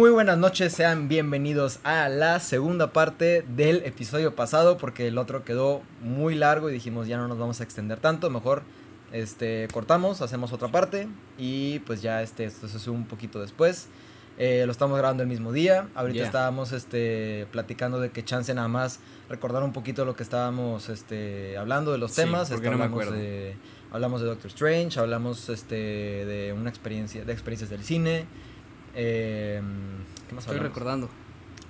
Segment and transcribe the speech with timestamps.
[0.00, 5.44] Muy buenas noches, sean bienvenidos a la segunda parte del episodio pasado porque el otro
[5.44, 8.62] quedó muy largo y dijimos ya no nos vamos a extender tanto, mejor
[9.12, 13.88] este cortamos, hacemos otra parte y pues ya este esto se sube un poquito después.
[14.38, 15.88] Eh, lo estamos grabando el mismo día.
[15.94, 20.88] Ahorita estábamos este platicando de que chance nada más recordar un poquito lo que estábamos
[20.88, 22.48] este hablando de los Sí, temas.
[22.48, 23.22] porque Este, no me hablamos acuerdo.
[23.22, 23.54] de
[23.92, 25.74] hablamos de Doctor Strange, hablamos este
[26.24, 28.24] de una experiencia de experiencias del cine.
[28.94, 29.60] Eh,
[30.28, 30.74] ¿Qué más Estoy hablamos?
[30.76, 31.08] recordando.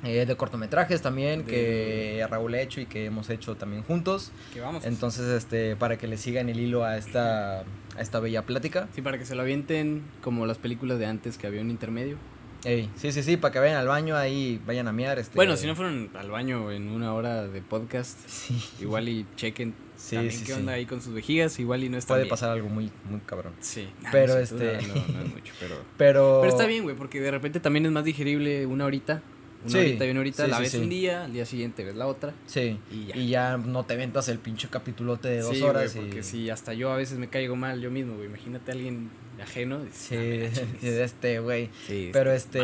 [0.02, 4.32] Eh, de cortometrajes también De- que Raúl ha hecho y que hemos hecho también juntos.
[4.54, 4.84] Que vamos.
[4.86, 7.64] Entonces, este, para que le sigan el hilo a esta, a
[8.00, 8.88] esta bella plática.
[8.94, 12.16] Sí, para que se lo avienten como las películas de antes que había un intermedio.
[12.64, 15.18] Ey, sí, sí, sí, para que vayan al baño ahí, vayan a miar.
[15.18, 19.26] Este, Bueno, si no fueron al baño en una hora de podcast, Sí, igual y
[19.36, 20.58] chequen sí, también sí, qué sí.
[20.58, 22.30] onda ahí con sus vejigas, igual y no está Puede bien.
[22.30, 23.52] pasar algo muy, muy cabrón.
[23.60, 23.88] Sí.
[24.10, 25.76] Pero no, este- No, no es mucho, pero...
[25.96, 26.38] Pero...
[26.42, 29.22] Pero está bien, güey, porque de repente también es más digerible una horita.
[29.62, 30.78] Una Sí, horita y una horita, sí, la ves sí.
[30.78, 32.32] un día, al día siguiente ves la otra.
[32.46, 33.16] Sí, Y ya.
[33.16, 35.92] y ya no te ventas el pinche capitulote de dos horas.
[35.94, 36.22] güey, porque y...
[36.22, 38.26] si hasta yo a veces me caigo mal yo mismo, güey.
[38.26, 39.10] Imagínate a alguien
[39.42, 39.80] ajeno.
[39.92, 40.50] Sí, de
[41.04, 41.68] este, güey.
[41.86, 42.58] Sí, Pero este,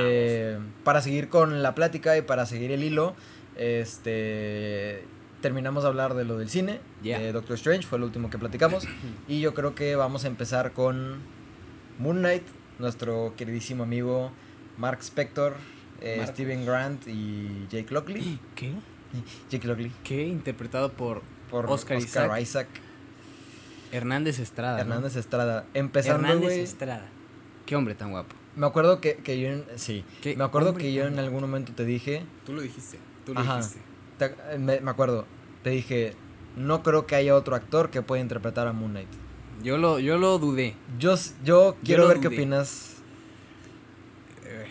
[0.54, 3.14] este, para seguir con la plática y para seguir el hilo,
[3.56, 5.04] este,
[5.40, 8.86] terminamos de hablar de lo del cine, de Doctor Strange, fue lo último que platicamos,
[9.28, 11.16] y yo creo que vamos a empezar con
[11.98, 12.42] Moon Knight,
[12.78, 14.32] nuestro queridísimo amigo
[14.78, 15.54] Mark Spector,
[16.00, 16.22] eh.
[16.26, 18.38] Steven Grant y Jake Lockley.
[18.54, 18.72] ¿Qué?
[19.50, 20.26] Jake Lockley, ¿Qué?
[20.26, 22.66] Interpretado por por Oscar Oscar, Isaac,
[23.92, 24.76] Hernández Estrada.
[24.78, 24.94] ¿no?
[24.94, 25.64] Hernández Estrada.
[25.74, 27.06] Empezando, Hernández Estrada.
[27.64, 28.34] Qué hombre tan guapo.
[28.56, 30.04] me acuerdo que, que yo, en- sí,
[30.36, 32.24] me acuerdo que yo en algún momento te dije...
[32.44, 32.98] Tú lo dijiste.
[33.24, 33.56] Tú lo Ajá.
[33.58, 33.80] dijiste.
[34.18, 35.26] Te- me, me acuerdo,
[35.62, 36.14] te dije,
[36.56, 39.08] no creo que haya otro actor que pueda interpretar a Moon Knight.
[39.62, 40.74] Yo lo, yo lo dudé.
[40.98, 41.14] Yo,
[41.44, 42.96] yo quiero ver qué opinas.
[44.44, 44.66] Eh,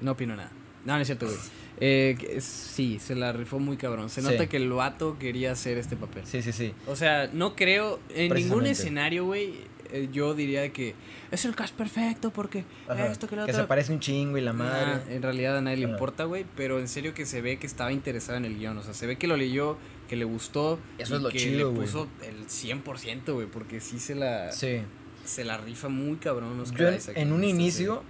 [0.00, 0.50] No opino nada.
[0.84, 1.38] No, no es cierto, güey.
[1.80, 4.10] Eh, sí, se la rifó muy cabrón.
[4.10, 4.26] Se Sí.
[4.28, 6.24] nota que el vato quería hacer este papel.
[6.26, 6.74] Sí, sí, sí.
[6.88, 9.54] O sea, no creo, en ningún escenario, güey,
[9.92, 10.94] eh, yo diría que
[11.30, 13.62] es el cast perfecto porque Ajá, esto que lo que otro.
[13.64, 15.14] se parece un chingo y la Nah, madre.
[15.16, 17.92] en realidad a nadie le importa, güey, pero en serio que se ve que estaba
[17.92, 19.76] interesado en el guion, o sea, se ve que lo leyó,
[20.08, 23.80] que le gustó Eso y es lo que chido, le puso el 100%, güey, porque
[23.80, 24.80] sí se la Sí.
[25.24, 28.02] se la rifa muy cabrón Oscar Yo en, Isaac en un inicio,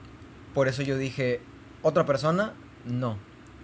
[0.55, 1.41] por eso yo dije,
[1.83, 3.19] otra persona, no.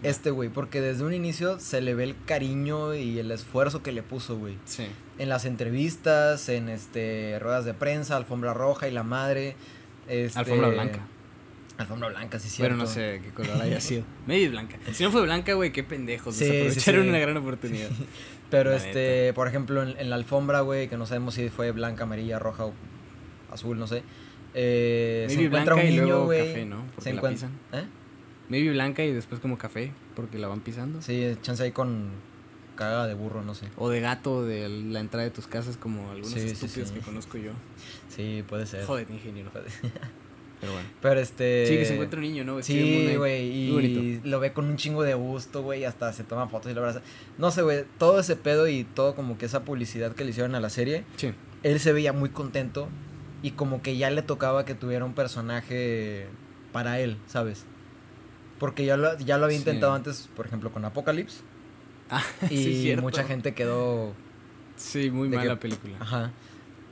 [0.04, 3.92] Este güey, porque desde un inicio se le ve el cariño y el esfuerzo que
[3.92, 4.56] le puso, güey.
[4.64, 4.86] Sí.
[5.18, 9.56] En las entrevistas, en este ruedas de prensa, alfombra roja y la madre.
[10.08, 11.00] Este, Alfombra blanca.
[11.78, 12.76] Alfombra blanca, sí, cierto.
[12.76, 14.04] Bueno, no sé qué color haya sido.
[14.26, 14.78] Maybe blanca.
[14.92, 16.34] Si no fue blanca, güey, qué pendejos.
[16.36, 17.08] Sí, sí, Desaprovecharon sí.
[17.08, 17.90] una gran oportunidad.
[18.50, 21.72] Pero La este, por ejemplo, en, en la alfombra, güey, que no sabemos si fue
[21.72, 22.72] blanca, amarilla, roja o
[23.50, 24.02] azul, no sé.
[24.54, 26.64] Eh, se encuentra un niño, güey.
[26.64, 26.84] ¿no?
[26.98, 27.48] Se la encuentra.
[27.48, 27.84] pisan.
[27.84, 27.86] ¿Eh?
[28.48, 31.00] Maybe blanca y después como café, porque la van pisando.
[31.02, 32.08] Sí, chance ahí con
[32.76, 33.66] cagada de burro, no sé.
[33.76, 36.94] O de gato de la entrada de tus casas, como algunos Sí, estúpidos sí.
[36.96, 37.52] que conozco yo.
[38.08, 38.84] Sí, puede ser.
[38.84, 39.50] Joder, ingeniero.
[40.60, 40.88] Pero bueno.
[41.02, 41.66] Pero este.
[41.66, 42.62] Sí, que se encuentra un niño, ¿no?
[42.62, 46.70] Sí, güey, y lo ve con un chingo de gusto, güey, hasta se toma fotos
[46.72, 47.02] y lo abraza.
[47.38, 50.54] No sé, güey, todo ese pedo y todo como que esa publicidad que le hicieron
[50.54, 51.32] a la serie, Sí.
[51.64, 52.88] él se veía muy contento
[53.42, 56.26] y como que ya le tocaba que tuviera un personaje
[56.72, 57.66] para él, ¿sabes?
[58.58, 59.62] Porque ya lo, ya lo había Sí.
[59.62, 61.40] intentado antes, por ejemplo, con Apocalypse.
[62.10, 64.12] Ah, Y sí, mucha gente quedó...
[64.76, 65.96] Sí, muy mala que- película.
[66.00, 66.32] Ajá.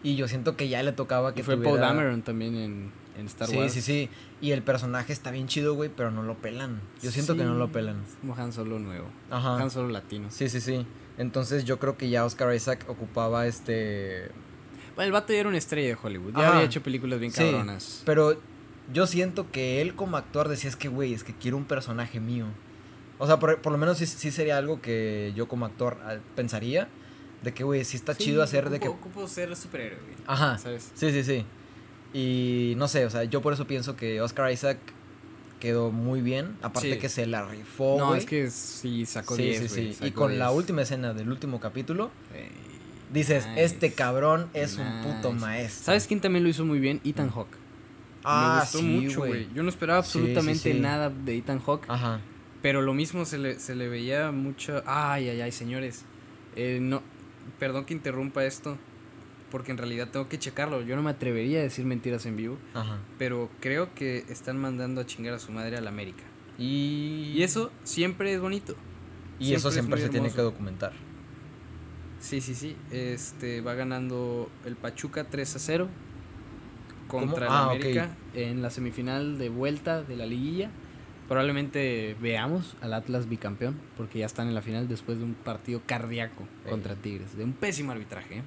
[0.02, 1.70] Y yo siento que ya le tocaba que Y fue tuviera...
[1.72, 3.72] Paul Dameron también en, en Star sí, Wars.
[3.72, 4.08] sí, sí.
[4.40, 6.80] Y el personaje está bien chido, güey, pero no lo pelan.
[7.02, 8.02] Yo siento que no Sí, lo pelan.
[8.08, 9.06] Es como Han Solo nuevo.
[9.30, 9.56] Ajá.
[9.62, 10.28] Han Solo latino.
[10.30, 10.84] Sí, sí, sí.
[11.18, 14.28] Entonces yo creo que ya Oscar Isaac ocupaba este...
[14.96, 16.32] Bueno, el vato ya era una estrella de Hollywood.
[16.32, 16.52] Ya Ajá.
[16.54, 18.02] había hecho películas bien Sí, cabronas.
[18.04, 18.40] Pero
[18.92, 22.20] yo siento que él como actor decía, es que, güey, es que quiero un personaje
[22.20, 22.46] mío.
[23.18, 26.16] O sea, por, por lo menos sí, sí sería algo que yo como actor ah,
[26.34, 26.88] pensaría.
[27.42, 28.88] De que, güey, sí está Sí, chido hacer de que...
[28.88, 30.14] ocupo- ser superhéroe, güey.
[30.26, 30.58] Ajá.
[30.58, 30.90] ¿Sabes?
[30.94, 31.44] Sí, sí, sí.
[32.14, 34.78] Y no sé, o sea, yo por eso pienso que Oscar Isaac
[35.58, 36.56] quedó muy bien.
[36.62, 36.98] Aparte Sí.
[36.98, 40.04] que se la rifó, no, es que sí sacó sí, 10, sí, güey, sí.
[40.06, 40.56] Y con la 10.
[40.58, 42.10] última escena del último capítulo,
[43.12, 43.64] dices, nice.
[43.64, 45.40] este cabrón es un puto Nice.
[45.44, 45.84] maestro.
[45.86, 47.00] ¿Sabes quién también lo hizo muy bien?
[47.04, 47.56] Ethan Hawke.
[48.24, 49.48] Ah, Me gustó sí, mucho, güey.
[49.54, 50.78] Yo no esperaba sí, absolutamente sí.
[50.78, 51.86] nada de Ethan Hawke.
[51.88, 52.20] Ajá.
[52.62, 54.82] Pero lo mismo se le, se le veía mucho.
[54.86, 56.04] Ay, ay, ay, señores.
[56.54, 57.02] Eh, no,
[57.58, 58.78] perdón que interrumpa esto.
[59.50, 60.80] Porque en realidad tengo que checarlo.
[60.82, 62.56] Yo no me atrevería a decir mentiras en vivo.
[62.72, 62.98] Ajá.
[63.18, 66.22] Pero creo que están mandando a chingar a su madre a la América.
[66.58, 68.76] Y, Y eso siempre es bonito.
[69.38, 70.92] y eso siempre es se tiene que documentar.
[72.20, 72.76] Sí, sí, sí.
[72.92, 75.88] Este va ganando el Pachuca 3 a 0.
[77.20, 77.70] Contra el Ah, ok.
[77.74, 80.70] América en la semifinal de vuelta de la liguilla.
[81.28, 85.80] Probablemente veamos al Atlas bicampeón, porque ya están en la final después de un partido
[85.86, 88.38] cardíaco contra Tigres, de un pésimo arbitraje.
[88.38, 88.42] ¿eh?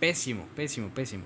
[0.00, 1.24] Pésimo, pésimo, pésimo.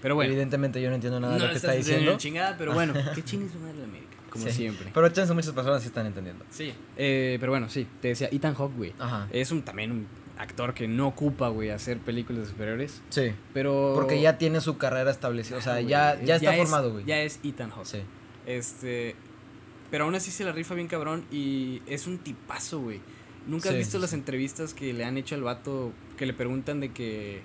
[0.00, 2.16] Pero bueno, Evidentemente yo no entiendo nada de lo que está diciendo.
[2.16, 4.52] chingada, pero bueno, que chingue su madre la América, como Sí.
[4.52, 4.90] siempre.
[4.94, 6.44] Pero chance muchas personas sí están entendiendo.
[6.50, 8.94] Sí, eh, pero bueno, sí, te decía, Ethan Hawke, güey.
[8.98, 9.28] Ajá.
[9.30, 10.06] Es un también un
[10.42, 13.32] actor que no ocupa, güey, hacer películas de superiores, Sí.
[13.54, 13.92] pero...
[13.94, 15.56] Porque ya tiene su carrera establecida.
[15.58, 17.04] O sea, ya, ya está es- formado, güey.
[17.04, 17.86] Ya es Ethan Hawke.
[17.86, 17.98] Sí.
[18.46, 19.14] Este.
[19.90, 23.00] Pero aún así se la rifa bien cabrón y es un tipazo, güey.
[23.46, 26.80] ¿Nunca has visto sí, las entrevistas que le han hecho al vato que le preguntan
[26.80, 27.42] de que.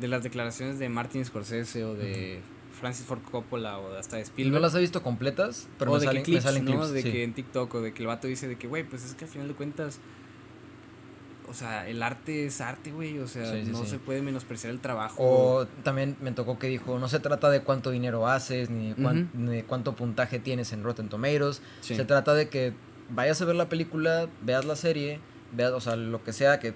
[0.00, 2.40] de las declaraciones de Martin Scorsese o de
[2.80, 4.54] Francis Ford Coppola o hasta de Y Spielberg?
[4.54, 6.70] no las he visto completas, pero o me de salen, que clips, me salen ¿no?
[6.72, 6.90] clips.
[6.92, 7.12] De sí.
[7.12, 9.24] que en TikTok o de que el vato dice de que, güey, pues es que
[9.26, 10.00] al final de cuentas.
[11.48, 13.18] O sea, el arte es arte, güey.
[13.18, 13.90] O sea, Sí, sí, no sí.
[13.90, 15.16] se puede menospreciar el trabajo.
[15.18, 19.02] O también me tocó que dijo, no se trata de cuánto dinero haces, ni, de
[19.02, 21.62] cuán- ni de cuánto puntaje tienes en Rotten Tomatoes.
[21.80, 22.72] Se trata de que
[23.10, 25.20] vayas a ver la película, veas la serie,
[25.52, 26.74] veas, o sea, lo que sea, que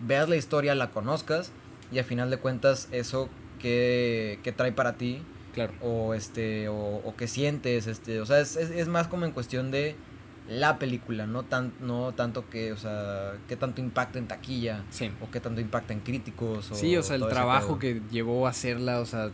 [0.00, 1.50] veas la historia, la conozcas
[1.92, 3.28] y a final de cuentas eso
[3.58, 5.22] que, que trae para ti
[5.54, 5.72] Claro.
[5.82, 6.74] o este o,
[7.04, 9.96] o que sientes este o sea es, es, es más como en cuestión de
[10.50, 15.10] la película no tan no tanto que o sea qué tanto impacta en taquilla Sí.
[15.22, 18.50] o qué tanto impacta en críticos o Sí, o sea, el trabajo que llevó a
[18.50, 19.30] hacerla, o sea,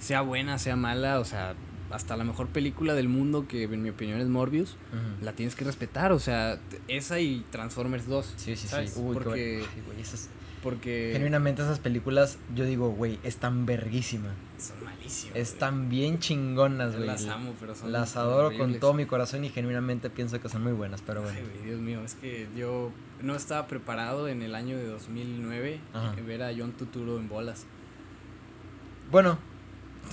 [0.00, 1.54] sea buena, sea mala, o sea,
[1.90, 4.76] hasta la mejor película del mundo, que en mi opinión es Morbius,
[5.22, 6.58] la tienes que respetar, o sea,
[6.88, 8.34] esa y Transformers 2.
[8.36, 8.92] sí sí ¿sabes?
[8.94, 9.72] sí Uy, porque, bueno.
[9.76, 10.28] Ay, güey, esas-
[10.62, 15.36] porque genuinamente esas películas yo digo güey están verguísima son malísimas.
[15.36, 17.04] están bien chingonas güey.
[17.04, 20.48] güey Las amo, pero son las adoro con todo mi corazón y genuinamente pienso que
[20.48, 22.90] son muy buenas pero bueno Ay, güey, Dios mío, es que yo
[23.22, 26.14] no estaba preparado en el año de 2009 Ajá.
[26.26, 27.66] ver a John Tuturo en bolas.
[29.10, 29.38] bueno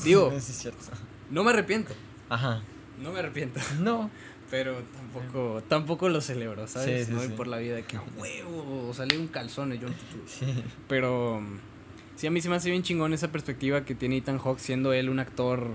[0.04, 0.84] Digo, sí es cierto
[1.30, 1.94] no me arrepiento,
[2.30, 2.62] ajá
[3.02, 3.60] no me arrepiento.
[3.80, 4.10] no
[4.52, 7.00] Pero tampoco, tampoco lo celebro, ¿sabes?
[7.02, 7.34] Sí, sí, no voy sí.
[7.34, 10.24] por la vida de que "A huevo, salió un calzón de John Turturro".
[10.28, 11.42] sí Pero
[12.16, 14.94] sí, a mí se me hace bien chingón esa perspectiva que tiene Ethan Hawke siendo
[14.94, 15.68] él un actor,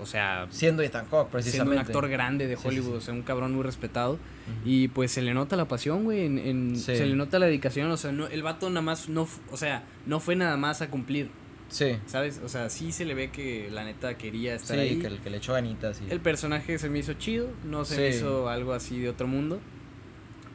[0.00, 3.22] o sea, siendo Ethan Hawke siendo precisamente un actor grande de Hollywood, o sea, un
[3.22, 4.18] cabrón muy respetado.
[4.64, 7.90] Y pues se le nota la pasión, güey, en, en- se le nota la dedicación,
[7.90, 10.90] o sea, no, el vato nada más, no, o sea, no fue nada más a
[10.90, 11.30] cumplir,
[11.74, 12.40] Sí, ¿sabes?
[12.44, 14.98] O sea, sí se le ve que la neta quería estar sí, ahí.
[15.00, 16.08] que, el que le echó ganitas y...
[16.12, 19.58] El personaje se me hizo chido, no se me hizo algo así de otro mundo,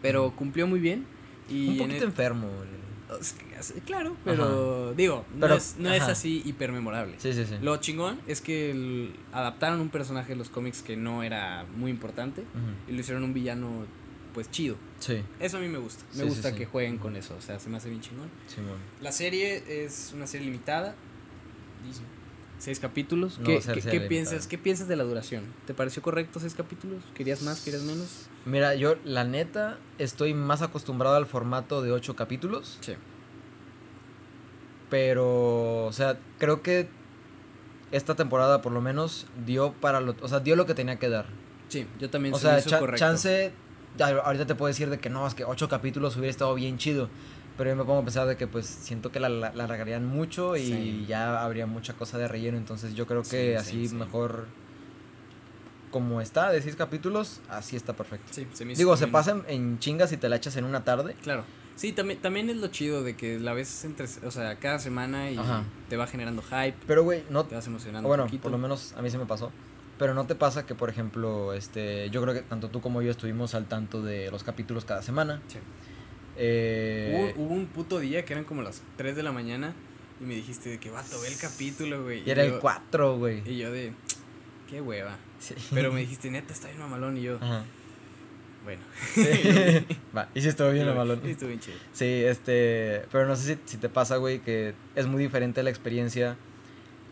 [0.02, 1.06] pero cumplió muy bien.
[1.50, 2.48] Y un en poquito el- enfermo.
[3.86, 6.12] claro, pero digo, no, es, no es ajá.
[6.14, 7.16] así hiper memorable.
[7.18, 7.56] Sí, sí, sí.
[7.62, 11.92] Lo chingón es que el- adaptaron un personaje de los cómics que no era muy
[11.92, 12.44] importante
[12.88, 13.86] y lo hicieron un villano
[14.34, 14.78] pues chido.
[15.00, 16.04] Sí, Eso a mí me gusta.
[16.14, 16.56] Me Sí, gusta sí.
[16.58, 18.30] que jueguen con eso, o sea, se me hace bien chingón.
[19.02, 20.96] La serie es una serie limitada.
[22.58, 23.40] Seis capítulos.
[23.40, 23.60] No, ¿Qué,
[23.90, 24.46] qué- piensas.
[24.48, 25.46] ¿Qué piensas de la duración?
[25.66, 27.02] ¿Te pareció correcto seis capítulos?
[27.14, 27.62] ¿Querías más?
[27.62, 28.28] ¿Querías menos?
[28.46, 32.96] Mira, yo la neta estoy más acostumbrado al formato de ocho capítulos, Sí.
[34.90, 36.90] pero, o sea, creo que
[37.92, 41.10] esta temporada por lo menos dio para lo, o sea, dio lo que tenía que
[41.10, 41.28] dar.
[41.70, 43.00] Sí, yo también O se me sea, hizo cha- correcto.
[43.00, 43.52] chance,
[44.24, 47.10] ahorita te puedo decir de que no, es que ocho capítulos hubiera estado bien chido.
[47.60, 50.06] Pero yo me pongo a pensar de que pues siento que la, la, la alargarían
[50.06, 51.06] mucho y Sí.
[51.08, 52.58] ya habría mucha cosa de relleno.
[52.58, 53.96] Entonces yo creo que sí, así sí.
[53.96, 54.46] mejor
[55.92, 58.28] como está, de seis capítulos, así está perfecto.
[58.32, 60.64] Sí, se me hizo Digo, se también- pasa en, chingas y te la echas en
[60.66, 61.16] una tarde.
[61.22, 61.44] Claro.
[61.76, 65.32] Sí, también, también es lo chido de que la ves entre, o sea, cada semana
[65.32, 65.64] y Ajá.
[65.90, 68.94] te va generando hype, Pero güey, no, te vas emocionando bueno, un por lo menos
[68.98, 69.52] a mí se me pasó.
[69.98, 73.12] Pero no te pasa que, por ejemplo, este, yo creo que tanto tú como yo
[73.12, 75.42] estuvimos al tanto de los capítulos cada semana.
[75.48, 75.58] Sí.
[76.38, 79.74] Eh, Hubo, hubo un puto día que eran como las 3 de la mañana
[80.22, 82.24] y me dijiste de que vato, ve el capítulo, güey.
[82.26, 83.42] y era yo- el 4, güey.
[83.50, 83.94] Y yo de,
[84.70, 85.18] qué hueva.
[85.40, 85.56] Sí.
[85.74, 87.18] Pero me dijiste, neta, está bien mamalón.
[87.18, 87.64] Y yo, Ajá.
[88.64, 88.82] bueno.
[89.14, 89.22] Sí.
[90.16, 91.22] Va, y sí estuvo bien balón.
[91.24, 91.78] Sí, estuvo bien chido.
[91.94, 95.70] Sí, este, pero no sé si, si te pasa, güey, que es muy diferente la
[95.70, 96.36] experiencia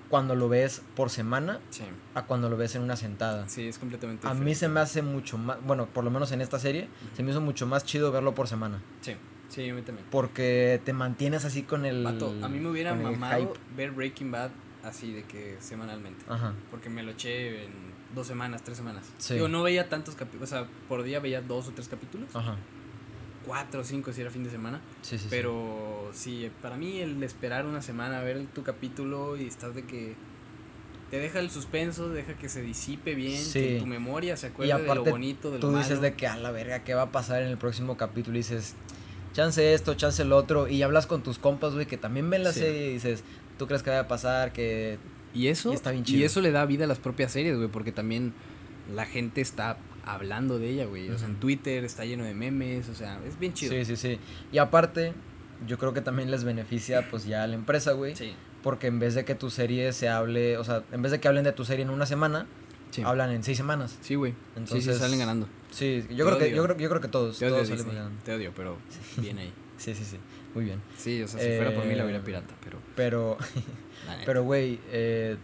[0.09, 1.83] cuando lo ves por semana Sí,
[2.15, 3.47] a cuando lo ves en una sentada.
[3.49, 4.59] sí, es completamente A mí diferente.
[4.59, 7.41] se me hace mucho más, bueno, por lo menos en esta serie, se me hizo
[7.41, 8.81] mucho más chido verlo por semana.
[9.01, 9.15] Sí,
[9.49, 10.07] sí, a mí también.
[10.09, 12.05] Porque te mantienes así con el...
[12.07, 12.11] A
[12.47, 14.51] mí me hubiera mamado ver Breaking Bad
[14.83, 16.23] así de que semanalmente.
[16.29, 16.53] Ajá.
[16.71, 17.71] Porque me lo eché en
[18.15, 19.05] dos semanas, tres semanas.
[19.17, 19.33] Sí.
[19.33, 22.33] Digo, no veía tantos capítulos, o sea, por día veía dos o tres capítulos.
[22.33, 22.55] Ajá.
[23.47, 24.81] Cuatro o cinco si era fin de semana.
[25.01, 25.27] Sí, sí, sí.
[25.29, 29.83] Pero sí, para mí el esperar una semana a ver tu capítulo y estás de
[29.85, 30.15] que
[31.09, 33.59] te deja el suspenso, deja que se disipe bien, Sí.
[33.61, 36.35] que tu memoria se acuerde de lo bonito, de lo Tú dices de que a
[36.35, 38.35] la verga, ¿qué va a pasar en el próximo capítulo?
[38.35, 38.75] Y dices,
[39.33, 40.67] chance esto, chance el otro.
[40.67, 42.59] Y hablas con tus compas, güey, que también ven la Sí.
[42.59, 43.23] serie y dices,
[43.57, 44.51] ¿tú crees que va a pasar?
[44.51, 44.97] Que...
[45.33, 46.25] Y eso, Y está bien y chido.
[46.25, 48.33] eso le da vida a las propias series, güey, porque también
[48.93, 49.77] la gente está
[50.07, 51.09] hablando de ella, güey.
[51.09, 51.35] O sea, en.
[51.39, 53.73] Twitter está lleno de memes, o sea, es bien chido.
[53.73, 54.19] Sí, sí, sí.
[54.51, 55.13] Y aparte,
[55.67, 58.15] yo creo que también les beneficia pues ya a la empresa, güey.
[58.15, 58.33] Sí,
[58.63, 61.27] Porque en vez de que tu serie se hable, o sea, en vez de que
[61.27, 62.47] hablen de tu serie en una semana,
[62.91, 63.01] sí.
[63.03, 63.97] hablan en seis semanas.
[64.01, 64.33] Sí, güey.
[64.55, 65.47] Entonces- sí, sí, salen ganando.
[65.71, 67.93] Sí, Te yo creo que, yo creo, yo creo que todos, Te odio todos salimos
[67.93, 68.21] ganando.
[68.23, 68.77] te odio, pero
[69.17, 69.53] bien ahí.
[69.77, 70.17] Sí, sí, sí.
[70.55, 70.81] Muy bien.
[70.97, 72.79] Sí, o sea, si fuera por mí la hubiera pirata, pero...
[72.95, 73.37] Pero,
[74.25, 75.37] pero, güey, eh,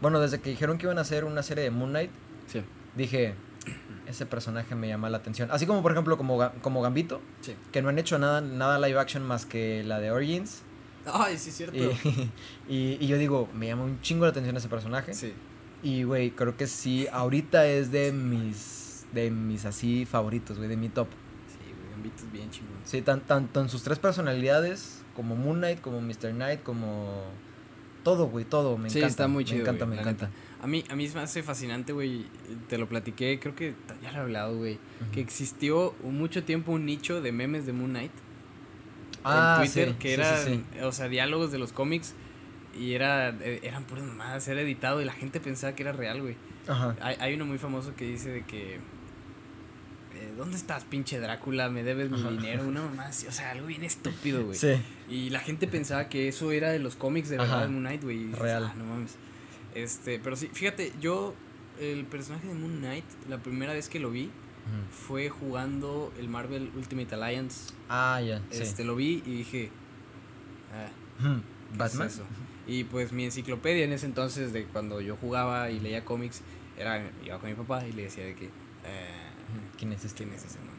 [0.00, 2.10] bueno, desde que dijeron que iban a hacer una serie de Moon Knight,
[2.46, 2.62] Sí,
[2.96, 3.34] dije,
[4.06, 5.50] ese personaje me llama la atención.
[5.50, 7.54] Así como, por ejemplo, como, como Gambito, sí.
[7.72, 10.62] que no han hecho nada, nada live action más que la de Origins.
[11.06, 11.76] Ay, sí, es cierto.
[11.76, 12.30] Y,
[12.68, 15.14] y, y yo digo, me llama un chingo la atención ese personaje.
[15.14, 15.32] Sí.
[15.82, 20.76] Y, güey, creo que sí, ahorita es de mis, de mis así favoritos, güey, de
[20.76, 21.06] mi top.
[21.48, 22.76] Sí, güey, Gambito es bien chingón.
[22.84, 26.30] Sí, tan, tanto en sus tres personalidades, como Moon Knight, como Mr.
[26.32, 27.24] Knight, como...
[28.02, 29.10] Todo, güey, todo, me Sí, encanta.
[29.10, 30.30] está muy chido, Me encanta, me encanta.
[30.62, 32.26] A mí, a mí me hace fascinante, güey.
[32.68, 34.78] Te lo platiqué, creo que ya lo he hablado, güey.
[35.12, 38.12] Que existió mucho tiempo un nicho de memes de Moon Knight
[39.24, 40.80] Ah, en Twitter sí, que sí, sí, eran, sí.
[40.82, 42.14] o sea, diálogos de los cómics
[42.78, 46.22] y era, eh, eran puras mamadas, era editado y la gente pensaba que era real,
[46.22, 46.36] güey.
[46.68, 46.94] Ajá.
[47.00, 48.74] Hay, hay uno muy famoso que dice de que.
[48.76, 51.68] eh, ¿Dónde estás, pinche Drácula?
[51.70, 52.30] Me debes mi Ajá.
[52.30, 52.66] dinero.
[52.68, 54.56] Una mamá así, o sea, algo bien estúpido, güey.
[54.58, 54.74] Sí.
[55.08, 57.44] Y la gente pensaba que eso era de los cómics de Ajá.
[57.44, 58.32] verdad de Moon Knight, güey.
[58.32, 58.64] Real.
[58.70, 59.16] "Ah, no mames.
[59.76, 61.34] Este, pero sí, fíjate, yo,
[61.78, 64.30] el personaje de Moon Knight, la primera vez que lo vi
[64.90, 67.72] fue jugando el Marvel Ultimate Alliance.
[67.88, 68.42] Ah, ya.
[68.50, 69.70] Este, lo vi y dije.
[70.72, 70.88] Ah,
[71.20, 71.34] Ujú.
[71.36, 72.06] ¿qué es Batman.
[72.08, 72.22] eso?
[72.66, 76.40] Y pues mi enciclopedia en ese entonces, de cuando yo jugaba y leía cómics,
[76.78, 78.46] era, iba con mi papá y le decía de que.
[78.46, 79.78] eh, Ujú.
[79.78, 80.24] ¿Quién es este?
[80.24, 80.74] ¿Quién es ese man?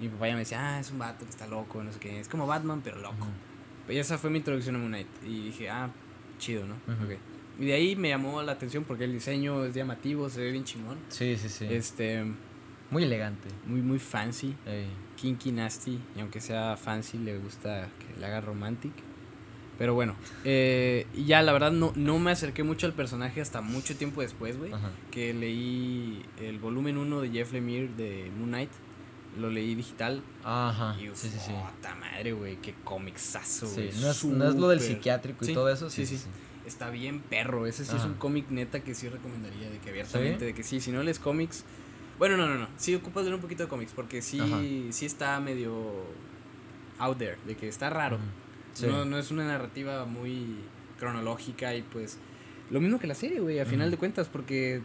[0.00, 1.98] Y mi papá ya me decía, ah, es un vato que está loco, no sé
[1.98, 2.20] qué.
[2.20, 3.16] Es como Batman, pero loco.
[3.16, 3.92] Ujú.
[3.92, 5.08] Y esa fue mi introducción a Moon Knight.
[5.26, 5.90] Y dije, ah,
[6.38, 6.74] chido, ¿no?
[6.86, 7.04] Ujú.
[7.04, 7.18] Ok.
[7.58, 10.64] Y de ahí me llamó la atención porque el diseño es llamativo, se ve bien
[10.64, 10.96] chingón.
[11.08, 11.66] Sí, sí, sí.
[11.68, 12.24] Este,
[12.90, 13.48] Muy elegante.
[13.66, 14.86] muy, muy fancy, Ey.
[15.16, 15.98] kinky, nasty.
[16.16, 18.92] Y aunque sea fancy, le gusta que le haga romantic.
[19.76, 23.96] Pero bueno, eh, ya la verdad no, no me acerqué mucho al personaje hasta mucho
[23.96, 24.72] tiempo después, güey.
[25.12, 28.70] Que leí el volumen 1 de Jeff Lemire de Moon Knight.
[29.38, 30.22] Lo leí digital.
[30.42, 30.96] Ajá.
[31.00, 31.52] Y Ah, Sí, sí, sí.
[32.00, 33.90] madre, güey, qué cómicsazo, Sí, güey.
[34.00, 35.90] no, es, no es lo del psiquiátrico y Sí, todo eso.
[35.90, 36.24] sí, Sí, sí, sí.
[36.24, 36.30] sí.
[36.68, 37.66] Está bien perro.
[37.66, 39.68] Ese sí es un cómic neta que sí recomendaría.
[39.68, 40.44] De que abiertamente, ¿Sí?
[40.46, 41.64] de que sí, si no lees cómics.
[42.18, 42.68] Bueno, no, no, no.
[42.76, 43.92] Sí ocupas leer un poquito de cómics.
[43.92, 44.60] Porque sí, Ajá.
[44.92, 46.04] sí está medio
[46.98, 47.38] out there.
[47.46, 48.18] De que está raro.
[48.74, 48.86] Sí.
[48.86, 50.56] No, no es una narrativa muy
[50.98, 52.18] cronológica y pues.
[52.70, 54.82] Lo mismo que la serie, güey, a final de cuentas, porque eh,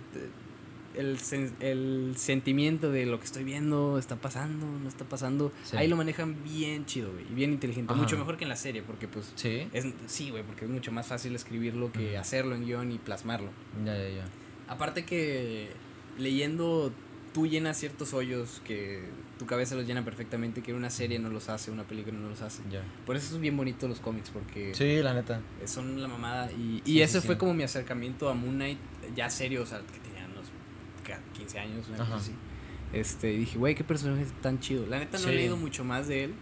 [0.95, 5.51] el, sen- el sentimiento de lo que estoy viendo está pasando, no está pasando.
[5.63, 5.77] Sí.
[5.77, 7.93] Ahí lo manejan bien chido, güey, y bien inteligente.
[7.93, 8.01] Ajá.
[8.01, 9.31] Mucho mejor que en la serie, porque pues.
[9.35, 9.67] Sí.
[9.73, 13.49] Es, sí, güey, porque es mucho más fácil escribirlo que hacerlo en guion y plasmarlo.
[13.85, 14.25] Ya, ya, ya.
[14.67, 15.69] Aparte que
[16.17, 16.91] leyendo
[17.33, 19.01] tú llenas ciertos hoyos que
[19.39, 22.41] tu cabeza los llena perfectamente, que una serie no los hace, una película no los
[22.43, 22.61] hace.
[22.71, 22.83] Ya.
[23.07, 25.41] Por eso es bien bonito los cómics, porque Sí, la neta.
[25.65, 26.51] son la mamada.
[26.51, 27.39] Y, y Sí, ese sí, fue sí.
[27.39, 28.77] como mi acercamiento a Moon Knight,
[29.15, 30.12] ya serio, o sea, que
[31.33, 32.31] 15 años, una cosa así.
[32.91, 34.85] Este, dije, güey, qué personaje tan chido.
[34.87, 35.35] La neta no he Sí.
[35.35, 36.33] leído mucho más de él,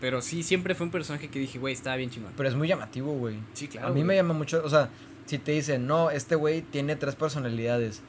[0.00, 2.32] pero sí, siempre fue un personaje que dije, güey, estaba bien chingón.
[2.36, 3.36] Pero es muy llamativo, güey.
[3.52, 3.88] Sí, claro.
[3.88, 4.88] a mí me llama mucho, o sea,
[5.26, 8.02] si te dicen, no, este güey tiene tres personalidades.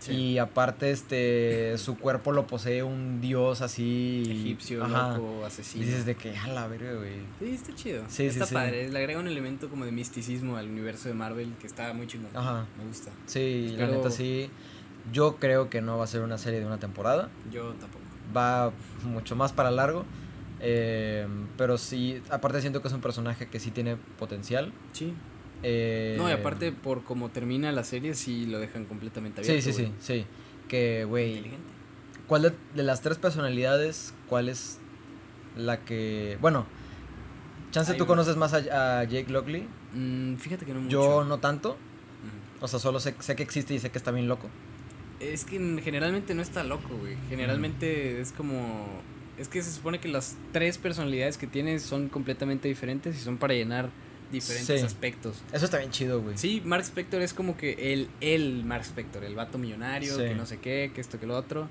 [0.00, 0.12] Sí.
[0.12, 4.22] Y aparte, este, su cuerpo lo posee un dios así.
[4.26, 5.16] Egipcio, Ajá.
[5.18, 5.84] loco, asesino.
[5.84, 7.16] Dices de que, a la verga, güey.
[7.38, 8.04] Sí, está chido.
[8.08, 8.88] Sí, está sí, padre.
[8.88, 12.34] Le agrega un elemento como de misticismo al universo de Marvel que está muy chingón.
[12.34, 12.64] Ajá.
[12.78, 13.10] Me gusta.
[13.26, 14.48] Sí, la neta sí.
[15.12, 17.28] Yo creo que no va a ser una serie de una temporada.
[17.50, 18.04] Yo tampoco.
[18.36, 18.72] Va
[19.04, 20.04] mucho más para largo.
[20.60, 21.26] eh,
[21.56, 24.72] pero sí, aparte siento que es un personaje que sí tiene potencial.
[24.92, 25.14] Sí.
[25.62, 29.70] eh, No, y aparte, por cómo termina la serie, sí lo dejan completamente Sí, abierto.
[29.70, 29.94] sí, sí, güey.
[30.00, 30.26] sí.
[30.68, 31.64] Que, güey, Inteligente.
[32.28, 34.78] ¿cuál de, de las tres personalidades, cuál es
[35.56, 36.38] la que...
[36.40, 36.66] Bueno,
[37.72, 39.66] chance tú conoces más a, a Jake Lockley.
[39.94, 40.92] Mm, fíjate que no mucho.
[41.02, 41.76] Yo no tanto.
[42.60, 44.48] O sea, solo sé, sé que existe y sé que está bien loco.
[45.20, 47.16] Es que generalmente no está loco, güey.
[47.28, 48.88] Generalmente es como...
[49.38, 53.38] Es que se supone que las tres personalidades que tienes son completamente diferentes y son
[53.38, 53.88] para llenar
[54.32, 54.86] diferentes Sí.
[54.86, 55.42] aspectos.
[55.52, 56.36] Eso está bien chido, güey.
[56.36, 60.22] Sí, Mark Spector es como que el, el Mark Spector, el vato millonario, Sí.
[60.22, 61.68] que no sé qué, que esto, que lo otro.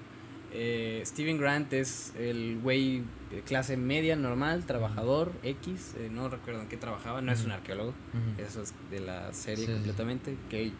[0.51, 6.61] Eh, Steven Grant es el güey de clase media, normal, trabajador, X, eh, no recuerdo
[6.61, 7.93] en qué trabajaba, no es un arqueólogo,
[8.39, 9.71] eso es de la serie sí.
[9.73, 10.71] completamente, que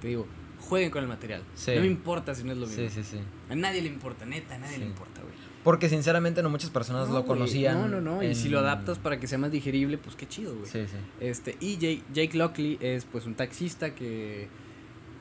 [0.00, 0.26] te digo,
[0.64, 1.72] jueguen con el material, Sí.
[1.74, 3.18] no me importa si no es lo mismo, Sí, sí, sí.
[3.50, 5.34] a nadie le importa, neta, a nadie le importa, güey.
[5.62, 7.80] Porque sinceramente no muchas personas No, lo conocían.
[7.80, 8.22] No, no, no.
[8.22, 10.66] Y si lo adaptas para que sea más digerible, pues qué chido, güey.
[10.70, 10.96] Sí, sí.
[11.20, 14.48] Este, y Jake, Jake Lockley es pues un taxista que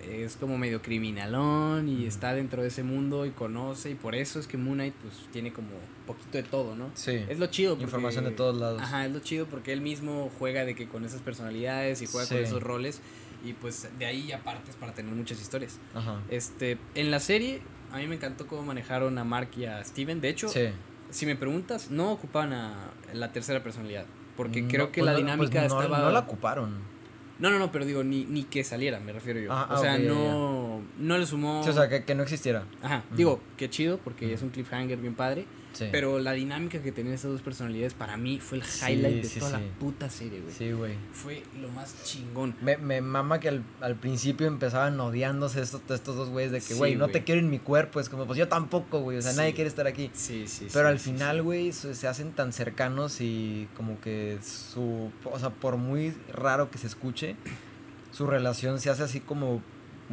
[0.05, 4.37] es como medio criminalón y está dentro de ese mundo y conoce y por eso
[4.39, 5.69] es que Moon Knight pues tiene como
[6.05, 6.89] poquito de todo, ¿no?
[6.93, 7.23] Sí.
[7.29, 8.81] Es lo chido porque, Información de todos lados.
[8.81, 12.27] Ajá, es lo chido porque él mismo juega de que con esas personalidades y juega
[12.27, 12.99] con esos roles
[13.43, 15.79] y pues de ahí ya partes para tener muchas historias.
[15.93, 16.21] Ajá.
[16.29, 20.19] Este, en la serie a mí me encantó cómo manejaron a Mark y a Steven.
[20.21, 20.69] De hecho, Sí.
[21.09, 24.05] si me preguntas, no ocupaban a la tercera personalidad.
[24.35, 25.99] Porque No, creo que pues la no- dinámica pues no, estaba.
[25.99, 26.93] No la ocuparon.
[27.39, 29.51] No, no, no, pero digo, ni, ni que saliera, me refiero yo.
[29.51, 31.63] Ah, o ah, sea, ok, ya, no, no le sumó.
[31.63, 32.63] Sí, o sea, que, que no existiera.
[32.81, 33.15] Ajá, Ujú.
[33.15, 35.45] digo, qué chido, porque es un cliffhanger bien padre.
[35.73, 35.87] Sí.
[35.91, 39.27] Pero la dinámica que tenían esas dos personalidades para mí fue el Sí, highlight de
[39.27, 40.53] sí, toda la puta serie, güey.
[40.53, 40.93] Sí, güey.
[41.11, 42.55] Fue lo más chingón.
[42.61, 46.75] Me, me mama que al, al principio empezaban odiándose estos, estos dos güeyes de que,
[46.75, 47.99] güey, no te quiero en mi cuerpo.
[47.99, 49.17] Es como, pues yo tampoco, güey.
[49.17, 50.11] O sea, nadie quiere estar aquí.
[50.13, 55.11] Sí, sí, Pero al final, güey, se hacen tan cercanos y como que su...
[55.25, 57.35] O sea, por muy raro que se escuche,
[58.11, 59.61] su relación se hace así como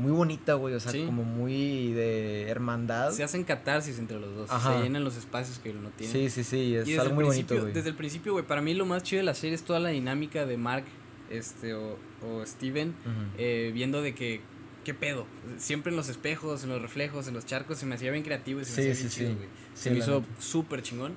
[0.00, 0.74] muy bonita, güey.
[0.74, 1.04] O sea, Sí.
[1.04, 3.12] como muy de hermandad.
[3.12, 4.50] Se hacen catarsis entre los dos.
[4.50, 4.76] Ajá.
[4.78, 6.12] Se llenan los espacios que no tienen.
[6.12, 6.74] Sí, sí, sí.
[6.74, 7.72] Es algo muy bonito, güey.
[7.72, 9.90] Desde el principio, güey, para mí lo más chido de la serie es toda la
[9.90, 10.84] dinámica de Mark
[11.30, 12.92] este, o, o Steven
[13.38, 14.40] eh, viendo de que,
[14.84, 15.26] ¿qué pedo?
[15.58, 18.60] Siempre en los espejos, en los reflejos, en los charcos, se me hacía bien creativo
[18.60, 19.48] y se me Sí, hacía bien sí, chido, güey.
[19.74, 21.12] Se me hizo súper chingón.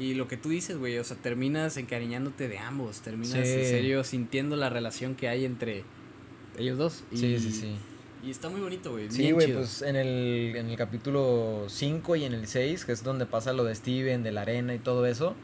[0.00, 4.04] Y lo que tú dices, güey, o sea, terminas encariñándote de ambos, terminas en serio
[4.04, 5.82] sintiendo la relación que hay entre
[6.56, 7.04] ellos dos.
[7.10, 7.74] Y, Sí, sí, sí.
[8.22, 9.10] Y está muy bonito, güey.
[9.10, 13.04] Sí, güey, pues en el, en el capítulo 5 y en el 6, que es
[13.04, 15.34] donde pasa lo de Steven, de la arena y todo eso,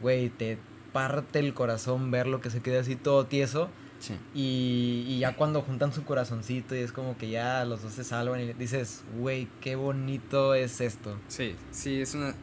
[0.00, 0.58] güey, te
[0.92, 3.68] parte el corazón ver lo que se queda así todo tieso.
[3.98, 4.14] Sí.
[4.34, 8.04] Y, y ya cuando juntan su corazoncito y es como que ya los dos se
[8.04, 11.18] salvan y dices, güey, qué bonito es esto.
[11.28, 12.34] Sí, sí, es una,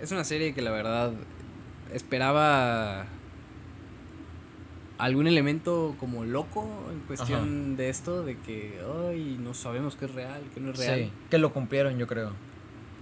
[0.00, 1.12] es una serie que la verdad
[1.92, 3.06] esperaba
[4.98, 10.14] algún elemento como loco en cuestión de esto, de que, ay, no sabemos qué es
[10.14, 10.98] real, qué no es real.
[11.04, 12.32] Sí, que lo cumplieron, yo creo.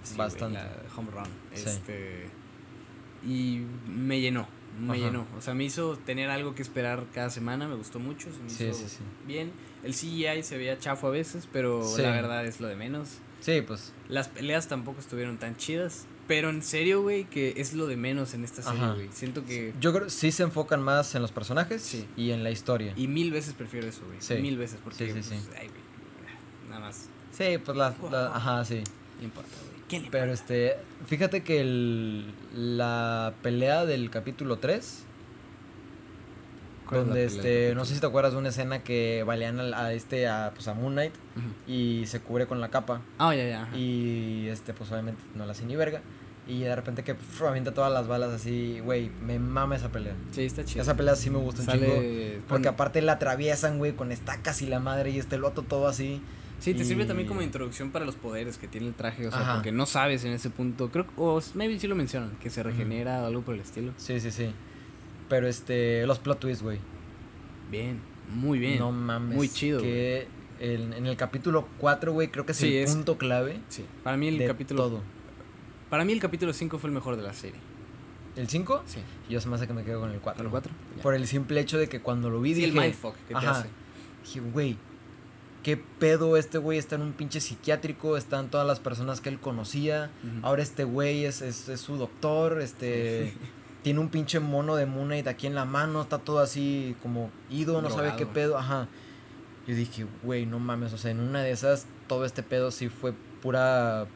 [0.02, 0.58] Sí, bastante.
[0.58, 1.24] la home run.
[1.54, 1.64] Sí.
[1.68, 2.26] Este,
[3.26, 4.46] y me llenó,
[4.80, 5.06] me Ajá.
[5.06, 5.26] llenó.
[5.36, 8.50] O sea, me hizo tener algo que esperar cada semana, me gustó mucho, se me
[8.50, 8.98] Sí, hizo sí, sí.
[9.26, 9.50] bien.
[9.82, 13.18] El CGI se veía chafo a veces, pero la verdad es lo de menos.
[13.40, 13.92] Sí, pues.
[14.08, 16.06] Las peleas tampoco estuvieron tan chidas.
[16.28, 19.08] Pero en serio, güey, que es lo de menos en esta serie, güey.
[19.12, 19.72] Siento que.
[19.80, 22.06] Yo creo que sí se enfocan más en los personajes Sí.
[22.16, 22.92] y en la historia.
[22.96, 24.18] Y mil veces prefiero eso, güey.
[24.20, 24.34] Sí.
[24.36, 24.98] Mil veces, porque.
[24.98, 25.48] Sí, sí, pues, sí.
[25.58, 25.70] Ay.
[26.68, 27.08] Nada más.
[27.32, 28.82] Sí, pues la, la- ajá, sí.
[29.18, 29.76] No importa, güey.
[29.88, 35.04] ¿Quién le Pero este, fíjate que el, la pelea del capítulo 3,
[36.88, 39.58] ¿Cuál es la donde este, no sé si te acuerdas de una escena que balean
[39.60, 41.12] al- a, este, a, pues a Moon Knight
[41.68, 43.62] y se cubre con la capa Ah, ya, ya.
[43.64, 43.76] ajá.
[43.76, 46.00] y este, pues obviamente no la hace ni verga
[46.46, 50.14] y de repente que avienta todas las balas así, güey, me mama esa pelea.
[50.30, 50.82] Sí, está chido.
[50.82, 51.86] Esa pelea sí me gusta un chingo.
[51.94, 52.40] Sale.
[52.48, 55.88] Porque pon- aparte la atraviesan, güey, con estacas y la madre y este loto todo
[55.88, 56.20] así.
[56.58, 59.26] Sí, te sirve también como introducción para los poderes que tiene el traje.
[59.26, 59.54] O sea, Ajá.
[59.56, 60.90] porque no sabes en ese punto.
[60.90, 61.12] Creo que.
[61.18, 62.30] O maybe sí lo mencionan.
[62.40, 63.92] Que se regenera o algo por el estilo.
[63.98, 64.50] Sí, sí, sí.
[65.28, 66.78] Pero este, los plot twists, güey.
[67.70, 68.00] Bien.
[68.34, 68.78] Muy bien.
[68.78, 69.36] No mames.
[69.36, 70.28] Muy chido, Que
[70.60, 73.84] el- en el capítulo 4, güey, creo que es Sí, el es- punto clave Sí.
[74.02, 74.82] Para mí el capítulo.
[74.84, 75.02] todo.
[75.90, 77.60] Para mí el capítulo 5 fue el mejor de la serie.
[78.36, 78.82] ¿El 5?
[78.86, 78.98] Sí.
[79.30, 80.44] Yo se me hace que me quedo con el 4.
[80.44, 80.72] ¿El 4?
[81.02, 82.84] Por el simple hecho de que cuando lo vi Sí, el dije...
[82.84, 83.50] mindfuck que te ajá.
[83.60, 83.68] hace.
[84.24, 84.76] Dije, güey,
[85.62, 89.40] qué pedo este güey está en un pinche psiquiátrico, están todas las personas que él
[89.40, 90.10] conocía.
[90.42, 93.32] Ahora este güey es, es, es su doctor, este...
[93.86, 97.30] tiene un pinche mono de Moon Knight aquí en la mano, está todo así como
[97.48, 98.88] ido, no sabe qué pedo, ajá.
[99.68, 102.88] Yo dije, güey, no mames, o sea, en una de esas todo este pedo sí
[102.88, 104.08] fue pura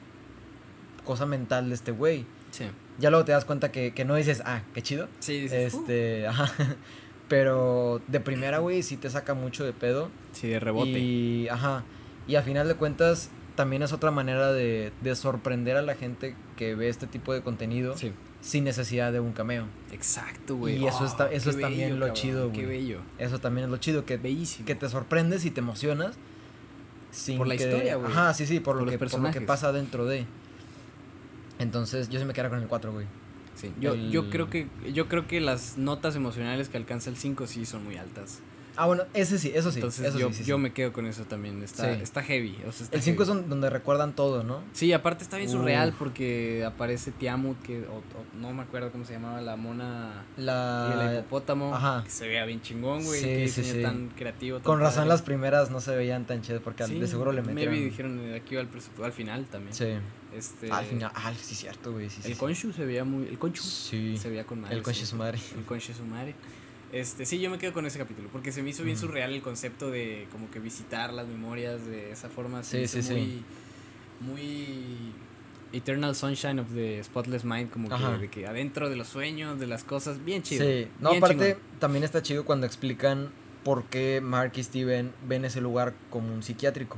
[1.10, 2.24] cosa mental de este güey.
[2.50, 2.64] Sí.
[2.98, 5.08] Ya luego te das cuenta que, que no dices, ah, qué chido.
[5.20, 5.78] Sí, dices, "Uh".
[5.80, 6.50] Este, ajá.
[7.28, 10.10] Pero de primera, güey, sí te saca mucho de pedo.
[10.32, 10.98] Sí, de rebote.
[10.98, 11.84] Y, ajá.
[12.26, 16.34] Y a final de cuentas, también es otra manera de, de sorprender a la gente
[16.56, 18.12] que ve este tipo de contenido Sí.
[18.40, 19.66] sin necesidad de un cameo.
[19.92, 20.76] Exacto, güey.
[20.82, 22.78] Y eso está- Oh, eso qué es también lo cabrón, chido, Qué güey.
[22.78, 23.00] bello.
[23.18, 24.66] Eso también es lo chido, que, Bellísimo.
[24.66, 26.16] que te sorprendes y te emocionas.
[27.12, 28.10] Sin Por la que- historia, güey.
[28.10, 29.42] Ajá, sí, sí, por, Por lo que, por lo que personajes.
[29.42, 30.26] pasa dentro de.
[31.60, 33.06] Entonces, yo sí me quedaría con el 4, güey.
[33.54, 37.46] Sí, yo, yo creo que yo creo que las notas emocionales que alcanza el 5
[37.46, 38.40] sí son muy altas.
[38.82, 39.76] Ah, bueno, ese sí, eso sí.
[39.78, 40.62] Entonces eso yo, sí, sí, yo sí.
[40.62, 41.62] me quedo con eso también.
[41.62, 42.56] Está, está heavy.
[42.66, 44.62] O sea, está El 5 es donde recuerdan todo, ¿no?
[44.72, 49.04] Sí, aparte está bien surreal porque aparece Tiamut, que o- o- no me acuerdo cómo
[49.04, 51.14] se llamaba, la mona y el La...
[51.18, 52.02] hipopótamo, ajá.
[52.04, 53.82] que se vea bien chingón, güey, Sí, que sí, diseño sí.
[53.82, 54.56] tan creativo.
[54.58, 57.74] tan Con razón las primeras no se veían tan chidas porque de seguro le metieron.
[57.74, 59.74] Maybe dijeron eh, aquí va el presupuesto, al final también.
[59.74, 59.88] Sí.
[60.34, 62.08] Este, Al final, ah, sí, cierto, güey.
[62.24, 62.36] El.
[62.36, 63.26] Conchu se veía muy.
[63.26, 64.16] El Conchu Sí.
[64.16, 64.76] se veía con madre.
[64.76, 65.06] El conche sí.
[65.06, 65.38] su madre.
[65.58, 66.36] El conche su madre.
[66.92, 69.42] Este, sí, yo me quedo con ese capítulo porque se me hizo bien surreal el
[69.42, 72.62] concepto de como que visitar las memorias de esa forma.
[72.64, 73.44] Se Sí, me hizo sí, sí.
[74.20, 75.12] muy, muy
[75.72, 79.66] Eternal Sunshine of the Spotless Mind, como que, de que adentro de los sueños, de
[79.68, 80.64] las cosas, bien chido.
[80.64, 81.79] Sí, no, bien aparte chingón.
[81.79, 83.31] también está chido cuando explican
[83.62, 86.96] por qué Mark y Steven ven ese lugar como un psiquiátrico.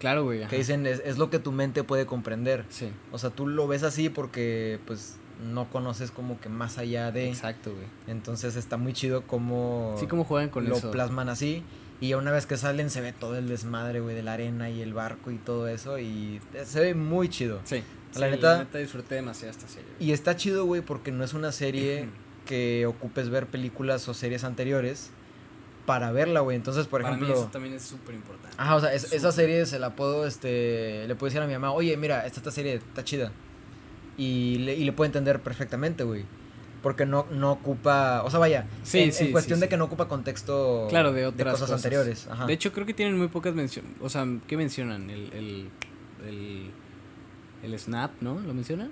[0.00, 0.40] Claro, güey.
[0.42, 0.50] ajá.
[0.50, 2.64] Que dicen, es, es lo que tu mente puede comprender.
[2.70, 7.10] Sí, O sea, tú lo ves así porque, pues, no conoces como que más allá
[7.12, 7.28] de...
[7.28, 7.86] exacto, güey.
[8.06, 9.94] Entonces está muy chido como...
[9.98, 10.90] Sí, como juegan con lo eso.
[10.90, 11.62] plasman así.
[12.00, 14.82] Y una vez que salen se ve todo el desmadre, güey, de la arena y
[14.82, 15.98] el barco y todo eso.
[15.98, 17.60] Y se ve muy chido.
[17.64, 17.82] Sí.
[18.16, 19.88] La Sí, neta- la neta disfruté demasiado esta serie.
[19.96, 20.08] güey.
[20.08, 22.08] Y está chido, güey, porque no es una serie
[22.46, 25.10] que ocupes ver películas o series anteriores
[25.86, 26.56] para verla, güey.
[26.56, 27.42] Entonces, por Para mí ejemplo...
[27.42, 28.56] eso también es súper importante.
[28.58, 31.52] Ajá, o sea, es- esa serie se la puedo, este, le puedo decir a mi
[31.54, 33.32] mamá, oye, mira, esta, esta serie está chida.
[34.18, 36.24] Y le, y le puedo entender perfectamente, güey.
[36.82, 39.76] Porque no, no ocupa, o sea, vaya, Sí, en, sí, en cuestión sí, de que
[39.76, 41.84] no ocupa contexto Claro, de otras cosas, cosas.
[41.84, 42.28] anteriores.
[42.30, 42.46] Ajá.
[42.46, 43.92] De hecho, creo que tienen muy pocas menciones.
[44.00, 45.08] O sea, ¿qué mencionan?
[45.10, 45.68] El, el,
[46.28, 46.70] el,
[47.64, 48.38] el Snap, ¿no?
[48.40, 48.90] ¿Lo mencionan?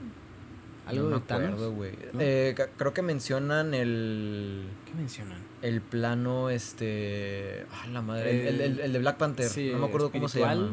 [0.87, 1.93] ¿Algo no de acuerdo, güey.
[2.13, 2.21] ¿No?
[2.21, 5.39] Eh, creo que mencionan el, ¿Qué mencionan?
[5.63, 9.49] el plano, este, ah, la madre, el, el- el- de Black Panther.
[9.49, 10.71] Sí, no me acuerdo cómo se llama.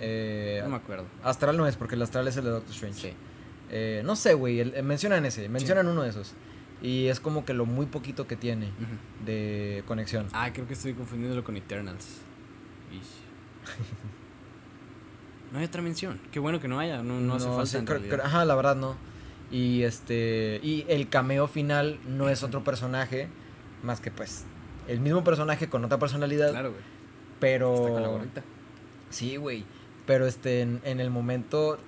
[0.00, 1.04] Eh, no me acuerdo.
[1.22, 3.10] Astral no es, porque el astral es el de Doctor Strange.
[3.10, 3.14] Sí.
[3.76, 6.32] Eh, no sé, güey, el- eh, mencionan ese, mencionan uno de esos.
[6.80, 8.70] Y es como que lo muy poquito que tiene
[9.26, 10.28] de conexión.
[10.32, 12.06] Ah, creo que estoy confundiéndolo con Eternals.
[15.52, 16.20] No hay otra mención.
[16.32, 17.02] Qué bueno que no haya.
[17.02, 18.16] No, no hace falta sí, en creo- realidad.
[18.16, 18.96] creo- ajá, la verdad no.
[19.52, 23.28] Y este y el cameo final no es otro personaje
[23.82, 24.44] más que pues
[24.88, 26.82] el mismo personaje con otra personalidad, Claro, güey.
[27.38, 28.42] pero Está con la gorrita.
[29.10, 29.64] sí, güey.
[30.06, 31.78] Pero este en, en el momento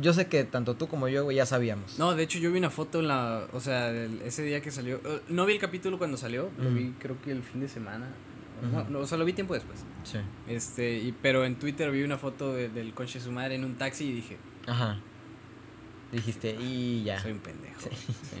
[0.00, 1.98] yo sé que tanto tú como yo güey, ya sabíamos.
[1.98, 4.70] No, de hecho yo vi una foto en la, o sea, el- ese día que
[4.70, 6.74] salió, eh, no vi el capítulo cuando salió, lo Ujú.
[6.78, 8.08] vi creo que el fin de semana,
[8.62, 9.80] no, no, o sea, lo vi tiempo después.
[10.04, 10.18] Sí.
[10.48, 13.64] Este, y, pero en Twitter vi una foto de- del coche de su madre en
[13.64, 14.98] un taxi y dije, Ajá.
[16.12, 17.18] Dijiste, y ya.
[17.20, 17.80] soy un pendejo.
[17.80, 17.88] Sí.
[18.12, 18.36] Sí.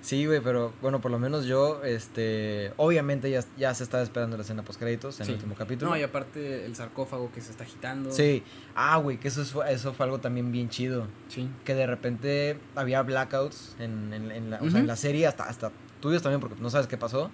[0.00, 4.36] Sí, güey, pero bueno, por lo menos yo, este, obviamente ya, ya se estaba esperando
[4.36, 5.32] la escena post créditos en Sí.
[5.32, 5.90] el último capítulo.
[5.90, 8.10] No, y aparte el sarcófago que se está agitando.
[8.12, 8.42] Sí,
[8.74, 11.06] ah, güey, que eso, es- eso fue algo también bien chido.
[11.28, 11.48] Sí.
[11.64, 14.78] Que de repente había blackouts en, en, en la, o sea, Ujú.
[14.78, 17.30] en la serie, hasta, hasta tuyos también, porque no sabes qué pasó.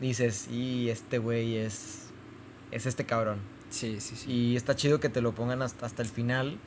[0.00, 2.06] Dices, y este güey es,
[2.70, 3.38] es este cabrón.
[3.68, 4.32] Sí, sí, sí.
[4.32, 6.58] Y está chido que te lo pongan hasta, hasta el final.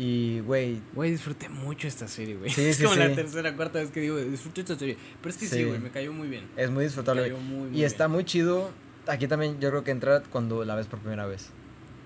[0.00, 2.50] Y, güey, Güey, disfruté mucho esta serie, güey.
[2.50, 4.96] Sí, es sí, como la tercera, cuarta vez que digo, disfruté esta serie.
[5.20, 6.44] Pero es que sí, güey, me cayó muy bien.
[6.56, 7.22] es muy Me disfrutable.
[7.22, 7.32] güey.
[7.34, 8.70] cayó muy, muy Y está muy chido.
[9.08, 11.50] Aquí también yo creo que entra cuando la ves por primera vez.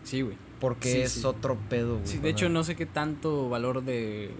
[0.04, 0.36] Sí, güey.
[0.58, 2.06] Porque es otro pedo, güey.
[2.06, 4.30] Sí, de hecho no sé qué tanto valor de...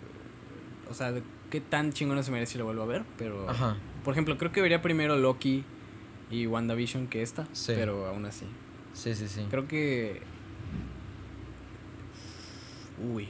[0.89, 3.51] O sea, de qué tan chingona se merece si lo vuelvo a ver, pero...
[3.51, 3.77] Ajá.
[4.05, 5.65] Por ejemplo, creo que vería primero Loki
[6.31, 7.73] y WandaVision que esta, Sí.
[7.77, 8.47] pero aún así.
[8.95, 9.45] Sí, sí, sí.
[9.51, 10.23] Creo que...
[13.13, 13.29] Uy.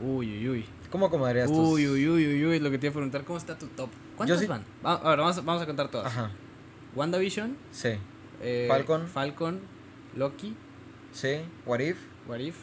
[0.00, 0.64] Uy, uy, uy.
[0.90, 1.58] ¿Cómo acomodarías tus...?
[1.58, 3.90] Uy, uy, uy, uy, uy, lo que te iba a preguntar, ¿cómo está tu top?
[4.16, 4.64] ¿Cuántas sí- van?
[4.84, 6.06] Va- a ver, vamos a, vamos a contar todas.
[6.06, 6.30] Ajá.
[6.94, 7.90] WandaVision, Sí.
[8.42, 9.06] eh, Falcon.
[9.08, 9.60] Falcon,
[10.16, 10.54] Loki,
[11.12, 11.40] Sí.
[11.66, 12.56] What If, What If,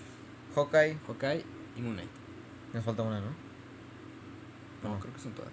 [0.56, 0.98] Hawkeye.
[1.08, 1.44] Hawkeye
[1.78, 2.10] y Moon Knight.
[2.74, 3.28] Me falta una, ¿no?
[4.84, 5.00] No, No.
[5.00, 5.52] creo que son todas.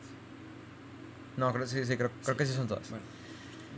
[1.36, 2.88] No, creo, sí, sí, creo, creo que sí son todas.
[2.90, 3.04] Bueno,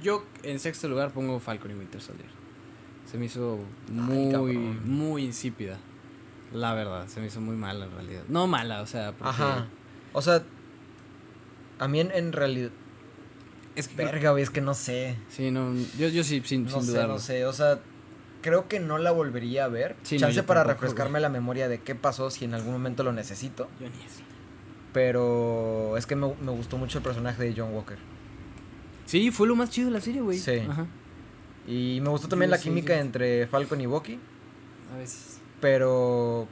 [0.03, 2.29] yo en sexto lugar pongo Falcon y Winter Soldier.
[3.11, 4.81] Se me hizo Ay, muy, cabrón.
[4.90, 5.79] muy insípida.
[6.55, 8.23] La verdad, se me hizo muy mala en realidad.
[8.29, 9.67] No mala, o sea, porque Ajá.
[10.12, 10.43] O sea,
[11.79, 12.71] a mí en, en realidad...
[13.75, 15.17] Es que Verga, güey, es que no sé.
[15.29, 17.14] Sí, no, yo, yo sí, sin, No sin sé, dudarlo.
[17.14, 17.45] no sé.
[17.45, 17.81] O sea,
[18.40, 19.97] creo que no la volvería a ver.
[20.05, 23.12] Sí, Chance para tampoco, refrescarme la memoria de qué pasó si en algún momento lo
[23.12, 23.69] necesito.
[23.81, 24.23] Yo ni eso.
[24.93, 27.99] Pero es que me, me gustó mucho el personaje de John Walker.
[29.07, 30.38] Sí, fue lo más chido de la serie, güey.
[30.38, 30.62] Sí.
[30.71, 30.87] Ajá.
[31.67, 33.01] Y me gustó también la sí, química sí.
[33.01, 34.21] entre Falcon y Bucky.
[34.95, 35.40] A veces.
[35.64, 36.46] Pero.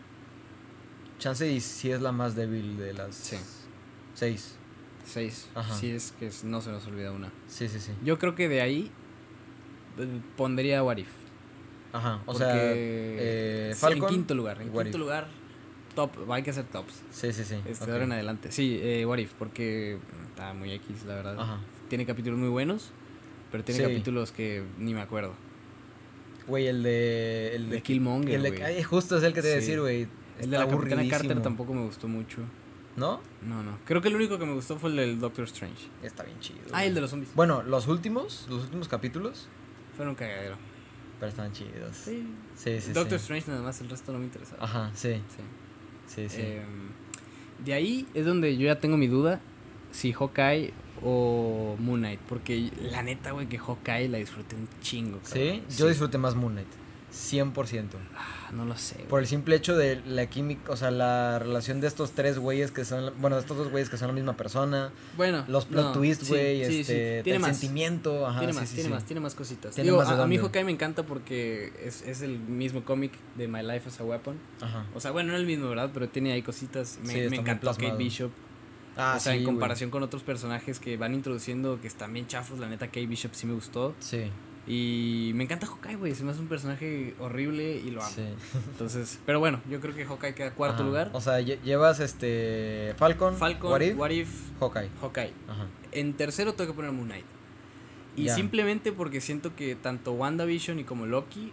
[1.19, 3.37] Chance y sí es la más débil de las Sí.
[4.15, 4.57] seis.
[5.05, 5.51] Seis.
[5.55, 5.75] Ajá.
[5.77, 7.31] Sí, es que no se nos olvida una.
[7.47, 7.93] Sí, sí, sí.
[8.03, 8.91] Yo creo que de ahí
[9.99, 11.11] eh, pondría What If.
[11.93, 12.23] Ajá.
[12.25, 14.05] O sea, eh, sí, Falcon.
[14.05, 14.63] en quinto lugar.
[14.63, 15.03] En What quinto If.
[15.03, 15.29] lugar,
[15.95, 16.31] top.
[16.31, 17.03] Hay que hacer tops.
[17.11, 17.57] Sí, sí, sí.
[17.67, 18.51] Este, ahora en adelante.
[18.51, 19.99] Sí, eh, What If, porque
[20.31, 21.39] está muy X, la verdad.
[21.39, 21.59] Ajá.
[21.91, 22.93] Tiene capítulos muy buenos.
[23.51, 23.91] pero tiene Sí.
[23.91, 25.35] capítulos que ni me acuerdo.
[26.53, 27.57] Güey, el de.
[27.57, 28.63] El De Killmonger, el de- güey.
[28.63, 30.07] ay, justo es el que te iba a decir, güey.
[30.39, 32.41] El de la Capitana Carter tampoco me gustó mucho.
[32.95, 33.23] ¿No?
[33.41, 33.79] No, no.
[33.87, 35.87] Creo que el único que me gustó fue el del Doctor Strange.
[36.03, 36.59] Está bien chido.
[36.67, 36.89] Ah, güey.
[36.89, 37.35] el de los zombies.
[37.35, 39.49] Bueno, los últimos, los últimos capítulos,
[39.97, 40.57] Fueron cagadero.
[41.19, 41.97] pero están chidos.
[41.97, 42.75] Sí, Sí.
[42.75, 42.93] sí, sí.
[42.93, 44.63] Doctor Strange nada más, el resto no me interesaba.
[44.63, 45.43] Ajá, sí, Sí.
[46.07, 46.43] sí, sí.
[46.43, 46.91] Em,
[47.65, 49.41] de ahí es donde yo ya tengo mi duda
[49.91, 52.21] si Hawkeye o Moon Knight.
[52.29, 55.19] Porque la neta, güey, que Hawkeye la disfruté un chingo.
[55.23, 56.69] sí, yo disfruté más Moon Knight.
[57.13, 57.89] 100%.
[58.17, 58.97] Ah, no lo sé.
[59.09, 62.71] Por el simple hecho de la química, o sea, la relación de estos tres güeyes
[62.71, 65.85] que son, bueno, de estos dos güeyes que son la misma persona, Bueno, los plot
[65.85, 66.81] no, twists, sí, güey, sí, sí.
[66.81, 67.59] este, Tiene el más.
[67.59, 69.75] sentimiento, ajá, tiene más, tiene más, tiene más cositas.
[69.75, 70.39] Tiene Digo, más a, a mí.
[70.39, 74.39] Hawkeye me encanta porque es, es el mismo cómic de My Life as a Weapon.
[74.63, 74.87] Ajá.
[74.95, 75.91] O sea, bueno, no el mismo, ¿verdad?
[75.93, 76.99] Pero tiene ahí cositas.
[77.03, 77.93] Me, Sí, me encantó Kate.
[77.97, 78.31] Bishop.
[78.97, 82.27] Ah, o sea, sí, en comparación con otros personajes que van introduciendo que están bien
[82.27, 83.95] chafos, la neta Kate Bishop sí me gustó.
[84.01, 84.31] Sí,
[84.67, 86.15] Y me encanta Hawkeye, güey.
[86.15, 88.13] Se me hace un personaje horrible y lo amo.
[88.15, 88.23] sí.
[88.71, 90.85] Entonces, pero bueno, yo creo que Hawkeye queda cuarto Ajá.
[90.85, 91.11] lugar.
[91.15, 94.29] O sea, lle- llevas este Falcon, Falcon, What If, What If,
[94.61, 94.91] Hawkeye.
[95.01, 95.33] Hawkeye.
[95.49, 95.67] Ajá.
[95.91, 97.25] En tercero tengo que poner Moon Knight.
[98.15, 101.51] Y simplemente porque siento que tanto WandaVision y como Loki,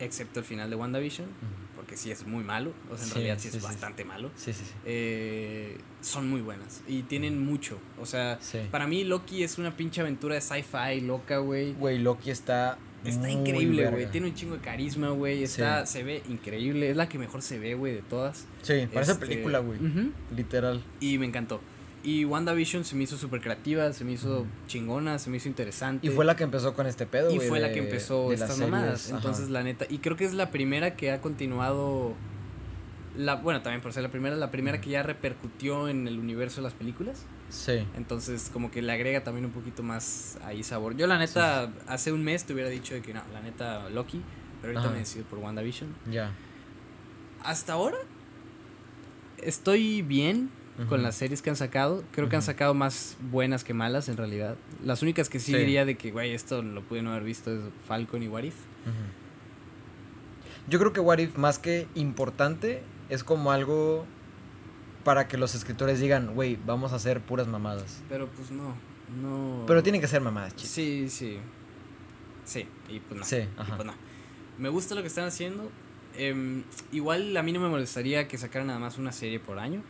[0.00, 1.63] excepto el final de WandaVision, ujú.
[1.84, 3.68] Porque sí es muy malo, o sea, en Sí, realidad sí, sí, es sí.
[3.68, 4.72] bastante malo, Sí, sí, sí.
[4.86, 7.78] eh, son muy buenas y tienen mucho.
[8.00, 8.38] O sea,
[8.70, 11.74] para mí Loki es una pinche aventura de sci-fi loca, güey.
[11.74, 14.10] Güey, Loki está Está increíble, güey.
[14.10, 15.42] Tiene un chingo de carisma, güey.
[15.42, 16.88] Está, se ve increíble.
[16.88, 18.46] Es la que mejor se ve, güey, de todas.
[18.62, 19.78] Sí, parece Este, película, güey.
[20.34, 20.82] Literal.
[21.00, 21.60] Y me encantó.
[22.04, 26.06] Y WandaVision se me hizo súper creativa, se me hizo chingona, se me hizo interesante.
[26.06, 28.58] Y fue la que empezó con este pedo, Y fue la que empezó de estas
[28.58, 29.10] mamadas.
[29.10, 29.86] Entonces, la neta.
[29.88, 32.12] Y creo que es la primera que ha continuado.
[33.16, 36.56] La, bueno, también por ser la primera, la primera que ya repercutió en el universo
[36.56, 37.24] de las películas.
[37.48, 37.86] Sí.
[37.96, 40.96] Entonces, como que le agrega también un poquito más ahí sabor.
[40.96, 44.20] Yo, la neta, hace un mes te hubiera dicho de que no, la neta, Loki.
[44.60, 44.92] Pero ahorita Ajá.
[44.92, 45.94] me decido por WandaVision.
[46.10, 46.32] Ya.
[47.44, 47.98] Hasta ahora,
[49.38, 50.50] estoy bien
[50.88, 52.02] con las series que han sacado.
[52.12, 54.56] Creo que han sacado más buenas que malas, en realidad.
[54.84, 55.58] Las únicas que sí, Sí.
[55.58, 58.54] diría de que, güey, esto lo pudieron haber visto es Falcon y What If.
[58.54, 58.92] Ujú.
[60.68, 64.06] Yo creo que What If, más que importante, es como algo
[65.04, 68.02] para que los escritores digan, güey, vamos a hacer puras mamadas.
[68.08, 68.74] Pero pues no,
[69.20, 69.64] no.
[69.66, 70.70] Pero tienen que ser mamadas, chicos.
[70.70, 71.38] Sí, sí.
[72.44, 73.26] Sí, y pues no.
[73.26, 73.76] Sí, y ajá.
[73.76, 73.94] pues no.
[74.58, 75.70] Me gusta lo que están haciendo.
[76.16, 79.82] Em, igual a mí no me molestaría que sacaran nada más una serie por año.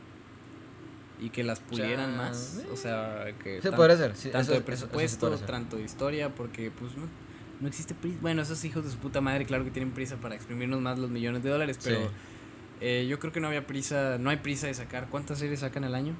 [1.20, 2.58] Y que las pulieran Ya, más.
[2.62, 2.66] eh.
[2.72, 3.62] O sea, que.
[3.62, 4.16] Se tan- podría hacer.
[4.16, 7.04] sí, tanto eso- de eso- eso sí presupuesto, tanto de historia, porque pues no,
[7.60, 8.18] no existe prisa.
[8.20, 11.10] Bueno, esos hijos de su puta madre, claro que tienen prisa para exprimirnos más los
[11.10, 12.06] millones de dólares, pero Sí.
[12.80, 15.08] eh, yo creo que no había prisa, no hay prisa de sacar.
[15.08, 16.14] ¿Cuántas series sacan al año?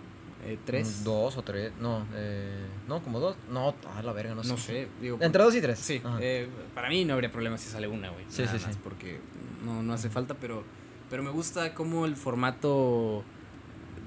[0.46, 1.00] Eh, ¿Tres?
[1.00, 1.72] Mm, Dos o tres.
[1.80, 3.37] No, eh, no, como dos.
[3.50, 4.50] No, a la verga, no sé.
[4.50, 5.18] No sé, digo.
[5.20, 5.78] Entre dos y tres.
[5.78, 8.24] Sí, eh, para mí no habría problema si sale una, güey.
[8.28, 8.80] Sí, nada sí, más, sí.
[8.85, 9.20] Porque
[9.64, 10.62] no, no hace falta, pero,
[11.11, 13.24] pero me gusta cómo el formato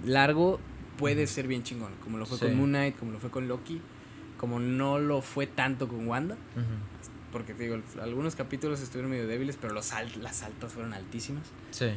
[0.06, 0.60] largo
[0.98, 1.94] puede ser bien chingón.
[2.04, 2.46] Como lo fue Sí.
[2.46, 3.82] con Moon Knight, como lo fue con Loki,
[4.38, 6.38] como no lo fue tanto con Wanda.
[7.32, 11.44] Porque te digo, algunos capítulos estuvieron medio débiles, pero los alt- las altas fueron altísimas.
[11.72, 11.88] Sí.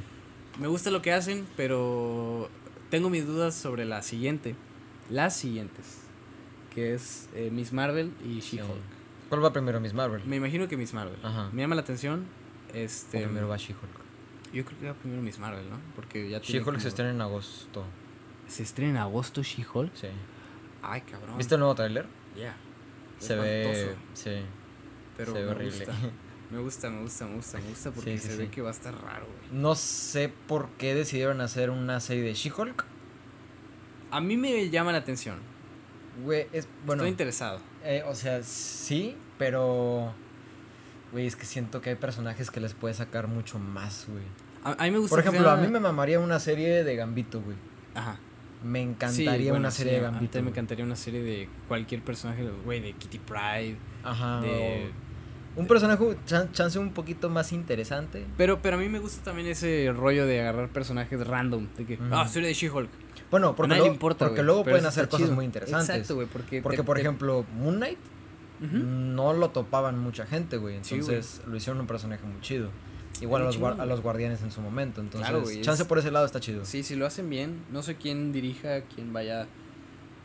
[0.59, 2.49] Me gusta lo que hacen, pero
[2.91, 4.57] tengo mis dudas sobre la siguiente.
[5.09, 5.99] Las siguientes.
[6.75, 8.57] Que es eh, Miss Marvel y sí.
[8.57, 8.81] She-Hulk.
[9.29, 10.23] ¿Cuál va primero, Miss Marvel?
[10.27, 11.17] Me imagino que Miss Marvel.
[11.23, 11.51] Ajá.
[11.53, 12.27] Me llama la atención.
[12.73, 14.53] O Este, primero va She-Hulk.
[14.53, 15.77] Yo creo que va primero Miss Marvel, ¿no?
[15.95, 17.85] Porque ya She-Hulk como- se estrena en agosto.
[18.51, 19.95] ¿Se estrena en agosto She-Hulk?
[19.95, 20.09] Sí.
[20.83, 21.39] Ay, cabrón.
[21.39, 22.07] ¿Viste el nuevo tráiler?
[22.37, 22.57] Ya.
[23.19, 23.95] Se ve.
[24.15, 24.31] Sí.
[25.17, 25.77] Pero se ve horrible.
[25.87, 25.93] gusta.
[26.51, 28.39] Me gusta, me gusta, me gusta, me gusta porque Sí, sí, se sí.
[28.41, 29.61] ve que va a estar raro, güey.
[29.63, 32.85] No sé por qué decidieron hacer una serie de She-Hulk.
[34.11, 35.39] A mí me llama la atención.
[36.25, 36.67] Güey, es.
[36.85, 37.03] Bueno.
[37.05, 37.61] Estoy interesado.
[37.85, 40.13] eh, o sea, sí, pero.
[41.13, 44.25] Güey, es que siento que hay personajes que les puede sacar mucho más, güey.
[44.65, 47.41] A, a mí me gusta Por ejemplo, a mí me mamaría una serie de Gambito,
[47.41, 47.57] güey.
[47.95, 48.19] Ajá.
[48.63, 50.43] Me Sí, encantaría bueno, una serie sí, de a mí Gambito.
[50.43, 54.41] me encantaría una serie de cualquier personaje, güey, de Kitty Pride, Ajá.
[54.43, 54.91] de...
[55.57, 58.25] Un personaje, chan- chance un poquito más interesante.
[58.37, 61.67] Pero, pero a mí me gusta también ese rollo de agarrar personajes random.
[61.77, 62.89] De que, ah, serie de She-Hulk.
[63.31, 65.35] Bueno, porque, luego, importa, porque luego pueden hacer cosas chido.
[65.35, 65.89] muy interesantes.
[65.89, 66.63] Exacto, güey, porque...
[66.63, 67.99] Porque, te- por te- ejemplo, Moon Knight
[68.61, 70.79] no lo topaban mucha gente, güey.
[70.83, 71.17] Sí, güey.
[71.17, 72.71] Entonces lo hicieron un personaje muy chido.
[73.21, 75.01] Igual a los, a los guardianes en su momento.
[75.01, 76.65] Entonces, Claro, güey, chance es- por ese lado está chido.
[76.65, 79.47] Sí, si lo hacen bien, no sé quién dirija, quién vaya,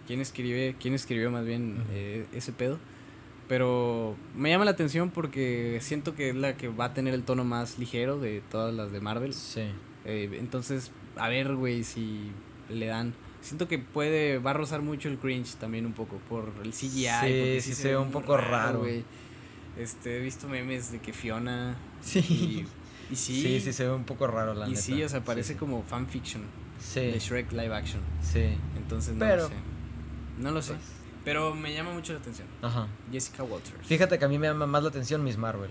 [0.07, 1.89] quién escribe, quién escribió más bien Ujú.
[1.93, 2.79] eh, ese pedo.
[3.47, 7.23] Pero me llama la atención porque siento que es la que va a tener el
[7.23, 9.33] tono más ligero de todas las de Marvel.
[9.33, 9.61] Sí.
[10.05, 12.31] Eh, entonces, a ver, güey, si
[12.69, 13.13] le dan.
[13.41, 17.07] Siento que puede, va a rozar mucho el cringe también un poco por el CGI.
[17.21, 18.79] Sí, sí se ve un poco raro.
[18.79, 19.03] güey.
[19.77, 21.75] Este, he visto memes de que Fiona.
[22.01, 22.19] Sí.
[22.19, 23.41] Y, y sí.
[23.41, 24.81] Sí, sí, se ve un poco raro la y neta.
[24.81, 25.59] sí, o sea, parece sí.
[25.59, 26.43] como fanfiction
[26.79, 28.01] Sí, de Shrek live action.
[28.21, 28.57] sí.
[28.77, 29.53] Entonces no Pero- lo sé.
[30.39, 30.73] No lo sé.
[30.73, 30.83] Pues,
[31.23, 32.47] Pero me llama mucho la atención.
[32.61, 32.87] Ajá.
[33.11, 33.87] Jessica Walters.
[33.87, 35.69] Fíjate que a mí me llama más la atención Miss Marvel.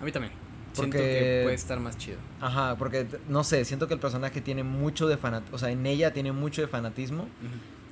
[0.00, 0.32] A mí también.
[0.72, 2.18] Siento Porque- que puede estar más chido.
[2.40, 5.84] Ajá, porque no sé, siento que el personaje tiene mucho de fanatismo, o sea, en
[5.86, 7.26] ella tiene mucho de fanatismo.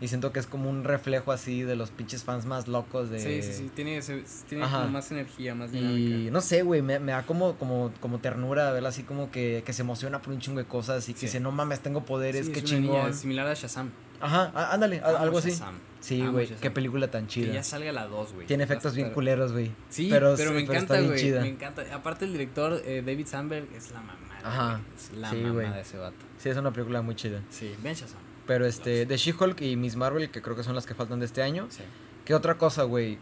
[0.01, 3.19] Y siento que es como un reflejo así de los pinches fans más locos de...
[3.19, 3.71] Sí, sí, sí.
[3.75, 6.31] Tiene, ese- tiene como más energía, más Y dinámica.
[6.33, 9.73] no sé, güey, me, me da como, como, como ternura verla así como que, que
[9.73, 11.27] se emociona por un chingo de cosas y que Sí.
[11.27, 13.15] dice, no mames, tengo poderes, Sí, qué es una niña chingón.
[13.15, 13.91] similar a Shazam.
[14.21, 15.51] Ajá, á- ándale, Amo algo así.
[15.51, 15.75] Shazam.
[16.01, 17.53] Sí, güey, qué película tan Que chida.
[17.55, 18.47] ya salga la 2, güey.
[18.47, 19.73] Tiene efectos bien culeros, güey.
[19.89, 21.33] Sí, pero, pero, me pero encanta, güey.
[21.33, 21.83] Me encanta.
[21.93, 24.13] Aparte el director eh, David Sandberg es la mamá.
[24.45, 24.81] Ajá.
[24.97, 26.15] Es la Sí, mamá de ese vato.
[26.39, 27.43] Sí, es una película muy chida.
[27.51, 28.21] Sí, ven Shazam.
[28.47, 31.27] Pero este, de She-Hulk y Miss Marvel, que creo que son las que faltan de
[31.27, 31.67] este año.
[31.71, 31.83] Sí.
[32.25, 33.19] ¿Qué otra cosa, güey?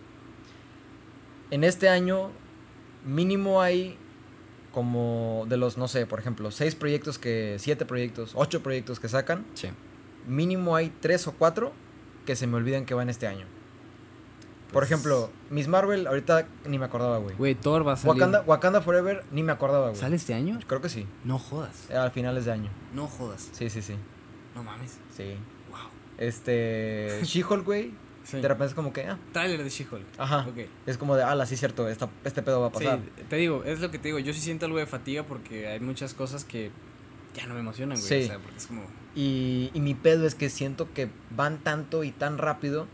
[1.51, 2.31] En este año,
[3.05, 3.99] mínimo hay
[4.73, 9.09] como de los, no sé, por ejemplo, seis proyectos que, siete proyectos, ocho proyectos que
[9.09, 9.69] sacan, Sí.
[10.27, 11.73] mínimo hay tres o cuatro
[12.27, 13.47] que se me olvidan que van este año.
[14.73, 17.37] Por Pues- ejemplo, Miss Marvel, ahorita ni me acordaba, güey.
[17.37, 18.15] Güey, Thor va a salir.
[18.21, 20.01] Wakanda, Wakanda Forever, ni me acordaba, güey.
[20.01, 20.59] ¿Sale este año?
[20.67, 21.89] Creo que sí, No jodas.
[21.93, 22.71] al finales de año.
[22.93, 23.51] No jodas.
[23.53, 23.95] Sí, sí, sí.
[24.55, 24.99] No mames.
[25.17, 25.37] Sí.
[25.71, 25.89] Wow.
[26.19, 27.93] Este, She-Hulk, güey,
[28.25, 28.39] Sí.
[28.41, 30.07] de repente es como que, ah, Trailer de She-Hulk.
[30.17, 30.47] ajá.
[30.49, 30.67] Ok.
[30.87, 33.01] Es como de, ala, sí, cierto, esta, este pedo va a pasar.
[33.05, 34.19] Sí, te digo, es lo que te digo.
[34.19, 36.71] Yo sí siento algo de fatiga porque hay muchas cosas que
[37.35, 38.09] ya no me emocionan, güey.
[38.09, 38.25] Sí.
[38.25, 38.83] O sea, porque es como.
[39.15, 42.87] Y, y mi pedo es que siento que van tanto y tan rápido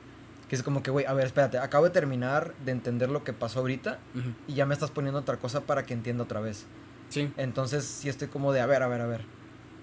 [0.48, 3.32] que es como que, güey, a ver, espérate, acabo de terminar de entender lo que
[3.32, 4.00] pasó ahorita
[4.48, 6.66] y ya me estás poniendo otra cosa para que entienda otra vez.
[7.08, 7.32] Sí.
[7.36, 9.24] Entonces sí estoy como de, a ver, a ver, a ver.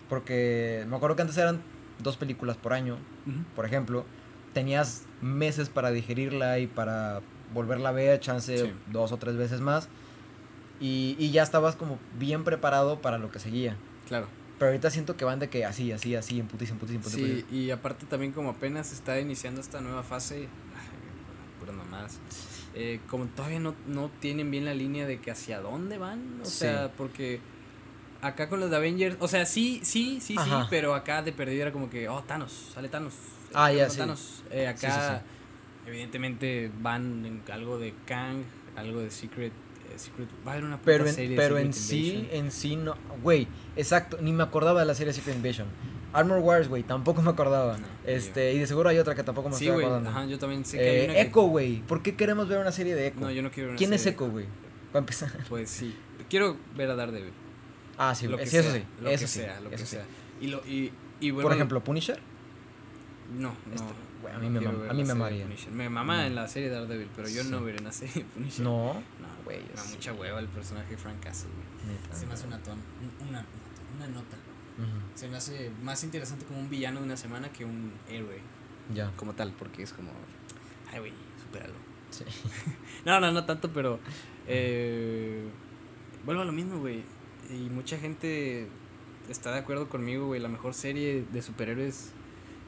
[0.10, 1.62] Porque me acuerdo que antes eran
[2.00, 2.98] dos películas por año,
[3.56, 4.06] por ejemplo.
[4.54, 7.22] Tenías meses para digerirla y para
[7.54, 8.72] volverla a ver, chance Sí.
[8.92, 9.90] dos o tres veces más.
[10.80, 13.78] Y, y ya estabas como bien preparado para lo que seguía.
[14.08, 14.28] Claro.
[14.60, 17.02] Pero ahorita siento que van de que así, así, así, en putis, en putis, en
[17.02, 17.16] putis.
[17.16, 20.48] Sí, y aparte también como apenas está iniciando esta nueva fase,
[21.60, 22.20] puras mamadas,
[22.74, 26.46] eh, como todavía no, no tienen bien la línea de que hacia dónde van, o
[26.46, 26.52] Sí.
[26.60, 27.40] sea, porque
[28.22, 31.62] acá con los de Avengers, o sea, sí, sí, sí, sí, pero acá de perdido
[31.64, 33.14] era como que, oh, Thanos, sale Thanos.
[33.54, 33.98] Ah, ya, Thanos, sí.
[34.00, 34.44] Thanos.
[34.52, 38.44] Eh, Sí, acá, sí, evidentemente, van en algo de Kang,
[38.76, 41.58] algo de Secret, eh, Secret, va a haber una puta Pero en, serie de pero
[41.58, 42.96] en sí, en sí no.
[43.24, 45.68] Güey, exacto, ni me acordaba de la serie Secret Invasion.
[46.14, 47.78] Armor Wars, güey, tampoco me acordaba.
[47.78, 50.10] No, este, y de seguro hay otra que tampoco me Sí, estoy acordando.
[50.10, 51.82] ajá, yo también sé que hay Eh, una que- Echo, güey.
[51.82, 53.20] ¿Por qué queremos ver una serie de Echo?
[53.20, 54.06] No, yo no quiero ver una ¿Quién es.
[54.06, 54.46] Echo, güey?
[54.92, 55.32] Para empezar.
[55.50, 55.96] Pues sí.
[56.30, 57.34] Quiero ver a Daredevil.
[57.98, 58.88] Ah, sí, lo que Sí, eso sea, sí.
[59.02, 59.40] Lo eso que sí.
[59.40, 59.86] sea, lo que sí.
[59.86, 60.06] sea.
[60.40, 62.20] Y, lo, y, y vuelvo Por ejemplo, Punisher.
[63.36, 63.74] No, no.
[63.74, 63.84] Este,
[64.30, 65.44] a no mí me mama- ver a mí me serie de maría.
[65.46, 65.72] Punisher.
[65.72, 66.24] Me mama No.
[66.24, 67.50] en la serie de Daredevil, pero yo Sí.
[67.50, 68.64] no veré en la serie de Punisher.
[68.64, 68.94] No.
[68.94, 71.98] No, Güey, Me da mucha hueva el personaje de Frank Castle, güey.
[72.20, 72.78] Se me hace una, ton,
[73.30, 73.46] una,
[73.96, 74.38] una nota.
[75.16, 78.40] Se me hace más interesante como un villano de una semana que un héroe
[78.94, 79.12] Ya.
[79.16, 80.12] como tal, porque es como,
[80.92, 81.74] ay, güey, supéralo.
[82.12, 82.24] Sí.
[83.06, 84.00] No, no, no tanto, pero
[84.48, 85.48] eh,
[86.26, 87.04] vuelvo a lo mismo, güey.
[87.50, 88.68] Y mucha gente
[89.30, 90.40] está de acuerdo conmigo, güey.
[90.42, 92.12] La mejor serie de superhéroes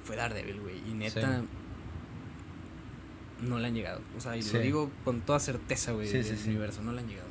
[0.03, 0.77] fue Daredevil, güey.
[0.89, 1.41] Y neta,
[3.41, 4.01] no le han llegado.
[4.17, 4.53] O sea, y Sí.
[4.53, 6.81] lo digo con toda certeza, güey, Sí, del universo.
[6.81, 7.29] No le han llegado.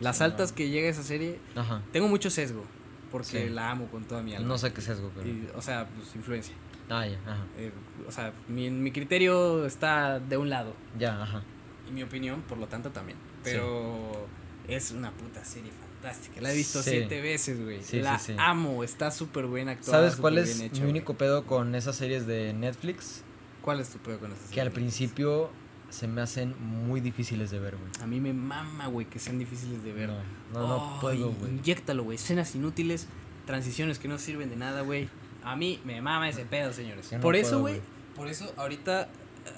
[0.00, 0.56] Las altas no.
[0.56, 1.82] que llega esa serie, Ajá.
[1.92, 2.64] tengo mucho sesgo.
[3.10, 4.48] Porque la amo con toda mi alma.
[4.48, 5.28] No sé qué sesgo, pero.
[5.28, 6.52] Y, o sea, pues influencia.
[6.90, 7.46] Ah, ya, ajá.
[7.56, 7.70] Eh,
[8.08, 10.74] o sea, mi, mi criterio está de un lado.
[10.98, 11.42] Ya, ajá.
[11.88, 13.16] Y mi opinión, por lo tanto, también.
[13.44, 14.26] Pero
[14.66, 15.70] es una puta serie
[16.04, 16.40] fantástica.
[16.40, 16.90] La he visto Sí.
[16.90, 17.82] siete veces, güey.
[17.82, 18.84] Sí, la sí, amo.
[18.84, 19.98] Está súper buena actuada.
[19.98, 20.90] ¿Sabes cuál es mi güey.
[20.90, 23.22] único pedo con esas series de Netflix?
[23.62, 24.54] ¿Cuál es tu pedo con esa serie?
[24.54, 25.50] Que al principio
[25.90, 27.90] se me hacen muy difíciles de ver, güey.
[28.00, 30.08] A mí me mama, güey, que sean difíciles de ver.
[30.08, 31.52] No, no, no puedo, güey.
[31.52, 32.16] Inyéctalo, güey.
[32.16, 33.06] Escenas inútiles,
[33.46, 35.08] transiciones que no sirven de nada, güey.
[35.42, 37.12] A mí me mama ese pedo, señores.
[37.12, 37.80] No por eso, güey.
[38.16, 39.08] Por eso ahorita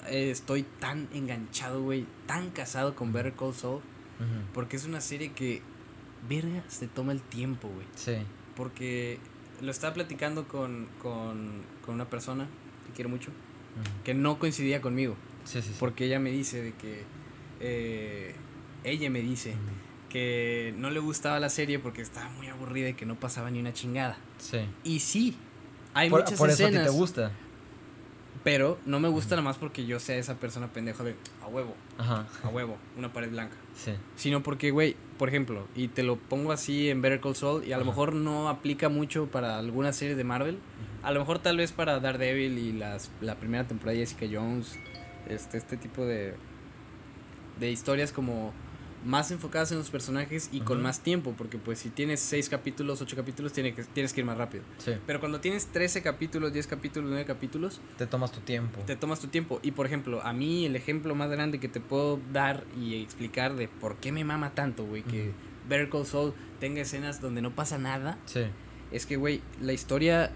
[0.09, 2.05] eh, estoy tan enganchado, güey.
[2.25, 3.81] Tan casado con Better Call Saul.
[4.53, 5.61] Porque es una serie que,
[6.27, 7.85] verga, se toma el tiempo, güey.
[7.95, 8.15] Sí.
[8.55, 9.19] Porque
[9.61, 12.47] lo estaba platicando con, con, con una persona
[12.87, 13.31] que quiero mucho,
[14.03, 15.15] que no coincidía conmigo.
[15.43, 15.75] Sí, sí, sí.
[15.79, 17.03] Porque ella me dice de que.
[17.59, 18.35] eh,
[18.83, 19.53] ella me dice
[20.09, 23.59] que no le gustaba la serie porque estaba muy aburrida y que no pasaba ni
[23.59, 24.17] una chingada.
[24.37, 24.59] Sí.
[24.83, 25.35] Y sí,
[25.93, 26.91] hay por muchas por eso a ti escenas.
[26.91, 27.31] te gusta.
[28.43, 31.75] Pero no me gusta nada más porque yo sea esa persona pendeja de a huevo,
[31.97, 32.27] Ajá.
[32.43, 33.55] a huevo, una pared blanca.
[33.75, 33.93] Sí.
[34.15, 37.71] Sino porque, güey, por ejemplo, y te lo pongo así en Better Call Saul, y
[37.73, 40.59] a lo mejor no aplica mucho para algunas series de Marvel.
[41.03, 44.77] A lo mejor tal vez para Daredevil y las, la primera temporada de Jessica Jones.
[45.29, 46.35] Este, este tipo de,
[47.59, 48.53] de historias como
[49.07, 51.33] más enfocadas en los personajes y con más tiempo.
[51.37, 54.63] Porque pues si tienes seis capítulos, ocho capítulos, tiene que, tienes que ir más rápido.
[54.77, 54.91] Sí.
[55.07, 58.81] Pero cuando tienes 13 capítulos, 10 capítulos, 9 capítulos, Te tomas tu tiempo.
[58.85, 59.59] te tomas tu tiempo.
[59.63, 63.55] Y por ejemplo, a mí el ejemplo más grande que te puedo dar y explicar
[63.55, 65.31] de por qué me mama tanto, güey, que.
[65.69, 68.41] Better Call Saul tenga escenas donde no pasa nada, Sí.
[68.91, 70.31] es que, güey, la historia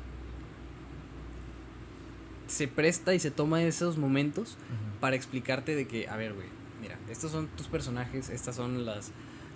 [2.47, 4.57] se presta y se toma esos momentos
[4.99, 6.47] para explicarte de que, a ver, güey,
[6.81, 9.11] mira, estos son tus personajes, estas son las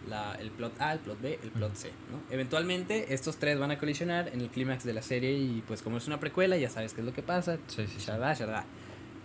[0.07, 1.75] la, el plot A, el plot B, el plot.
[1.75, 2.19] C, ¿no?
[2.31, 5.97] Eventualmente estos tres van a colisionar en el clímax de la serie y pues como
[5.97, 7.95] es una precuela ya sabes qué es lo que pasa, Sí, sí.
[7.99, 8.65] Shadá, shadá.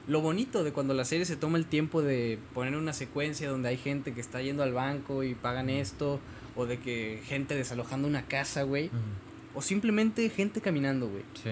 [0.07, 3.69] Lo bonito de cuando la serie se toma el tiempo de poner una secuencia donde
[3.69, 6.19] hay gente que está yendo al banco y pagan esto,
[6.57, 9.59] o de que gente desalojando una casa, güey, Ujú.
[9.59, 11.51] o simplemente gente caminando, güey, Sí.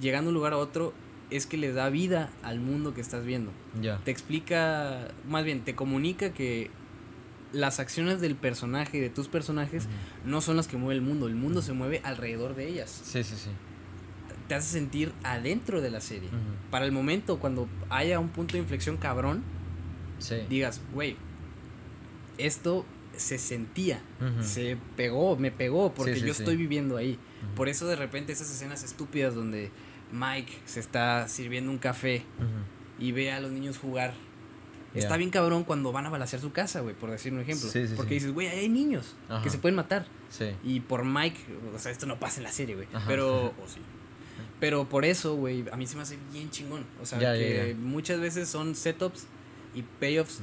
[0.00, 0.94] llegando de un lugar a otro,
[1.30, 3.50] es que le da vida al mundo que estás viendo.
[3.80, 3.98] Ya.
[4.04, 6.70] Te explica, más bien, te comunica que
[7.52, 9.88] las acciones del personaje, de tus personajes,
[10.24, 12.90] no son las que mueve el mundo, el mundo se mueve alrededor de ellas.
[13.04, 13.50] Sí, sí, sí.
[14.48, 16.28] Te hace sentir adentro de la serie.
[16.70, 19.42] Para el momento, cuando haya un punto de inflexión cabrón,
[20.18, 20.36] Sí.
[20.48, 21.16] digas, güey,
[22.38, 22.84] esto
[23.16, 24.00] se sentía,
[24.42, 27.18] se pegó, me pegó, porque Sí, sí, yo estoy viviendo ahí.
[27.54, 29.70] Por eso de repente esas escenas estúpidas donde
[30.12, 32.22] Mike se está sirviendo un café
[32.98, 34.14] y ve a los niños jugar.
[34.94, 37.68] Está bien cabrón cuando van a balasear su casa, güey, por decir un ejemplo.
[37.68, 38.14] Sí, sí, porque sí.
[38.14, 39.42] dices, güey, ahí hay niños Ajá.
[39.42, 40.06] que se pueden matar.
[40.30, 40.52] Sí.
[40.64, 41.38] Y por Mike,
[41.74, 42.88] o sea, esto no pasa en la serie, güey.
[43.06, 43.80] Pero, o sí.
[44.58, 46.84] Pero por eso, güey, a mí se me hace bien chingón.
[47.02, 49.26] O sea, que muchas veces son setups
[49.74, 50.40] y payoffs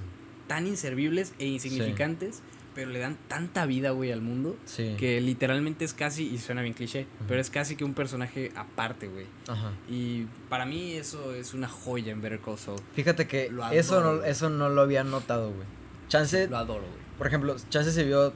[0.48, 2.42] tan inservibles e insignificantes,
[2.76, 4.58] pero le dan tanta vida, güey, al mundo.
[4.66, 4.96] Sí.
[4.98, 9.08] Que literalmente es casi, y suena bien cliché, pero es casi que un personaje aparte,
[9.08, 9.26] güey.
[9.48, 9.72] Ajá.
[9.90, 12.80] Y para mí eso es una joya en Better Call Saul.
[12.96, 14.30] Fíjate que eso no, güey.
[14.30, 15.68] eso no lo había notado, güey.
[16.08, 17.18] Chance, Lo adoro, güey.
[17.18, 18.34] por ejemplo, Chance se vio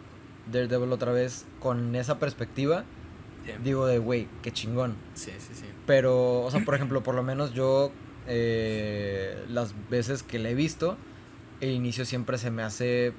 [0.52, 2.86] Daredevil otra vez con esa perspectiva.
[3.64, 4.96] Digo de, güey, qué chingón.
[5.14, 5.66] Sí, sí, sí.
[5.86, 7.92] Pero, o sea, por ejemplo, por lo menos yo,
[8.28, 10.98] eh, las veces que le he visto,
[11.62, 13.14] el inicio siempre se me hace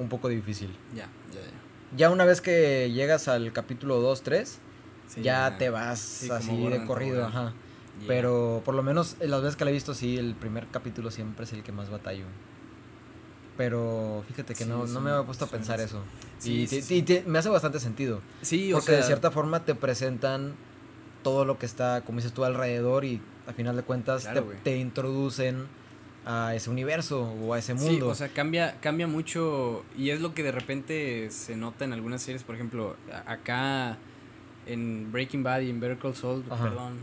[0.00, 0.70] un poco difícil.
[0.94, 1.96] Ya, ya, ya.
[1.96, 4.58] Ya una vez que llegas al capítulo 2, 3,
[5.06, 7.52] Sí, ya te vas Sí, así de corrido, ajá.
[8.06, 11.10] Pero por lo menos en las veces que la he visto, sí, el primer capítulo
[11.10, 12.24] siempre es el que más batallo.
[13.56, 16.00] Pero fíjate que Sí, no, no me había puesto a pensar eso.
[16.38, 18.20] Sí, y sí, te- me hace bastante sentido.
[18.40, 20.54] Sí, o Porque de sea, cierta forma te presentan
[21.22, 24.70] todo lo que está, como dices tú, alrededor y a final de cuentas Claro, te,
[24.70, 25.66] te introducen
[26.26, 28.08] a ese universo o a ese Sí, mundo.
[28.08, 32.22] o sea, cambia, cambia mucho y es lo que de repente se nota en algunas
[32.22, 32.96] series, por ejemplo,
[33.26, 33.96] acá
[34.66, 36.64] en Breaking Bad y en Better Call Saul, Ajá.
[36.64, 36.98] perdón,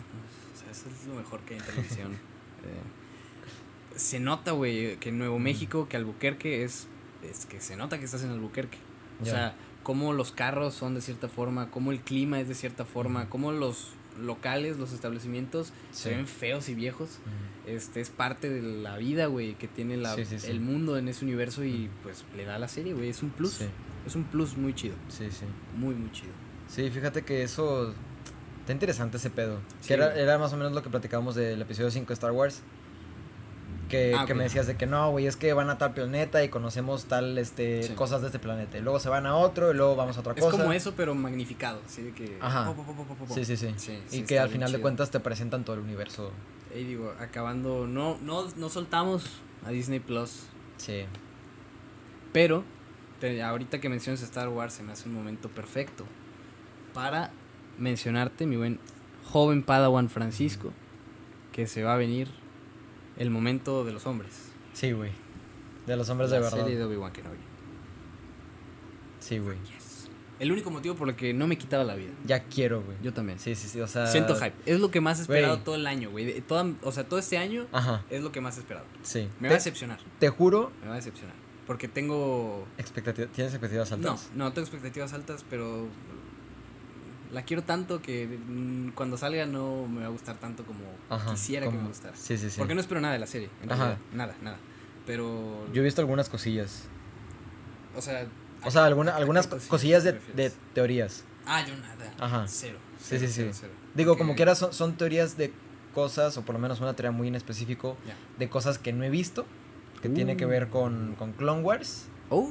[0.54, 2.18] o sea, eso es lo mejor que hay en televisión.
[2.64, 5.44] Eh, se nota, güey, que en Nuevo Mm.
[5.44, 6.88] México, que Albuquerque es,
[7.24, 8.78] es que se nota que estás en Albuquerque.
[9.22, 12.84] O sea, cómo los carros son de cierta forma, cómo el clima es de cierta
[12.84, 13.90] forma, cómo los
[14.20, 17.20] locales, los establecimientos se ven feos y viejos
[17.68, 20.50] este es parte de la vida, güey, que tiene la, Sí, sí, sí.
[20.50, 23.30] el mundo en ese universo y pues le da a la serie, güey, es un
[23.30, 23.60] plus.
[24.06, 25.46] Es un plus muy chido, sí, sí.
[25.76, 26.32] muy, muy chido.
[26.70, 27.94] Sí, fíjate que eso
[28.62, 29.60] está interesante ese pedo.
[29.86, 32.62] Que era, era más o menos lo que platicábamos del episodio 5 de Star Wars.
[33.90, 36.44] Que, Ah, que me decías de que no, güey, es que van a tal planeta
[36.44, 37.94] y conocemos tal este Sí.
[37.94, 38.78] cosas de este planeta.
[38.78, 40.58] Y luego se van a otro y luego vamos a otra Es cosa.
[40.58, 42.38] como eso, pero magnificado, así de que...
[42.42, 42.66] Ajá.
[42.74, 43.34] po, po, po.
[43.34, 43.74] Sí, sí, sí.
[43.78, 46.32] Sí, y que al final de cuentas te presentan todo el universo.
[46.76, 49.24] Y digo, acabando, no, no, no soltamos
[49.66, 50.44] a Disney Plus,
[50.78, 51.06] Sí.
[52.34, 52.64] pero
[53.20, 56.06] te- ahorita que mencionas Star Wars se me hace un momento perfecto
[56.94, 57.32] para
[57.78, 58.80] mencionarte, mi buen
[59.32, 60.72] joven Padawan Francisco,
[61.52, 62.30] que se va a venir
[63.18, 64.52] el momento de los hombres.
[64.74, 65.12] Sí, güey.
[65.86, 66.58] De los hombres la de verdad.
[66.60, 67.38] serie de Obi-Wan Kenobi.
[69.20, 69.58] Sí, güey.
[70.40, 72.12] El único motivo por el que no me quitaba la vida.
[72.26, 72.96] Ya quiero, güey.
[73.02, 73.40] Yo también.
[73.40, 73.82] Sí, sí, sí.
[73.82, 74.06] O sea.
[74.06, 74.54] Siento hype.
[74.68, 76.44] Es lo que más he esperado todo el año, güey.
[76.84, 78.04] O sea, todo este año Ajá.
[78.12, 78.86] es lo que más he esperado.
[79.02, 79.28] Sí.
[79.40, 80.00] Me te, va a decepcionar.
[80.20, 81.34] te juro, Me va a decepcionar.
[81.66, 82.68] Porque tengo.
[82.78, 84.30] expectativa- ¿tienes expectativas No, altas?
[84.36, 85.88] no tengo expectativas altas, pero.
[87.32, 91.32] La quiero tanto que mm, cuando salga no me va a gustar tanto como Ajá.
[91.32, 92.16] quisiera que me gustara.
[92.16, 92.58] Sí, sí, sí.
[92.58, 93.50] Porque no espero nada de la serie.
[93.62, 93.98] En realidad.
[94.14, 94.58] Nada, nada.
[95.06, 95.68] Pero.
[95.74, 96.84] Yo he visto algunas cosillas.
[97.96, 98.26] O sea.
[98.64, 101.24] O sea, alguna, ¿a qué algunas cosillas cosillas de, de teorías.
[101.46, 102.14] Ah, yo nada.
[102.20, 102.46] Ajá.
[102.48, 102.80] Cero.
[102.98, 103.34] Sí, cero, sí, sí.
[103.36, 103.74] cero, cero.
[103.94, 105.54] Digo, como quieras, son, son teorías de
[105.94, 107.98] cosas, o por lo menos una teoría muy en específico,
[108.38, 109.46] de cosas que no he visto,
[110.02, 110.70] que tiene que ver Uh.
[110.70, 112.50] con, con Clone Wars, Oh.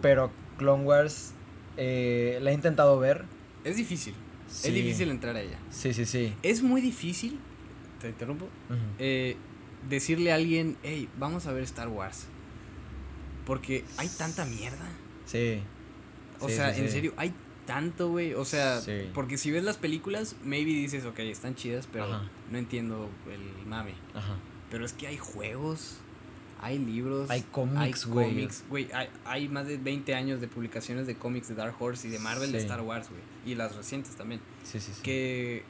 [0.00, 1.32] pero Clone Wars
[1.76, 3.24] eh, la he intentado ver.
[3.64, 4.14] Es difícil.
[4.48, 4.68] Sí.
[4.68, 5.58] Es difícil entrar a ella.
[5.70, 6.34] Sí, sí, sí.
[6.42, 7.38] Es muy difícil,
[8.00, 8.48] te interrumpo,
[8.98, 9.36] eh,
[9.88, 12.26] decirle a alguien, hey, vamos a ver Star Wars.
[13.46, 14.88] Porque hay tanta mierda.
[15.26, 15.60] Sí.
[16.40, 17.32] O Sí, sea, sí, en serio, hay
[17.66, 18.34] tanto, güey.
[18.34, 18.80] O sea,
[19.14, 22.30] porque si ves las películas, maybe dices, ok, están chidas, pero Ajá.
[22.50, 23.94] no entiendo el mame.
[24.14, 24.36] Ajá.
[24.70, 25.98] Pero es que hay juegos,
[26.60, 28.28] hay libros, Hay cómics, hay güey.
[28.28, 28.88] cómics, güey.
[28.92, 32.18] Hay, hay más de 20 años de publicaciones de cómics de Dark Horse y de
[32.18, 32.58] Marvel de.
[32.58, 33.20] Star Wars, güey.
[33.44, 34.40] Y las recientes también.
[34.64, 35.02] Sí, sí, sí.
[35.02, 35.62] Que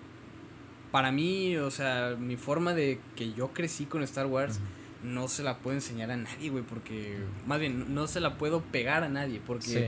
[0.93, 4.61] para mí, o sea, mi forma de que yo crecí con Star Wars
[5.03, 8.63] no se la puedo enseñar a nadie, güey, porque más bien no se la puedo
[8.63, 9.85] pegar a nadie porque Sí.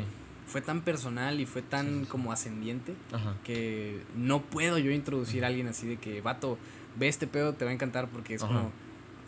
[0.47, 2.07] fue tan personal y fue tan Sí, sí, sí.
[2.11, 3.36] como ascendiente Ajá.
[3.44, 6.59] que no puedo yo introducir a alguien así de que, vato,
[6.99, 8.53] ve este pedo, te va a encantar porque es Ajá.
[8.53, 8.72] como,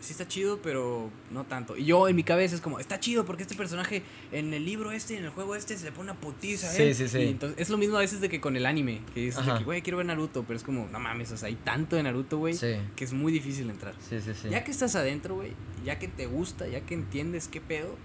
[0.01, 1.77] sí está chido, pero no tanto.
[1.77, 4.93] Y yo en mi cabeza es como, está chido porque este personaje en el libro
[4.93, 6.95] este, en el juego este, se le pone una putiza, Sí, ¿eh?
[6.95, 7.19] sí, sí.
[7.19, 9.51] Y entonces es lo mismo a veces de que con el anime, que dices de
[9.51, 9.59] Ajá.
[9.59, 12.03] que, güey, quiero ver Naruto, pero es como, no mames, o sea, hay tanto de
[12.05, 12.77] Naruto, güey, Sí.
[12.97, 13.95] que es muy difícil entrar.
[14.09, 14.49] Sí, sí, sí.
[14.51, 15.53] Ya que estás adentro, güey,
[15.85, 17.97] ya que te gusta, ya que entiendes qué pedo,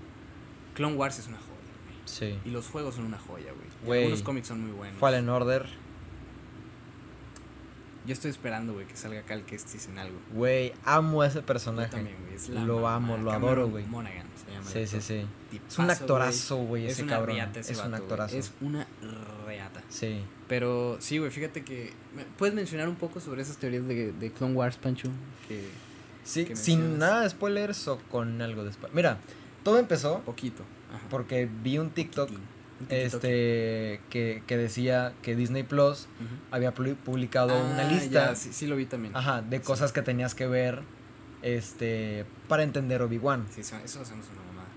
[0.75, 1.49] Clone Wars es una joya,
[1.85, 1.95] güey.
[2.05, 2.39] Sí.
[2.45, 3.67] Y los juegos son una joya, güey.
[3.83, 3.99] Y Güey.
[4.03, 4.99] Algunos cómics son muy buenos.
[4.99, 5.67] Fallen Order.
[8.06, 10.18] Yo estoy esperando, güy, que salga Cal Kestis en algo.
[10.34, 11.89] Güey, amo a ese Yo personaje.
[11.91, 12.36] también, güey.
[12.36, 12.95] es la Lo mamá.
[12.95, 13.86] amo, lo Cameron adoro, güey.
[13.86, 14.70] Monaghan se llama.
[14.70, 15.26] Sí, sí, sí.
[15.51, 17.38] Tipazo, Es un actorazo, güey, Es ese una cabrón.
[17.56, 18.01] ese Es un vato, güey.
[18.01, 18.38] actorazo.
[18.38, 18.88] Es una
[19.45, 19.82] reata.
[19.89, 20.22] Sí.
[20.49, 21.93] Pero sí, güey, fíjate que...
[22.16, 25.08] ¿me- ¿Puedes mencionar un poco sobre esas teorías de, de Clone Wars, Pancho?
[25.47, 25.64] Que
[26.26, 28.95] Sí, que sin nada de spoilers o con algo de spoilers.
[28.95, 29.18] Mira,
[29.64, 30.64] todo empezó poquito.
[30.93, 31.01] Ajá.
[31.10, 32.53] porque vi un TikTok Poquitín.
[32.89, 36.07] Este que, que decía que Disney Plus
[36.51, 39.15] había pu- publicado una Ah, lista ya, sí, sí lo vi también.
[39.15, 39.63] ajá, de Sí.
[39.63, 40.81] cosas que tenías que ver
[41.41, 43.45] este para entender Obi-Wan.
[43.51, 44.67] Sí, eso, eso hacemos una mamada.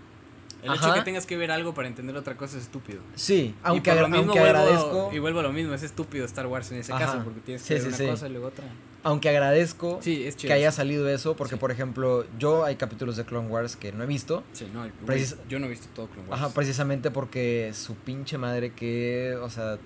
[0.63, 0.77] El Ajá.
[0.87, 3.01] hecho de que tengas que ver algo para entender otra cosa es estúpido.
[3.15, 5.83] Sí, aunque, y por lo mismo aunque vuelvo, agradezco, Y vuelvo a lo mismo, es
[5.83, 7.07] estúpido Star Wars en ese Ajá.
[7.07, 8.65] caso, porque tienes Sí, que ver una cosa y luego otra.
[9.07, 10.49] Aunque agradezco Sí, es chido.
[10.49, 11.61] que haya salido eso, porque Sí.
[11.61, 14.43] por ejemplo, yo hay capítulos de Clone Wars que no he visto.
[14.53, 16.43] Sí, no, güey, yo no he visto todo Clone Wars.
[16.43, 19.79] Ajá, precisamente porque su pinche madre que, o sea,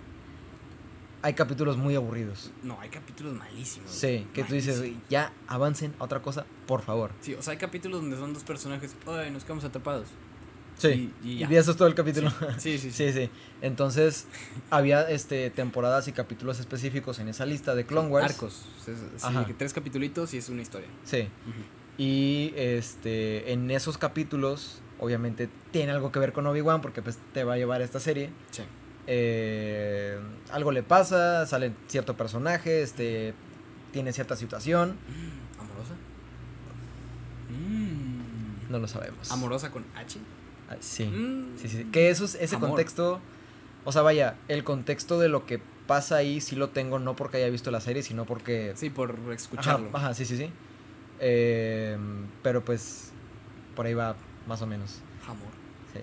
[1.22, 2.50] hay capítulos muy aburridos.
[2.62, 3.90] No, hay capítulos malísimos.
[3.90, 7.10] Sí, que tú dices, ya avancen a otra cosa, por favor.
[7.20, 10.08] Sí, o sea, hay capítulos donde son dos personajes, ay, nos quedamos atrapados.
[10.80, 11.12] Sí.
[11.22, 11.48] Y, ya.
[11.50, 12.32] eso es todo el capítulo.
[12.58, 13.12] Sí, sí, sí.
[13.12, 13.30] Sí, sí.
[13.60, 14.26] Entonces,
[14.70, 18.30] había este temporadas y capítulos específicos en esa lista de Clone Wars.
[18.30, 18.64] Arcos.
[19.22, 19.44] Ajá.
[19.46, 20.88] que tres capitulitos y es una historia.
[21.04, 21.28] Sí.
[21.98, 27.44] Y este en esos capítulos obviamente tiene algo que ver con Obi-Wan porque pues te
[27.44, 28.30] va a llevar a esta serie.
[28.50, 28.62] Sí.
[29.06, 30.18] Eh,
[30.50, 33.34] algo le pasa, sale cierto personaje, este
[33.92, 34.96] tiene cierta situación,
[35.58, 35.94] ¿Amorosa?
[37.50, 38.70] Mm.
[38.70, 39.30] no lo sabemos.
[39.32, 40.20] ¿Amorosa con H?
[40.70, 41.04] Ah, sí.
[41.04, 41.56] Mm.
[41.58, 41.84] Sí, sí.
[41.92, 42.70] Que eso es- ese Amor.
[42.70, 43.20] contexto,
[43.84, 47.38] o sea, vaya, el contexto de lo que pasa ahí sí lo tengo no porque
[47.38, 49.90] haya visto la serie, sino porque Sí, por escucharlo.
[49.92, 50.50] Ajá, sí, sí, sí.
[51.18, 51.98] Eh,
[52.42, 53.10] pero pues
[53.76, 54.16] por ahí va
[54.46, 55.00] más o menos.
[55.26, 55.48] Amor.
[55.92, 56.00] Sí.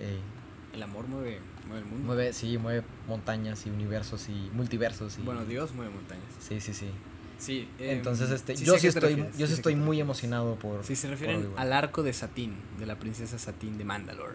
[0.74, 2.06] El amor mueve, mueve el mundo.
[2.06, 6.24] Mueve, sí, mueve montañas y universos y multiversos y Bueno, Dios mueve montañas.
[6.38, 6.90] Sí, sí, sí.
[7.38, 7.68] Sí.
[7.78, 10.84] eh, Entonces, este, sí yo sí estoy, refieres, yo sí estoy muy emocionado por.
[10.84, 14.34] Sí, se refieren al arco de Satín, de la princesa Satín de Mandalore.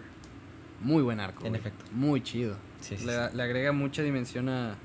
[0.84, 1.43] Muy buen arco.
[1.45, 1.59] En güey.
[1.59, 1.86] efecto.
[1.91, 2.55] Muy chido.
[2.81, 3.36] Sí, sí, le, sí.
[3.36, 4.75] le agrega mucha dimensión a,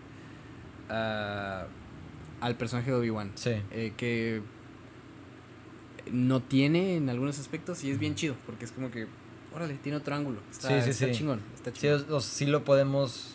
[0.88, 1.66] a-
[2.40, 3.32] al personaje de Obi-Wan.
[3.34, 3.50] Sí.
[3.72, 4.40] eh, que
[6.12, 9.06] no tiene en algunos aspectos y es bien chido, porque es como que,
[9.54, 10.40] órale, tiene otro ángulo.
[10.50, 11.12] Está, Sí, sí, está sí.
[11.12, 11.40] chingón.
[11.54, 12.06] Está Sí, chingón.
[12.10, 13.34] o- o sí lo podemos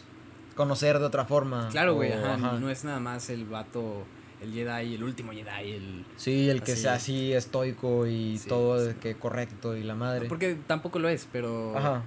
[0.55, 1.67] conocer de otra forma.
[1.71, 2.59] claro, güey, ajá, ajá.
[2.59, 4.05] No es nada más el vato,
[4.41, 6.05] el Jedi, el último Jedi, el...
[6.15, 10.27] Sí, el que sea así estoico y todo que correcto y la madre.
[10.27, 11.77] Porque tampoco lo es, pero...
[11.77, 12.03] Ajá.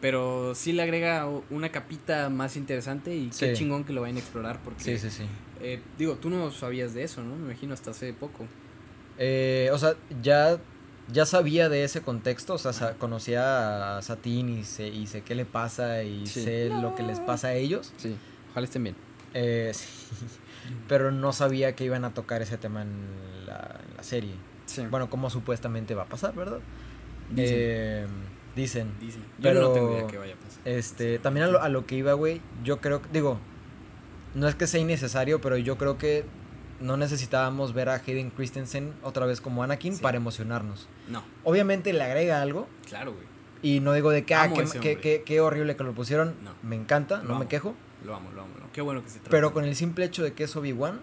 [0.00, 3.52] Pero sí le agrega una capita más interesante y qué Sí.
[3.54, 4.82] chingón que lo vayan a explorar porque...
[4.82, 5.24] Sí, sí, sí.
[5.60, 7.36] eh, digo, tú no sabías de eso, ¿no?
[7.36, 8.46] Me imagino hasta hace poco.
[9.18, 10.58] Eh, o sea, ya,
[11.12, 15.34] ya sabía de ese contexto, o sea, conocía a Satín y sé, y sé qué
[15.34, 16.44] le pasa y Sí.
[16.44, 18.16] sé lo que les pasa a ellos, Sí,
[18.52, 18.96] ojalá estén bien.
[19.34, 19.86] eh, sí,
[20.88, 22.90] pero no sabía que iban a tocar ese tema en
[23.46, 24.32] la, en la serie.
[24.64, 24.86] Sí.
[24.90, 26.60] Bueno, como supuestamente va a pasar, ¿verdad?
[27.28, 27.56] Dicen.
[27.58, 28.06] Eh,
[28.60, 28.92] dicen.
[29.00, 29.22] Dicen.
[29.22, 30.60] Yo pero- no tengo idea que vaya a pasar.
[30.64, 33.38] Este, también a lo, a lo que iba, güey, yo creo, digo,
[34.34, 36.24] no es que sea innecesario, pero yo creo que
[36.80, 40.02] no necesitábamos ver a Hayden Christensen otra vez como Anakin Sí.
[40.02, 40.88] para emocionarnos.
[41.08, 43.26] No, Obviamente le agrega algo claro, güey.
[43.62, 44.50] y no digo de que, ah,
[44.80, 46.52] qué, qué, qué- horrible que lo pusieron, No.
[46.62, 48.70] me encanta, Lo no me quejo, Lo amo, lo amo, lo amo.
[48.72, 49.30] Qué bueno que se trata.
[49.30, 51.00] pero con el simple hecho de que es Obi-Wan,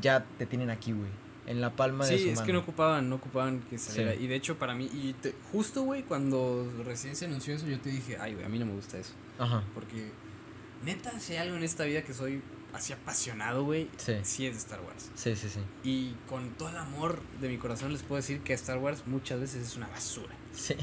[0.00, 1.10] ya te tienen aquí, güey.
[1.46, 2.40] En la palma de su Sí, mano.
[2.40, 4.14] es que no ocupaban, no ocupaban que saliera.
[4.14, 4.24] Sí.
[4.24, 7.78] Y de hecho, para mí, y te- justo, güey, cuando recién se anunció eso, yo
[7.80, 9.12] te dije, ay, güey, a mí no me gusta eso.
[9.38, 9.62] Ajá.
[9.74, 10.10] Porque,
[10.84, 12.40] neta, si hay algo en esta vida que soy
[12.72, 14.14] así apasionado, güey, Sí.
[14.22, 15.10] sí es de Star Wars.
[15.14, 15.60] Sí, sí, sí.
[15.84, 19.38] Y con todo el amor de mi corazón les puedo decir que Star Wars muchas
[19.40, 20.34] veces es una basura.
[20.52, 20.74] Sí.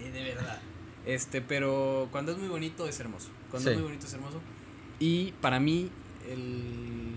[0.00, 0.60] Eh, de verdad.
[1.06, 3.28] Este, pero cuando es muy bonito es hermoso.
[3.50, 3.74] Cuando Sí.
[3.74, 4.40] es muy bonito es hermoso.
[4.98, 5.90] Y para mí,
[6.28, 7.07] el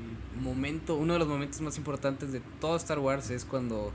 [0.41, 3.91] momento, uno de los momentos más importantes de todo Star Wars es cuando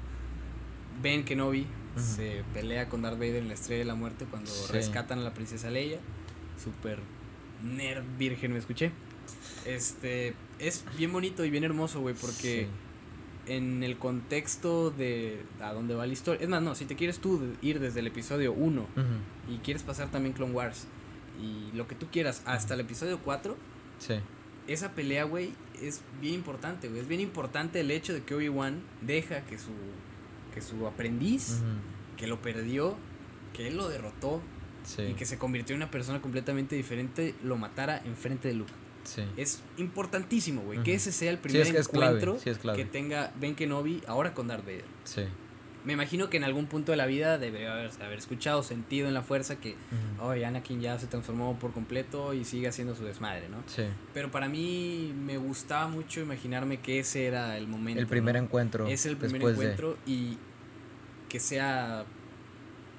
[1.03, 1.67] Ben Kenobi
[1.97, 2.05] Ujú.
[2.05, 4.73] se pelea con Darth Vader en la Estrella de la Muerte, cuando Sí.
[4.73, 5.99] rescatan a la princesa Leia.
[6.63, 6.99] Super
[7.63, 8.93] nerd virgen, me escuché.
[9.65, 12.69] Este, es bien bonito y bien hermoso, güey, porque
[13.47, 16.43] en el contexto de a dónde va la historia.
[16.43, 19.01] Es más, no, si te quieres tú ir desde el episodio 1 Sí.
[19.01, 19.55] Ujú.
[19.55, 20.87] y quieres pasar también Clone Wars
[21.41, 23.57] y lo que tú quieras hasta el episodio 4,
[23.99, 24.15] Sí.
[24.67, 25.53] Esa pelea, güey,
[25.83, 27.01] es bien importante, güey.
[27.01, 29.71] Es bien importante el hecho de que Obi-Wan deja que su,
[30.55, 31.61] que su aprendiz,
[32.17, 32.97] que lo perdió,
[33.53, 34.43] que él lo derrotó
[34.85, 35.03] Sí.
[35.03, 38.73] y que se convirtió en una persona completamente diferente, lo matara enfrente de Luke.
[39.03, 39.23] Sí.
[39.37, 42.07] Es importantísimo, güey, que ese sea el Sí, primer es que es clave.
[42.19, 42.79] encuentro Sí, es clave.
[42.79, 44.85] que tenga Ben Kenobi ahora con Darth Vader.
[45.05, 45.23] Sí.
[45.87, 49.15] Me imagino que en algún punto de la vida debería haber, haber escuchado, sentido en
[49.15, 49.77] la fuerza que,
[50.19, 50.27] Ujú.
[50.31, 53.59] oye, Anakin ya se transformó por completo y sigue haciendo su desmadre, ¿no?
[53.67, 53.85] Sí.
[54.13, 58.01] Pero para mí me gustaba mucho imaginarme que ese era el momento.
[58.01, 58.43] El primer ¿no?
[58.43, 58.87] encuentro.
[58.89, 60.39] Es el primer de- encuentro y
[61.29, 62.05] que sea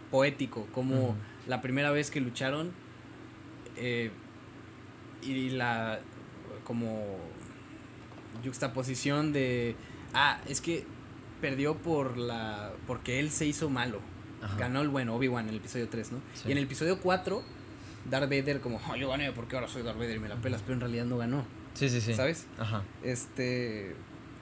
[0.10, 1.16] poético, como
[1.46, 2.72] la primera vez que lucharon
[3.76, 4.12] eh,
[5.22, 6.00] y la
[6.64, 7.18] como
[8.44, 9.76] juxtaposición de
[10.14, 10.86] ah es que
[11.42, 14.00] perdió por la porque él se hizo malo
[14.42, 14.58] Ajá.
[14.58, 16.50] ganó el bueno Obi-Wan en el episodio 3 no Sí.
[16.50, 17.42] y en el episodio 4
[18.10, 20.62] Darth Vader como "Oh, yo gané porque ahora soy Darth Vader y me la pelas
[20.62, 22.14] pero en realidad no ganó Sí, sí, sí.
[22.14, 22.46] ¿sabes?
[22.58, 22.84] Ajá.
[23.04, 23.96] este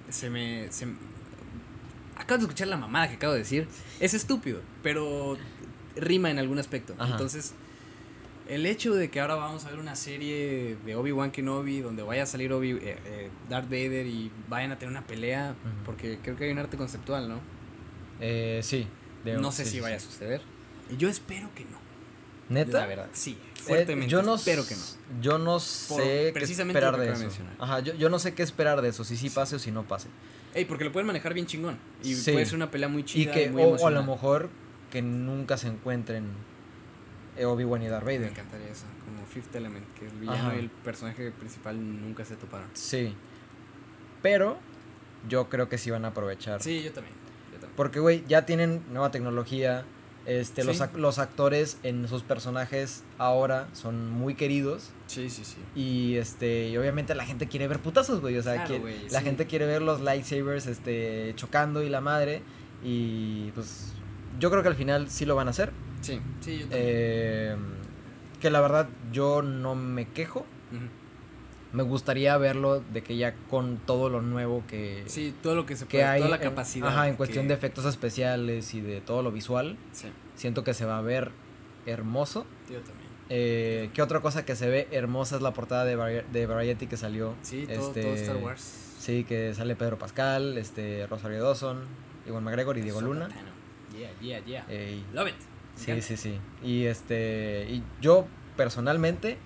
[0.10, 0.86] se me, se
[2.18, 3.68] acabo de escuchar la mamada que acabo de decir
[4.00, 5.38] es estúpido pero
[5.96, 7.12] rima en algún aspecto Ajá.
[7.14, 7.54] entonces
[8.48, 12.04] el hecho de que ahora vamos a ver una serie de Obi Wan Kenobi donde
[12.04, 16.20] vaya a salir Obi eh, eh, Darth Vader y vayan a tener una pelea porque
[16.22, 17.40] creo que hay un arte conceptual no
[18.22, 18.88] Eh, sí.
[19.26, 20.42] no sé sí, si sí, vaya a suceder
[20.92, 21.78] y yo espero que no
[22.50, 22.80] ¿Neta?
[22.82, 24.82] la verdad sí Eh, fuertemente yo no, espero que no
[25.22, 27.42] Yo no sé qué precisamente esperar de eso.
[27.60, 29.36] Ajá, yo, yo no sé qué esperar de eso, si sí Sí.
[29.36, 30.08] pase o si no pase.
[30.54, 33.32] Ey, porque lo pueden manejar bien chingón y puede ser una pelea muy Y chida
[33.34, 34.50] que, muy o, o a lo mejor,
[34.92, 36.26] que nunca se encuentren
[37.44, 38.32] Obi-Wan y Darth Me Vader.
[38.32, 40.56] encantaría eso, como Fifth Element, que el villano Ajá.
[40.56, 42.68] y el personaje principal nunca se toparon.
[42.74, 43.14] Sí.
[44.22, 44.58] Pero
[45.28, 46.62] yo creo que sí van a aprovechar.
[46.62, 47.16] Sí, yo también.
[47.52, 47.76] Yo también.
[47.76, 49.84] Porque, güey, ya tienen nueva tecnología.
[50.26, 50.84] Este, los, Sí.
[50.84, 54.90] ac- los actores en sus personajes ahora son muy queridos.
[55.06, 55.58] Sí, sí, sí.
[55.76, 58.36] Y este, y obviamente la gente quiere ver putazos, güey.
[58.40, 59.26] O sea, Claro, que- la sí.
[59.26, 62.42] gente quiere ver los lightsabers este, chocando y la madre.
[62.84, 63.94] Y pues
[64.40, 65.72] yo creo que al final sí lo van a hacer.
[66.06, 66.82] Sí, sí, yo también.
[66.84, 67.56] Eh,
[68.40, 70.46] que la verdad yo no me quejo.
[71.74, 75.76] Me gustaría verlo de que ya con todo lo nuevo que, Sí, todo lo que
[75.76, 76.20] se que puede, hay.
[76.22, 76.88] toda la en- capacidad.
[76.88, 79.78] ajá, en cuestión que- de efectos especiales y de todo lo visual.
[79.92, 81.32] Sí, Siento que se va a ver
[81.86, 82.46] hermoso.
[82.70, 83.10] yo también.
[83.30, 86.88] Eh, ¿Qué otra cosa que se ve hermosa es la portada de, Vari- de Variety
[86.88, 87.34] que salió?
[87.42, 88.96] Sí, todo, Este, todo Star Wars.
[89.00, 91.84] Sí, que sale Pedro Pascal, este, Rosario Dawson,
[92.28, 93.28] Iwan McGregor y Diego Luna.
[93.98, 94.66] Yeah, yeah, yeah.
[94.70, 95.36] Ey, Love it.
[95.76, 96.40] Sí, sí, sí.
[96.64, 99.38] Y este, y yo personalmente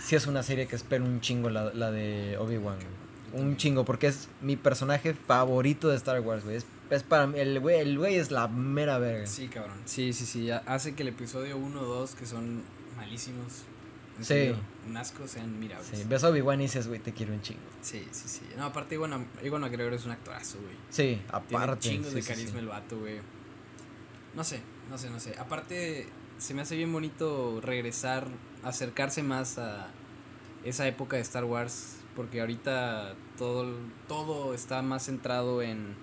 [0.00, 2.78] sí es una serie que espero un chingo la, la de Obi-Wan.
[3.34, 6.56] Un chingo, porque es mi personaje favorito de Star Wars, güey.
[6.56, 9.26] Es, es para mí, el güey, el güey es la mera verga.
[9.26, 9.76] Sí, cabrón.
[9.84, 10.50] Sí, sí, sí.
[10.50, 12.62] Hace que el episodio 1 o 2, que son
[12.96, 13.64] malísimos,
[14.16, 14.28] en Sí.
[14.28, 14.56] serio,
[14.88, 15.86] un asco, sean mirables.
[15.92, 17.60] Sí, ves a Obi-Wan y dices, güey, te quiero un chingo.
[17.82, 18.40] Sí, sí, sí.
[18.56, 20.74] No, aparte, Iwan, Iwan McGregor es un actorazo, güey.
[20.88, 21.80] Sí, Tiene aparte.
[21.90, 22.58] chingos sí, de sí, carisma sí.
[22.60, 23.18] el vato, güey.
[24.34, 24.60] No sé,
[24.90, 25.34] no sé, no sé.
[25.38, 26.06] Aparte,
[26.38, 28.26] se me hace bien bonito regresar,
[28.62, 29.88] acercarse más a
[30.64, 31.96] esa época de Star Wars.
[32.16, 33.76] Porque ahorita todo,
[34.08, 35.94] todo está más centrado en.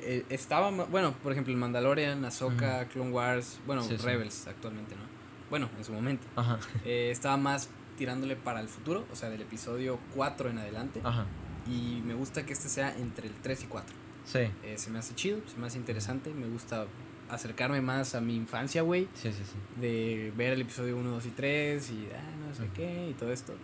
[0.00, 4.04] eh, estaba, bueno, por ejemplo, el Mandalorian, Ahsoka, Clone Wars, bueno, Sí, sí.
[4.04, 5.02] Rebels actualmente, ¿no?
[5.50, 6.26] Bueno, en su momento.
[6.36, 11.00] Ajá, Eh, estaba más tirándole para el futuro, o sea, del episodio 4 en adelante.
[11.04, 11.24] ajá.
[11.66, 13.96] Y me gusta que este sea entre el 3 y 4.
[14.26, 16.34] Sí, Eh, se me hace chido, se me hace interesante.
[16.34, 16.84] Me gusta
[17.30, 19.08] acercarme más a mi infancia, güey.
[19.14, 19.80] sí, sí, sí.
[19.80, 22.72] De ver el episodio 1, 2 y 3 y ah, no sé Ujú.
[22.74, 23.54] qué y todo esto.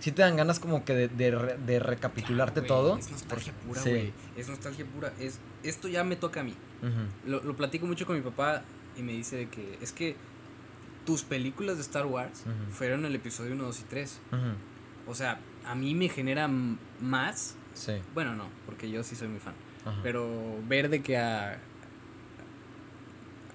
[0.00, 1.30] Sí te dan ganas como que de, de,
[1.66, 2.98] de recapitularte Claro, güey, todo.
[2.98, 3.90] Es nostalgia pura, sí.
[3.90, 4.12] güey.
[4.36, 5.12] Es nostalgia pura.
[5.18, 6.54] Es, esto ya me toca a mí.
[6.82, 8.62] Ujú, Lo, lo platico mucho con mi papá
[8.96, 10.14] y me dice de que es que
[11.06, 12.72] tus películas de Star Wars Ujú.
[12.72, 14.20] fueron el episodio 1, 2 y 3.
[14.32, 15.10] ujú.
[15.10, 16.48] O sea, a mí me genera
[17.00, 17.92] más Sí.
[18.14, 19.54] Bueno, no, porque yo sí soy muy fan.
[20.02, 20.28] Pero
[20.66, 21.58] ver de que a.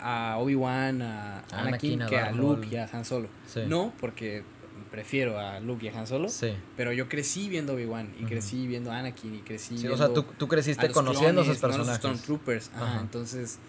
[0.01, 3.27] A Obi-Wan, a A Anakin, que a Luke y a Han Solo.
[3.47, 3.61] Sí.
[3.67, 4.43] No, porque
[4.89, 6.27] prefiero a Luke y a Han Solo.
[6.29, 6.53] Sí.
[6.75, 10.13] Pero yo crecí viendo Obi-Wan y crecí viendo Anakin y crecí Sí, viendo o sea,
[10.13, 11.67] tú, tú creciste conociendo a clones, esos ¿no?
[11.69, 11.99] Los personajes.
[11.99, 12.71] Stormtroopers.
[12.75, 13.59] Ajá, entonces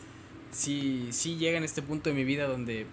[0.50, 2.86] sí, sí llega en este punto de mi vida donde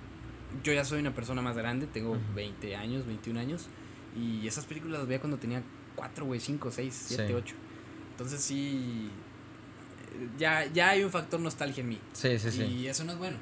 [0.63, 2.19] yo ya soy una persona más grande, tengo Ujú.
[2.35, 3.67] 20 años, 21 años,
[4.15, 5.61] y esas películas las veía cuando tenía
[5.95, 7.33] 4, güey, 5, 6, 7, Sí.
[7.33, 7.55] 8.
[8.11, 9.09] Entonces sí,
[10.37, 11.99] ya, ya hay un factor nostalgia en mí.
[12.13, 12.63] Sí, sí, sí.
[12.63, 13.37] Y eso no es bueno.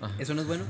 [0.00, 0.14] Ajá.
[0.18, 0.64] Eso no es bueno.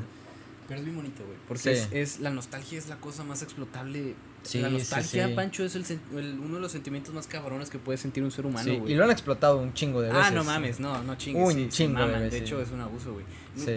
[0.68, 1.38] Pero es bien bonito, güey.
[1.46, 1.68] Porque Sí.
[1.70, 4.14] es, es- la nostalgia es la cosa más explotable.
[4.42, 5.34] Sí, la nostalgia, sí.
[5.34, 6.00] Pancho, es el,
[6.40, 8.92] uno de los sentimientos más cabrones que puede sentir un ser humano, güey.
[8.92, 10.24] y lo han explotado un chingo de veces.
[10.26, 11.54] Ah, no mames, no, no chingues.
[11.54, 13.24] Un chingo de de, hecho, es un abuso, güey.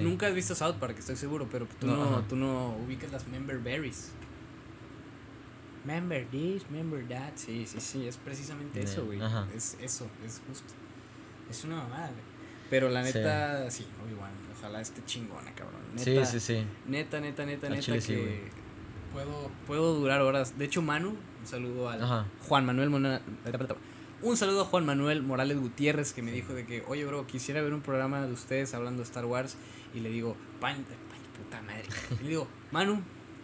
[0.04, 3.28] Nunca has visto South Park, estoy seguro, pero tú No, no, tú no ubicas las
[3.28, 4.12] member berries.
[5.86, 7.32] Member this, member that.
[7.36, 9.20] Sí, sí, sí, es precisamente eso, güey.
[9.56, 10.74] Es eso, es justo.
[11.50, 12.30] Es una mamada, güey.
[12.70, 13.18] Pero la Sí.
[13.18, 15.82] neta, sí, Obi-Wan, ojalá esté chingona, cabrón.
[15.96, 16.64] Sí, Neta, sí, sí.
[16.88, 18.40] Neta, neta, neta, Al neta, chile sí, que güey.
[19.12, 20.58] puedo, puedo durar horas.
[20.58, 22.26] De hecho, Manu, un saludo al Ajá.
[22.48, 23.22] Juan Manuel Mona-
[24.22, 27.62] Un saludo a Juan Manuel Morales Gutiérrez que me dijo de que, oye, bro, quisiera
[27.62, 29.56] ver un programa de ustedes hablando de Star Wars.
[29.96, 31.86] Y le digo, pan, pan- puta madre.
[32.20, 33.02] Y le digo, Manu,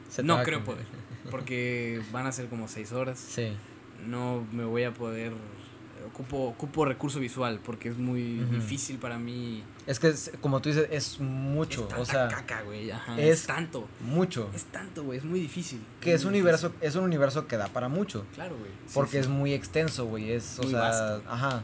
[0.09, 0.83] Se no creo comer.
[0.83, 1.31] poder.
[1.31, 3.17] Porque van a ser como seis horas.
[3.17, 3.53] Sí.
[4.05, 5.31] No me voy a poder.
[6.07, 9.63] Ocupo, ocupo recurso visual porque es muy difícil para mí.
[9.87, 11.81] Es que, es- como tú dices, es mucho.
[11.83, 12.89] Es tanta o sea, caca, güey.
[12.91, 13.87] Ajá, es- es tanto.
[14.01, 14.49] mucho.
[14.53, 15.19] Es tanto, güey.
[15.19, 15.79] Es muy difícil.
[16.01, 18.25] Que es un universo, es un universo que da para mucho.
[18.35, 18.71] Claro, güey.
[18.87, 19.17] Sí, Porque sí.
[19.17, 20.31] es muy extenso, güey.
[20.31, 21.23] Es, o Muy sea, vasto.
[21.29, 21.63] ajá.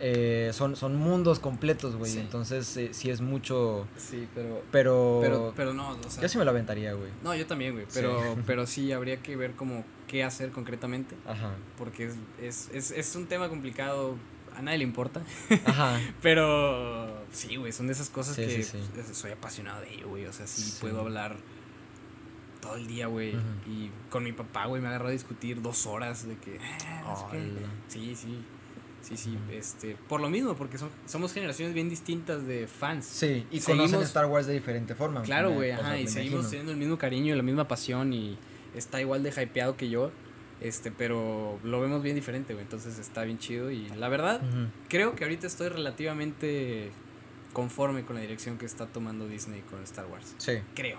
[0.00, 2.10] Eh, son, son mundos completos, güey.
[2.12, 2.18] Sí.
[2.20, 3.86] Entonces, eh, sí es mucho.
[3.96, 4.62] Sí, pero.
[4.70, 5.18] Pero.
[5.22, 6.22] Pero, pero no, o sea.
[6.22, 7.10] yo sí me lo aventaría, güey.
[7.24, 7.84] No, yo también, güey.
[7.86, 7.92] Sí.
[7.94, 11.16] Pero, pero sí habría que ver como qué hacer concretamente.
[11.26, 11.54] Ajá.
[11.76, 14.16] Porque es, es, es, es un tema complicado.
[14.56, 15.22] A nadie le importa.
[15.66, 16.00] Ajá.
[16.22, 18.78] Pero sí, güey, son de esas cosas Sí, que sí, sí.
[18.92, 20.26] pues, soy apasionado de ello, güey.
[20.26, 21.36] O sea, sí, puedo hablar
[22.60, 23.36] todo el día, güey.
[23.68, 26.58] Y con mi papá, güey, me agarró a discutir dos horas de que.
[27.04, 27.36] "Ah, qué".
[27.38, 27.68] Hola.
[27.86, 28.44] Sí, sí.
[29.02, 33.06] Sí, sí, este, por lo mismo, porque son, somos generaciones bien distintas de fans.
[33.06, 35.22] Sí, y Seguimos- conocen Star Wars de diferente forma.
[35.22, 36.50] Claro, güey, ajá, y seguimos imagino.
[36.50, 38.36] teniendo el mismo cariño y la misma pasión y
[38.74, 40.10] está igual de hypeado que yo,
[40.60, 44.40] este, pero lo vemos bien diferente, güey, entonces está bien chido y la verdad,
[44.88, 46.90] creo que ahorita estoy relativamente
[47.52, 50.98] conforme con la dirección que está tomando Disney con Star Wars, Sí, creo.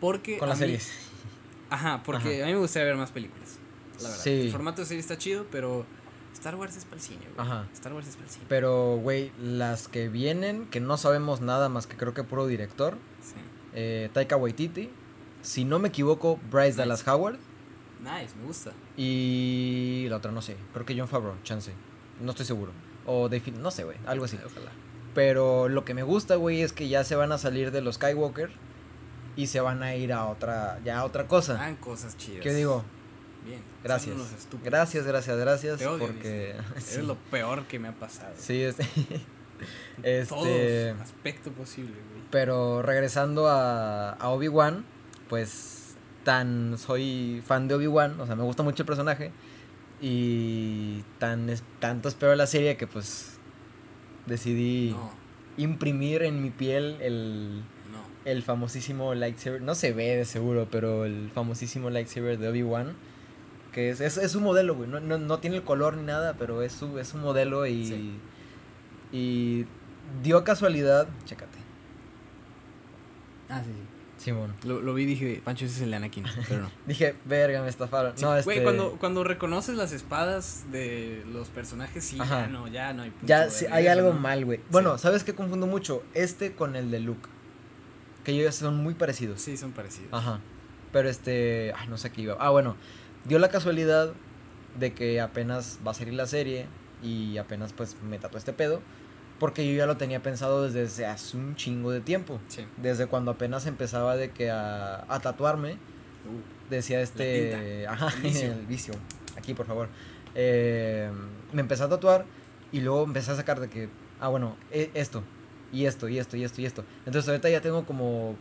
[0.00, 0.92] Porque con las mí- series.
[1.70, 2.44] Ajá, porque Ajá.
[2.44, 3.58] a mí me gustaría ver más películas,
[4.02, 4.24] la verdad.
[4.24, 4.30] Sí.
[4.42, 5.86] El formato de serie está chido, pero
[6.40, 7.46] Star Wars es para el cine, güey.
[7.46, 7.68] Ajá.
[7.72, 8.46] Star Wars es para el cine.
[8.48, 12.94] Pero, güey, las que vienen, que no sabemos nada más que creo que puro director,
[13.22, 13.34] Sí.
[13.74, 14.90] eh, Taika Waititi,
[15.42, 16.76] si no me equivoco, Bryce Nice.
[16.78, 17.38] Dallas Howard
[18.02, 18.72] Nice, me gusta.
[18.96, 21.72] y la otra no sé, creo que John Favreau, chance,
[22.20, 22.72] no estoy seguro.
[23.06, 24.38] O Dave Fil- no sé, güey, algo así.
[24.44, 24.70] Ojalá.
[25.14, 27.96] Pero lo que me gusta, güey, es que ya se van a salir de los
[27.96, 28.50] Skywalker
[29.36, 31.54] y se van a ir a otra, ya a otra cosa.
[31.54, 32.42] Hagan cosas chidas.
[32.42, 32.84] ¿Qué digo?
[33.44, 33.60] Bien.
[33.82, 34.16] Gracias.
[34.62, 35.78] Gracias, gracias, gracias.
[35.78, 38.34] Te odio, porque sí, Eres lo peor que me ha pasado.
[38.38, 38.84] sí, este,
[40.02, 42.22] En Todo este, aspecto posible, güey.
[42.30, 44.84] pero regresando a, a Obi-Wan,
[45.28, 49.32] pues tan soy fan de Obi-Wan, o sea, me gusta mucho el personaje
[50.00, 53.38] y tan es- tanto espero la serie que pues
[54.26, 55.10] decidí No,
[55.56, 57.58] imprimir en mi piel el
[57.92, 58.00] no.
[58.24, 62.94] el famosísimo lightsaber, no se ve de seguro, pero el famosísimo lightsaber de Obi-Wan,
[63.72, 66.34] que es, es, es un modelo, güey, no, no, no tiene el color ni nada,
[66.38, 68.18] pero es su, es un modelo y, Sí.
[69.12, 69.66] y
[70.22, 71.58] dio casualidad, chécate,
[73.48, 74.24] Ah, sí, sí.
[74.24, 74.54] Simón.
[74.64, 76.70] Lo, lo vi y dije, Pancho, ese es el de Anakin, pero no.
[76.86, 78.12] Dije, verga, me estafaron.
[78.16, 82.42] Sí, no, Güey, este, cuando, cuando reconoces las espadas de los personajes, sí, Ajá.
[82.42, 84.20] ya no, ya no hay punto ya sí, hay algo ¿no?
[84.20, 84.60] mal, güey.
[84.70, 86.02] Bueno, ¿sabes qué confundo mucho?
[86.12, 87.28] Este con el de Luke,
[88.22, 89.40] que ellos son muy parecidos.
[89.40, 90.12] Sí, son parecidos.
[90.12, 90.40] Ajá.
[90.92, 91.72] Pero este.
[91.76, 92.36] Ay, no sé qué iba.
[92.40, 92.76] Ah, bueno.
[93.24, 94.12] Dio la casualidad
[94.78, 96.66] de que apenas va a salir la serie.
[97.02, 98.80] Y apenas pues me tatuó este pedo.
[99.38, 102.38] Porque yo ya lo tenía pensado desde hace un chingo de tiempo.
[102.48, 102.66] Sí.
[102.76, 105.72] Desde cuando apenas empezaba de que a, a tatuarme.
[105.74, 107.86] Uh, Decía este.
[107.88, 108.52] Ajá, el vicio.
[108.52, 108.94] el vicio.
[109.36, 109.88] Aquí, por favor.
[110.34, 111.10] Eh,
[111.52, 112.26] me empecé a tatuar.
[112.72, 113.88] Y luego empecé a sacar de que.
[114.20, 115.22] Ah, bueno, e- esto.
[115.72, 116.84] Y esto, y esto, y esto, y esto.
[117.06, 118.36] Entonces ahorita ya tengo como.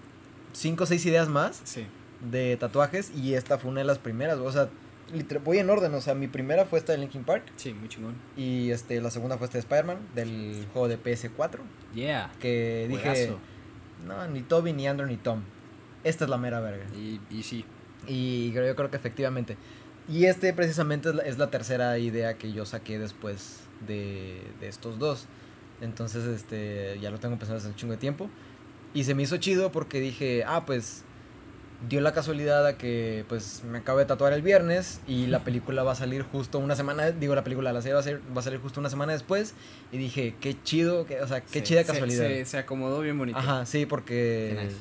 [0.52, 1.86] Cinco o seis ideas más sí.
[2.22, 4.70] De tatuajes y esta fue una de las primeras, o sea,
[5.44, 8.16] voy en orden, o sea, mi primera fue esta de Linkin Park Sí, muy chingón.
[8.38, 11.60] y este la segunda fue esta de Spider-Man del juego de PS4
[11.96, 12.32] Yeah.
[12.40, 13.32] que dije,
[14.06, 15.42] no, ni Toby ni Andrew ni Tom.
[16.04, 16.86] Esta es la mera verga.
[16.96, 17.66] Y, y sí.
[18.08, 19.58] Y creo, yo creo que efectivamente.
[20.08, 24.68] Y este precisamente es la, es la tercera idea que yo saqué después de, de
[24.70, 25.26] estos dos.
[25.82, 28.30] Entonces, este, ya lo tengo pensado hace un chingo de tiempo.
[28.94, 31.04] Y se me hizo chido porque dije, ah, pues
[31.88, 35.84] dio la casualidad a que pues me acabo de tatuar el viernes y la película
[35.84, 38.42] va a salir justo una semana, digo la película, la serie va a, ser, va
[38.42, 39.54] a salir justo una semana después
[39.92, 42.28] y dije, qué chido, que, o sea, qué Sí, chida casualidad.
[42.28, 43.38] Se, se acomodó bien bonito.
[43.38, 44.76] Ajá, sí, porque nice.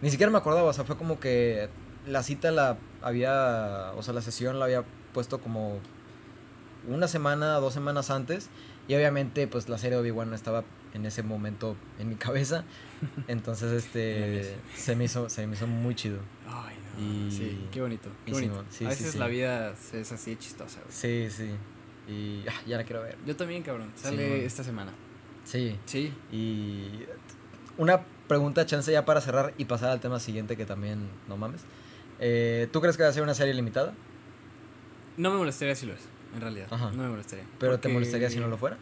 [0.00, 1.68] ni siquiera me acordaba, o sea, fue como que
[2.06, 4.82] la cita la había, o sea, la sesión la había
[5.14, 5.78] puesto como
[6.88, 8.48] una semana, dos semanas antes
[8.88, 10.64] y obviamente pues la serie de Obi-Wan estaba
[10.94, 12.64] en ese momento en mi cabeza,
[13.28, 16.18] entonces este se me hizo se me hizo muy chido.
[16.46, 17.26] Ay, no.
[17.26, 18.10] Y- Sí, qué bonito.
[18.26, 18.64] Qué bonito.
[18.70, 19.18] Sí, a veces sí.
[19.18, 20.92] la vida es así de chistosa, güey.
[20.92, 21.50] Sí, sí.
[22.08, 23.16] Y ah, ya la quiero ver.
[23.26, 23.90] Yo también, cabrón.
[23.94, 24.92] Sale esta semana.
[25.44, 25.78] Sí.
[25.86, 26.12] Sí.
[26.30, 27.04] Y
[27.78, 31.62] una pregunta chance ya para cerrar y pasar al tema siguiente que también no mames.
[32.18, 33.94] Eh, ¿Tú crees que va a ser una serie limitada?
[35.16, 36.00] No me molestaría si lo es,
[36.34, 36.68] en realidad.
[36.70, 36.90] Ajá.
[36.92, 37.44] No me molestaría.
[37.58, 38.78] Pero te Porque molestaría si no lo fuera.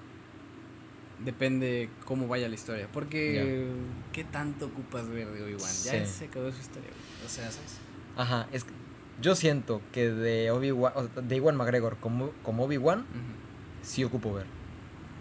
[1.24, 2.88] Depende cómo vaya la historia.
[2.92, 3.66] Porque,
[4.12, 5.72] ¿qué tanto ocupas ver de Obi-Wan?
[5.84, 6.06] Ya Sí.
[6.06, 7.26] se acabó su historia, güey.
[7.26, 7.76] O sea, ¿sabes?
[8.16, 8.70] Ajá, es que
[9.20, 10.92] yo siento que de Obi-Wan,
[11.28, 13.04] de Iwan McGregor como, como Obi-Wan,
[13.82, 14.46] sí ocupo ver.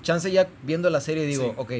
[0.01, 1.53] Chance ya viendo la serie digo, Sí.
[1.57, 1.71] ok,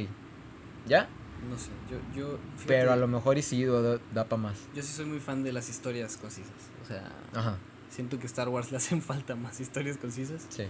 [0.87, 1.07] ¿ya?
[1.49, 4.57] No sé, yo, yo fíjate, Pero a lo mejor y sí da, da para más.
[4.75, 6.51] yo sí soy muy fan de las historias concisas.
[6.83, 7.57] O sea, Ajá,
[7.89, 10.45] siento que Star Wars le hacen falta más historias concisas.
[10.49, 10.63] sí,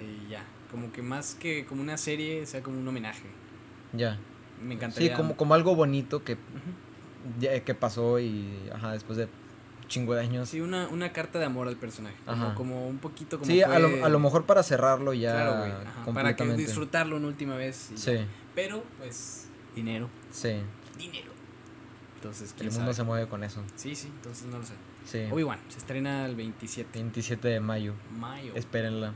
[0.00, 3.26] Y ya, como que más que como una serie, sea como un homenaje.
[3.92, 4.18] ya.
[4.60, 5.14] Me Sí, encantaría.
[5.14, 6.36] como, como algo bonito que,
[7.38, 9.28] ya- que pasó y, ajá, después de
[9.86, 10.48] chingo de años.
[10.48, 12.16] Sí, una, una carta de amor al personaje.
[12.26, 12.54] Como, Ajá.
[12.56, 15.70] como un poquito como Sí, a, lo, a lo mejor para cerrarlo ya Claro, güey.
[15.70, 17.90] ajá, Para que disfrutarlo una última vez.
[17.90, 17.96] ya.
[17.96, 20.08] Sí, Pero, pues, dinero.
[20.32, 20.54] sí.
[20.98, 21.30] Dinero.
[22.16, 22.94] Entonces, El mundo sabe?
[22.94, 23.62] se mueve con eso.
[23.76, 24.74] Sí, sí, entonces no lo sé.
[25.04, 25.20] Sí.
[25.30, 27.94] Obi-Wan se estrena el 27 27 de mayo.
[28.18, 28.52] mayo.
[28.56, 29.12] Espérenla.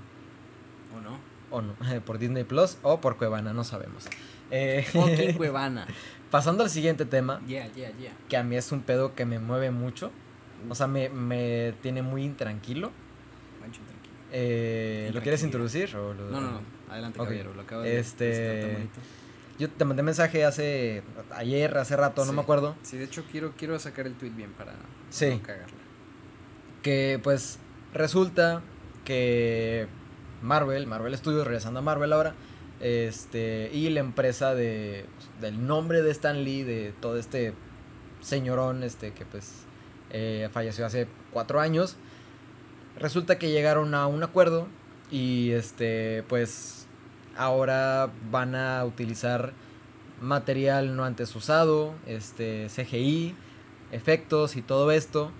[0.96, 1.18] ¿O no?
[1.52, 1.74] O no.
[2.04, 4.06] Por Disney Plus o por Cuevana, no sabemos.
[4.50, 5.86] Eh, Fucking Cuevana.
[6.30, 8.12] pasando al siguiente tema, Yeah, yeah, yeah.
[8.28, 10.10] que a mí es un pedo que me mueve mucho.
[10.68, 12.90] O sea, me, me tiene muy intranquilo.
[13.60, 14.14] Mancho, tranquilo.
[14.32, 15.94] Eh, ¿Lo quieres introducir?
[15.96, 16.60] O lo- No, no, no.
[16.90, 17.54] Adelante, caballero.
[17.54, 18.88] Lo acabo de Este-.
[19.58, 21.02] Yo te mandé mensaje hace.
[21.34, 22.74] ayer, hace rato, no me acuerdo.
[22.82, 24.72] Sí, de hecho quiero, quiero sacar el tweet bien para
[25.10, 25.30] Sí.
[25.30, 25.76] no cagarla.
[26.82, 27.58] Que pues
[27.92, 28.62] resulta
[29.04, 29.86] que
[30.42, 32.34] Marvel, Marvel Studios, regresando a Marvel ahora,
[32.80, 35.06] este, y la empresa de,
[35.40, 37.54] del nombre de Stan Lee, de todo este
[38.20, 39.64] señorón, este, que pues
[40.10, 41.96] eh, falleció hace cuatro años,
[42.98, 44.66] resulta que llegaron a un acuerdo
[45.10, 46.86] y este, pues
[47.36, 49.52] ahora van a utilizar
[50.20, 53.34] material no antes usado, este, CGI,
[53.90, 55.32] efectos y todo esto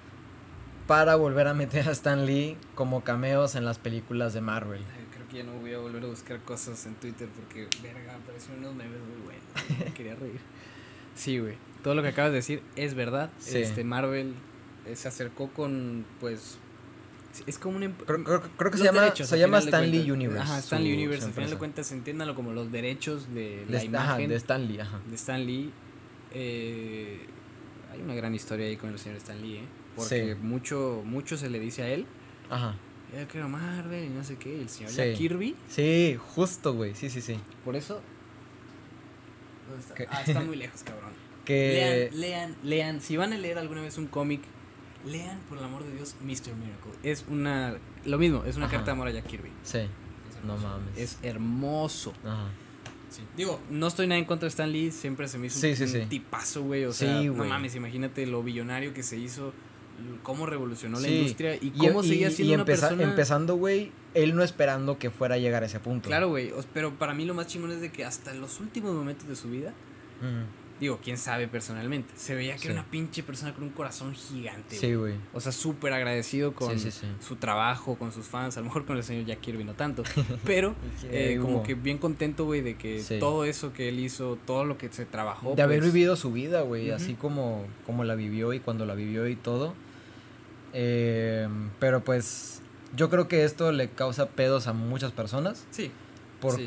[0.87, 4.80] para volver a meter a Stan Lee como cameos en las películas de Marvel.
[5.14, 8.61] Creo que ya no voy a volver a buscar cosas en Twitter porque, verga, aparecieron
[8.61, 9.95] unos memes muy buenos.
[9.95, 10.41] Quería reír.
[11.14, 11.57] Sí, güey.
[11.83, 13.30] Todo lo que acabas de decir es verdad.
[13.39, 13.59] Sí.
[13.59, 14.35] Este Marvel
[14.87, 16.59] eh, se acercó con, pues.
[17.47, 17.83] Es como un.
[17.85, 20.14] emp- Creo, creo- creo que se llama, derechos, se llama final de Stan Lee cuentas.
[20.16, 20.43] Universe.
[20.43, 21.26] Ajá, su- Stan Lee su Universe.
[21.26, 24.66] Al final de cuentas, entiéndalo como los derechos de, De, la ajá, imagen de Stan
[24.68, 25.01] Lee, ajá.
[25.09, 25.72] de Stan Lee.
[26.33, 27.18] eh,
[27.93, 29.64] hay una gran historia ahí con el señor Stan Lee, ¿eh?
[29.97, 30.40] Porque Sí.
[30.43, 32.07] mucho, mucho se le dice a él.
[32.51, 32.74] Ajá.
[33.18, 34.61] Yo quiero Marvel y no sé qué.
[34.62, 34.97] El señor Sí.
[34.97, 35.55] Jack Kirby.
[35.68, 36.95] Sí, justo, güey.
[36.95, 37.38] Sí, sí, sí.
[37.64, 38.01] Por eso.
[39.68, 40.16] ¿Dónde está?
[40.16, 41.11] Ah, está muy lejos, cabrón.
[41.45, 43.01] Que Lean, lean, lean.
[43.01, 44.40] Si van a leer alguna vez un cómic,
[45.05, 46.55] lean, por el amor de Dios, Mr.
[46.55, 46.93] Miracle.
[47.03, 47.76] Es una.
[48.05, 48.76] Lo mismo, es una Ajá.
[48.76, 49.51] carta de amor a Jack Kirby.
[49.64, 49.80] sí.
[50.47, 50.97] No mames.
[50.99, 52.12] Es hermoso.
[52.24, 52.49] Ajá.
[53.36, 55.88] Digo, no estoy nada en contra de Stan Lee, siempre se me hizo Sí, un,
[55.88, 56.84] sí, un tipazo, güey.
[56.84, 59.53] O Sí, sea, no mames, imagínate lo billonario que se hizo,
[60.22, 63.03] cómo revolucionó la industria y cómo y, seguía y siendo una empeza- persona.
[63.05, 66.09] empezando, güey, él no esperando que fuera a llegar a ese punto.
[66.09, 66.53] Claro, güey.
[66.74, 69.48] Pero para mí lo más chingón es de que hasta los últimos momentos de su
[69.50, 69.72] vida,
[70.80, 72.64] digo, quién sabe personalmente, se veía que Sí.
[72.68, 75.14] era una pinche persona con un corazón gigante, Sí, güey.
[75.32, 76.90] O sea, súper agradecido con Sí,
[77.20, 78.57] su trabajo, con sus fans.
[78.57, 80.03] A lo mejor con el señor Jack Kirby no tanto.
[80.44, 80.74] Pero
[81.05, 84.76] Eh, como que bien contento, güey, de que todo eso que él hizo, todo lo
[84.76, 85.55] que se trabajó.
[85.55, 88.94] de haber pues, vivido su vida, güey, así como, como la vivió y cuando la
[88.94, 89.74] vivió y todo.
[90.73, 91.49] Eh,
[91.79, 92.62] pero pues
[92.97, 95.91] yo creo que esto le causa pedos a muchas personas Sí.
[96.41, 96.66] porque...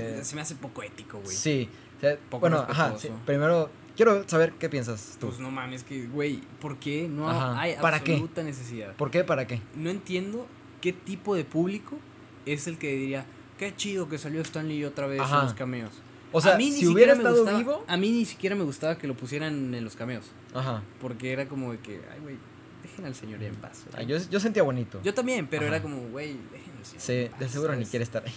[0.00, 0.20] sí, sí.
[0.20, 1.34] Es- se me hace poco ético, güey.
[1.36, 1.68] Sí.
[1.98, 5.28] o sea, Poco bueno, ajá, sí, primero quiero saber qué piensas tú.
[5.28, 7.08] Pues no mames, que, güey, ¿por qué?
[7.08, 8.12] No Ajá, hay ¿para qué?
[8.12, 8.94] absoluta necesidad.
[8.96, 9.24] ¿Por qué?
[9.24, 9.60] ¿Para qué?
[9.74, 10.46] No entiendo
[10.80, 11.98] qué tipo de público
[12.46, 13.26] es el que diría,
[13.58, 15.40] qué chido que salió Stan Lee otra vez Ajá.
[15.40, 15.92] en los cameos.
[16.32, 17.84] O sea, A mí ni si hubiera estado gustaba- vivo...
[17.88, 20.26] A mí ni siquiera me gustaba que lo pusieran en los cameos.
[20.54, 20.82] Ajá.
[21.00, 22.36] Porque era como de que, ay, güey,
[23.00, 23.84] dejen al señor en paz.
[23.94, 25.00] Ah, yo, yo sentía bonito.
[25.02, 25.76] Yo también, pero Ajá.
[25.76, 26.36] era como, güey,
[26.82, 28.32] señor sí, en de seguro ni quiere estar ahí.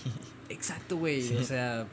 [0.49, 1.21] Exacto, güey.
[1.21, 1.35] Sí.
[1.37, 1.87] O sea,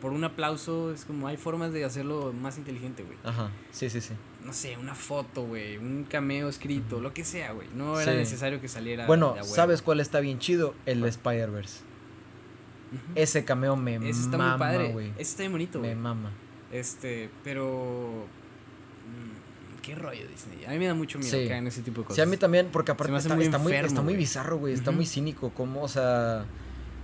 [0.00, 3.16] por un aplauso es como hay formas de hacerlo más inteligente, güey.
[3.24, 4.14] Ajá, sí, sí, sí.
[4.44, 7.68] No sé, una foto, güey, un cameo escrito, lo que sea, güey.
[7.76, 8.18] No era Sí.
[8.18, 9.06] necesario que saliera.
[9.06, 9.44] Bueno, de.
[9.44, 10.74] ¿sabes cuál está bien chido?
[10.86, 11.04] El.
[11.04, 11.80] Spider-Verse.
[13.14, 14.92] Ese cameo me Ese está mama, muy padre.
[14.92, 15.10] güey.
[15.12, 15.98] Ese está bien bonito, Me güey.
[15.98, 16.30] mama.
[16.72, 18.26] Este, pero.
[19.82, 20.64] ¿Qué rollo Disney?
[20.64, 21.46] A mí me da mucho miedo Sí.
[21.46, 22.16] que hagan ese tipo de cosas.
[22.16, 24.72] Sí, a mí también, porque aparte está, muy está muy, está muy bizarro, güey.
[24.74, 25.50] Está muy cínico.
[25.50, 26.44] Como, o sea,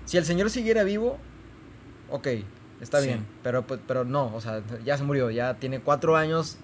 [0.05, 1.18] si el señor siguiera vivo,
[2.11, 2.29] ok,
[2.81, 3.09] está Sí.
[3.09, 3.26] bien.
[3.43, 5.31] Pero, pues, pero no, o sea, ya se murió.
[5.31, 6.57] Ya tiene cuatro años.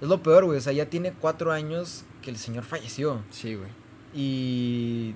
[0.00, 0.58] Es lo peor, güey.
[0.58, 3.22] O sea, ya tiene cuatro años que el señor falleció.
[3.30, 3.70] Sí, güey.
[4.14, 5.14] Y.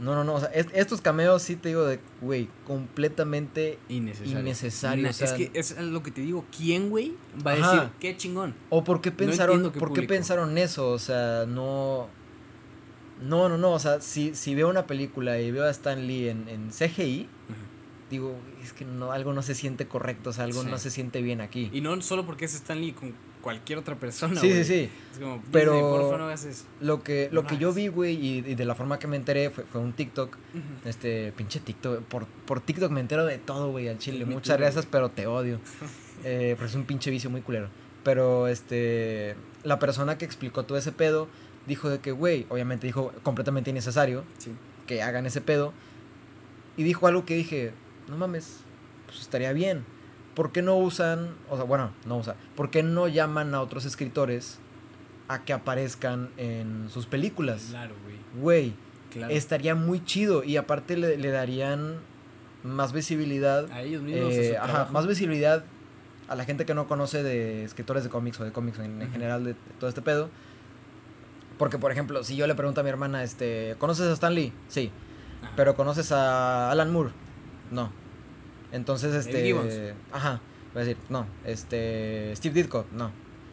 [0.00, 0.34] No, no, no.
[0.34, 3.78] O sea, est- estos cameos sí te digo de, güey, completamente.
[3.88, 4.40] Innecesario.
[4.40, 6.44] Innecesario, Na- o sea- es que es lo que te digo.
[6.56, 7.14] ¿Quién, güey,
[7.46, 8.54] va a decir qué chingón?
[8.70, 10.88] ¿O por qué pensaron, qué por qué pensaron eso?
[10.90, 12.08] O sea, no.
[13.22, 13.72] No, no, no.
[13.72, 17.28] O sea, si, si veo una película y veo a Stan Lee en, en CGI,
[18.10, 20.68] digo, es que no, algo no se siente correcto, o sea, algo Sí.
[20.68, 21.70] no se siente bien aquí.
[21.72, 24.90] Y no solo porque es Stan Lee, con cualquier otra persona, sí, sí, sí.
[25.12, 26.64] Es como, Pero- porfa, no hagas eso.
[26.80, 29.16] Lo que, lo No que yo vi, güey, y, y de la forma que me
[29.16, 30.36] enteré fue, fue un TikTok.
[30.84, 32.02] Este, pinche TikTok.
[32.04, 34.24] Por, por TikTok me entero de todo, güey, al chile.
[34.24, 35.60] Me Muchas gracias, pero te odio.
[36.24, 37.68] Eh, pero es un pinche vicio muy culero.
[38.04, 39.34] Pero, este,
[39.64, 41.26] la persona que explicó todo ese pedo
[41.66, 44.52] dijo de que, güey, obviamente dijo completamente innecesario Sí.
[44.86, 45.72] que hagan ese pedo.
[46.76, 47.72] Y dijo algo que dije,
[48.08, 48.58] no mames,
[49.06, 49.84] pues estaría bien.
[50.34, 53.84] ¿Por qué no usan, o sea, bueno, no usa, ¿por qué no llaman a otros
[53.84, 54.58] escritores
[55.28, 57.66] a que aparezcan en sus películas?
[57.70, 58.16] Claro, güey.
[58.42, 58.74] Güey,
[59.12, 59.32] Claro.
[59.34, 61.96] estaría muy chido y aparte le, le darían
[62.64, 63.70] más visibilidad.
[63.70, 64.32] a ellos mismos.
[64.32, 65.64] eh, ajá, más visibilidad
[66.28, 69.44] a la gente que no conoce de escritores de cómics o de cómics en, general
[69.44, 70.30] de, de todo este pedo.
[71.58, 74.52] Porque, por ejemplo, si yo le pregunto a mi hermana, este, ¿conoces a Stan Lee?
[74.68, 74.90] Sí.
[75.42, 75.52] Ajá.
[75.56, 77.10] Pero ¿conoces a Alan Moore?
[77.70, 77.92] No.
[78.72, 79.44] Entonces, este...
[79.44, 79.74] Gibbons.
[80.12, 80.40] Ajá.
[80.72, 81.26] Voy a decir, no.
[81.44, 82.32] Este...
[82.34, 83.08] Steve Ditko, no.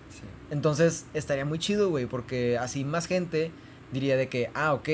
[0.09, 0.21] Sí.
[0.49, 3.51] Entonces estaría muy chido, güey, porque así más gente
[3.91, 4.89] diría de que, ah, ok,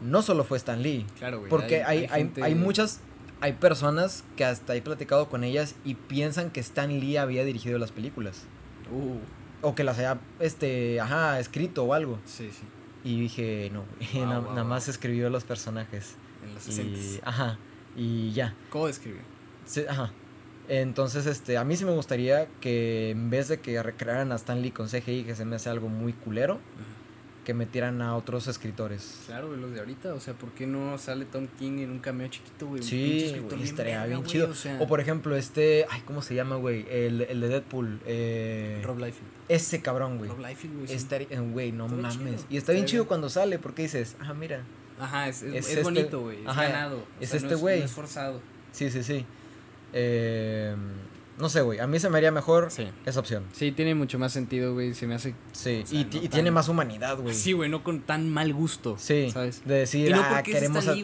[0.00, 1.06] no solo fue Stan Lee.
[1.18, 1.50] Claro, güey.
[1.50, 3.00] Porque hay, hay, gente- hay muchas,
[3.40, 7.78] hay personas que hasta he platicado con ellas y piensan que Stan Lee había dirigido
[7.78, 8.44] las películas.
[8.90, 9.18] Uh,
[9.66, 12.18] O que las haya, este, ajá, escrito o algo.
[12.24, 12.64] sí, sí.
[13.04, 13.84] Y dije, no,
[14.14, 14.70] Wow, na- wow, nada wow.
[14.70, 16.14] más escribió los personajes.
[16.44, 17.58] En los Y, 60 ajá,
[17.96, 18.54] y ya.
[18.70, 19.20] ¿Cómo describe?
[19.64, 20.10] Sí, ajá.
[20.68, 24.60] Entonces, este, a mí sí me gustaría que en vez de que recrearan a Stan
[24.62, 26.60] Lee con CGI, que se me hace algo muy culero,
[27.44, 29.22] que metieran a otros escritores.
[29.26, 30.14] Claro, güey, los de ahorita.
[30.14, 32.82] O sea, ¿por qué no sale Tom King en un cameo chiquito, güey?
[32.84, 34.50] Sí, güey, estaría bien güey, chido.
[34.50, 36.86] O, sea, O por ejemplo, este, ay, ¿cómo se llama, güey?
[36.88, 38.00] El, el de Deadpool.
[38.06, 39.26] Eh, Rob Liefeld.
[39.48, 40.30] ese cabrón, güey.
[40.30, 40.92] Rob Liefeld, güey.
[40.92, 42.36] Estaría, eh, güey, no Estaría mames.
[42.36, 44.62] chido, Y está bien chido cuando sale, porque dices, ah, mira.
[45.00, 46.42] Ajá, es, es, es es este- bonito, güey.
[46.42, 46.98] Es ajá, ganado.
[46.98, 47.80] o es sea, este güey.
[47.80, 48.40] No es forzado.
[48.70, 49.26] Sí, sí, sí.
[49.92, 50.74] Eh,
[51.38, 51.78] no sé, güey.
[51.80, 52.88] A mí se me haría mejor Sí.
[53.06, 53.44] esa opción.
[53.52, 54.94] Sí, tiene mucho más sentido, güey.
[54.94, 55.34] Se me hace.
[55.52, 57.34] Sí, O sea, y, no tiene más humanidad, güey.
[57.34, 58.96] Sí, güey, no con tan mal gusto.
[58.98, 59.62] Sí, ¿Sabes?
[59.64, 60.94] de decir, Y no ah, queremos a-.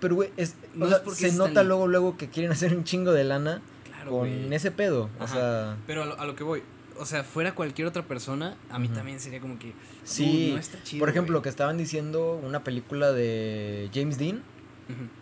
[0.00, 3.62] Pero, güey, es, No se nota luego, luego que quieren hacer un chingo de lana
[3.84, 5.08] Claro, con ese pedo.
[5.20, 6.62] O sea, Pero a lo, a lo que voy.
[6.98, 9.72] O sea, fuera cualquier otra persona, a mí también sería como que.
[10.04, 10.50] sí.
[10.50, 11.42] "Uh, no está chido, por ejemplo, güey".
[11.44, 14.42] que estaban diciendo una película de James Dean,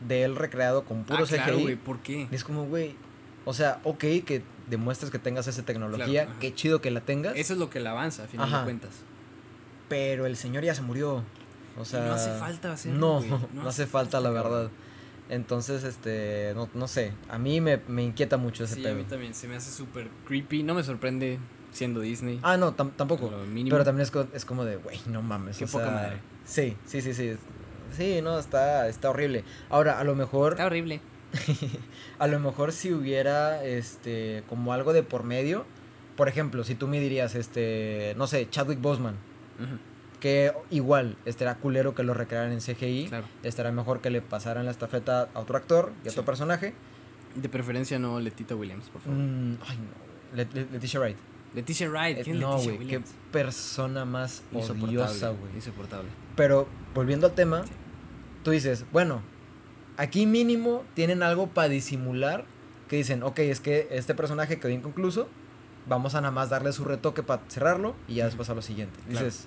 [0.07, 1.63] De él recreado con puro ah, claro, CGI.
[1.63, 2.29] güey, ¿por qué?
[2.31, 2.95] y es como, güey,
[3.45, 7.35] o sea, ok, que demuestres que tengas esa tecnología, Claro, qué chido que la tengas,
[7.37, 8.59] Eso es lo que la avanza, a final Ajá.
[8.59, 8.91] de cuentas.
[9.89, 11.25] pero el señor ya se murió.
[11.79, 12.99] O Y sea, no hace falta hacerlo,
[13.29, 14.71] No, no, hace falta, la verdad.
[15.29, 18.97] Entonces, este, no, no sé, a mí me, me inquieta mucho ese Sí, a pedo.
[18.97, 19.33] mí también.
[19.35, 20.63] Se me hace súper creepy.
[20.65, 21.39] No me sorprende
[21.73, 22.41] siendo Disney.
[22.43, 23.31] Ah, no, tam- tampoco.
[23.55, 25.57] Pero también es, co- es como de, güey, no mames.
[25.57, 26.17] Qué o poca sea, madre.
[26.45, 27.37] Sí, sí, sí, sí.
[27.97, 29.45] Sí, no, está, está horrible.
[29.69, 31.01] Ahora, a lo mejor, Está horrible.
[32.19, 35.65] a lo mejor si hubiera, este, como algo de por medio,
[36.17, 39.15] por ejemplo, si tú me dirías, este, no sé, Chadwick Boseman,
[40.21, 43.27] que igual estará culero que lo recrearan en CGI, Claro.
[43.43, 46.75] estará mejor que le pasaran la estafeta a otro actor y a otro personaje.
[47.37, 49.17] De preferencia no Letita Williams, por favor.
[49.19, 51.17] Mm, ay, no, Let- Let- Leticia Wright.
[51.55, 52.19] Leticia Wright.
[52.19, 53.01] Eh, ¿Quién es no, güey, qué
[53.33, 55.55] persona más odiosa, güey.
[55.55, 56.09] Insoportable.
[56.37, 57.71] Pero volviendo al tema, Sí.
[58.43, 59.23] Tú dices, bueno,
[59.97, 62.45] aquí mínimo tienen algo para disimular
[62.89, 65.29] que dicen, ok, es que este personaje quedó inconcluso,
[65.89, 68.99] vamos a nada más darle su retoque para cerrarlo y ya después a lo siguiente.
[69.09, 69.27] Claro.
[69.27, 69.47] Dices,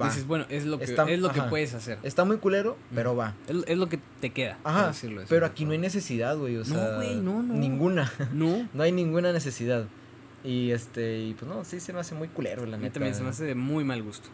[0.00, 0.06] va.
[0.06, 1.98] Dices, bueno, es lo que, Está- es lo que puedes hacer.
[2.02, 3.34] Está muy culero, pero va.
[3.48, 4.58] Es, es lo que te queda.
[4.64, 7.54] Ajá, decirlo pero aquí no hay necesidad, güey, o No, sea, güey, no, no.
[7.54, 8.68] ninguna, No.
[8.74, 9.86] no hay ninguna necesidad.
[10.44, 12.94] Y este, y pues no, sí se me hace muy culero, la A mí neta.
[12.94, 14.28] también se me hace de muy mal gusto.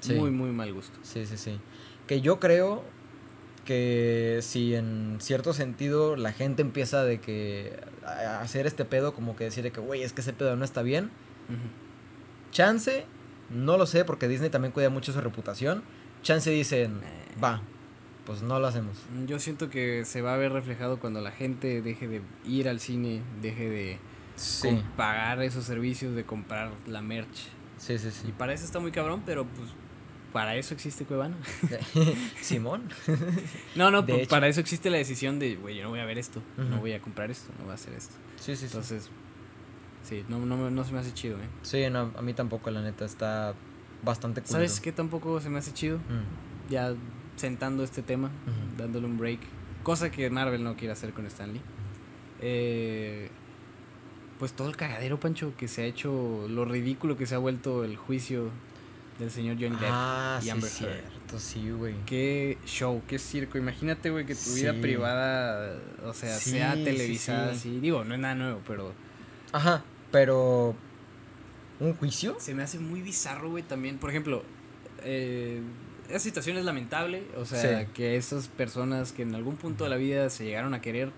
[0.00, 0.14] Sí.
[0.14, 0.98] Muy, muy mal gusto.
[1.02, 1.58] Sí, sí, sí.
[2.08, 2.82] Que yo creo
[3.64, 9.36] que si en cierto sentido la gente empieza de que a hacer este pedo, como
[9.36, 11.10] que decir de que, güey, es que ese pedo no está bien.
[12.50, 13.04] Chance,
[13.50, 15.82] no lo sé, porque Disney también cuida mucho su reputación.
[16.22, 17.40] Chance dicen, Eh.
[17.42, 17.62] va,
[18.24, 18.96] pues no lo hacemos.
[19.26, 22.80] Yo siento que se va a ver reflejado cuando la gente deje de ir al
[22.80, 23.98] cine, deje de
[24.36, 27.48] Sí, pagar esos servicios, de comprar la merch.
[27.76, 28.34] sí, sí, Y sí.
[28.38, 29.68] para eso está muy cabrón, pero pues
[30.38, 31.36] para eso existe Cuevana.
[32.40, 32.84] Simón.
[33.74, 34.28] No, no, hecho.
[34.28, 36.92] para eso existe la decisión de, güey, yo no voy a ver esto, no voy
[36.92, 38.14] a comprar esto, no voy a hacer esto.
[38.36, 38.64] Sí, sí, sí.
[38.66, 39.10] Entonces,
[40.04, 41.48] sí, no, no, no se me hace chido, ¿eh?
[41.62, 43.52] Sí, no, a mí tampoco, la neta, está
[44.04, 44.52] bastante culero.
[44.58, 45.98] ¿Sabes qué tampoco se me hace chido?
[45.98, 46.94] Mm, Ya
[47.34, 48.30] sentando este tema,
[48.76, 49.40] dándole un break.
[49.82, 51.60] Cosa que Marvel no quiere hacer con Stanley.
[52.40, 53.28] Eh,
[54.38, 57.82] pues todo el cagadero, Pancho, que se ha hecho, lo ridículo que se ha vuelto
[57.82, 58.50] el juicio
[59.18, 59.90] del señor Johnny Depp.
[59.90, 60.78] Ah, y sí, Amber Heard.
[60.78, 61.94] cierto, sí, güey.
[62.06, 63.58] Qué show, qué circo.
[63.58, 64.80] Imagínate, güey, que tu vida Sí.
[64.80, 67.56] privada, o sea, Sí, sea sí, televisada sí.
[67.56, 67.80] así.
[67.80, 68.92] Digo, no es nada nuevo, pero
[69.52, 70.74] Ajá, pero...
[71.80, 72.36] ¿Un juicio?
[72.40, 73.98] se me hace muy bizarro, güey, también.
[73.98, 74.42] Por ejemplo,
[75.04, 75.60] eh,
[76.08, 77.22] esa situación es lamentable.
[77.36, 77.86] O sea, Sí.
[77.94, 81.10] que esas personas que en algún punto de la vida se llegaron a querer,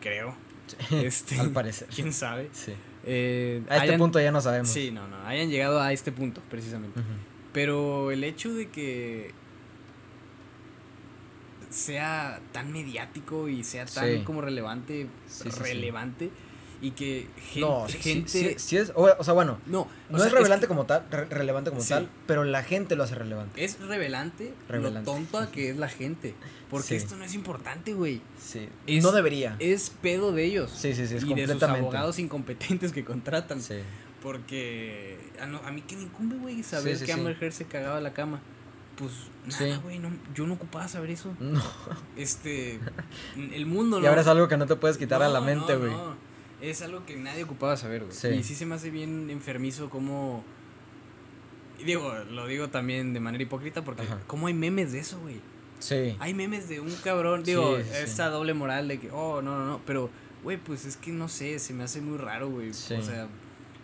[0.00, 0.34] creo.
[0.66, 1.88] Sí, Este, Al parecer.
[1.94, 2.48] ¿Quién sabe?
[2.52, 2.72] Sí.
[3.06, 4.68] Eh, A este punto ya no sabemos.
[4.70, 7.00] Sí, no, no, hayan llegado a este punto, precisamente.
[7.52, 9.32] Pero el hecho de que
[11.70, 14.22] sea tan mediático y sea tan Sí.
[14.24, 15.60] como relevante, Sí, sí.
[16.86, 18.28] Y que gen- No, sí, sí, gente...
[18.28, 18.92] sí, sí es...
[18.94, 21.82] O, o sea, bueno, No, no sea, es relevante que como tal, re- relevante como
[21.82, 23.64] tal, pero la gente lo hace relevante.
[23.64, 25.10] es revelante, Revelante.
[25.10, 26.34] lo tonta que es la gente.
[26.70, 28.20] Porque esto no es importante, güey.
[28.38, 28.68] Sí.
[28.86, 29.56] Es- no debería.
[29.60, 30.70] Es pedo de ellos.
[30.70, 33.62] Sí, sí, sí, es y de sus abogados incompetentes que contratan.
[33.62, 33.76] Sí.
[34.22, 37.12] Porque a, no- a mí que me incumbe, güey, saber que.
[37.12, 38.40] Amber Heard se cagaba la cama.
[38.96, 39.10] Pues
[39.60, 41.34] nada, güey, no, yo no ocupaba saber eso.
[41.40, 41.62] No.
[42.16, 42.78] Este,
[43.36, 44.08] el mundo, Y ¿no?
[44.08, 45.90] ahora es algo que no te puedes quitar a la mente, no, güey.
[45.90, 46.33] no.
[46.60, 48.14] Es algo que nadie ocupaba saber, güey.
[48.14, 48.28] Sí.
[48.28, 50.44] Y sí se me hace bien enfermizo como...
[51.78, 54.20] y Digo, lo digo también de manera hipócrita porque Ajá.
[54.26, 55.40] ¿cómo hay memes de eso, güey?
[55.80, 56.16] Sí.
[56.18, 59.66] Hay memes de un cabrón, digo, Sí, esta doble moral de que, oh, no, no,
[59.66, 60.08] no, pero,
[60.42, 62.72] güey, pues es que no sé, se me hace muy raro, güey.
[62.72, 62.94] Sí.
[62.94, 63.28] O sea,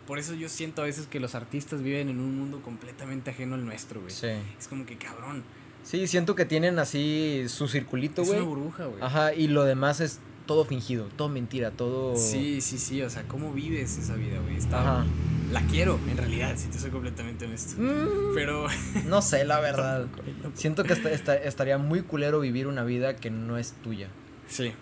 [0.07, 3.57] por eso yo siento a veces que los artistas viven en un mundo completamente ajeno
[3.57, 4.13] al nuestro, güey.
[4.13, 4.29] Sí.
[4.59, 5.43] Es como que, cabrón,
[5.83, 8.41] Sí, siento que tienen así su circulito, es güey.
[8.41, 9.03] una burbuja, güey.
[9.03, 10.21] Ajá, y lo demás es
[10.51, 12.17] todo fingido, todo mentira, todo...
[12.17, 14.57] Sí, sí, sí, o sea, ¿cómo vives esa vida, güey?
[14.57, 15.05] Está-.
[15.53, 17.81] La quiero, en realidad, si te soy completamente honesto.
[17.81, 18.67] Mm, Pero...
[19.07, 20.07] no sé, la verdad.
[20.55, 24.09] Siento que esta- esta- estaría muy culero vivir una vida que no es tuya.
[24.49, 24.73] Sí.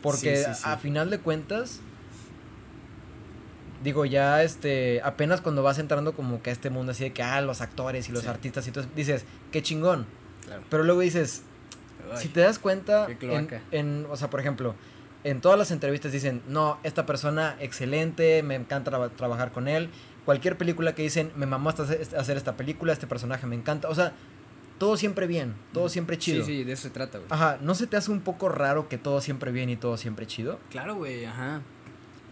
[0.00, 0.60] Porque Sí, sí, sí.
[0.64, 1.80] a final de cuentas,
[3.82, 7.24] digo, ya este, apenas cuando vas entrando como que a este mundo así de que,
[7.24, 8.28] ah, los actores y los Sí.
[8.28, 10.06] artistas y todo, eso, dices, qué chingón.
[10.44, 10.62] Claro.
[10.70, 11.42] Pero luego dices,
[12.12, 13.60] Ay, si te das cuenta, en, cloaca.
[13.72, 14.76] en- o sea, por ejemplo,
[15.28, 19.90] en todas las entrevistas dicen, no, esta persona excelente, me encanta traba- trabajar con él.
[20.24, 23.88] Cualquier película que dicen, me mamó hasta hacer hacer esta película, este personaje me encanta.
[23.88, 24.12] O sea,
[24.78, 26.44] todo siempre bien, todo siempre chido.
[26.44, 27.28] Sí, sí, de eso se trata, güey.
[27.30, 30.26] Ajá, ¿no se te hace un poco raro que todo siempre bien y todo siempre
[30.26, 30.58] chido?
[30.70, 31.62] Claro, güey, ajá.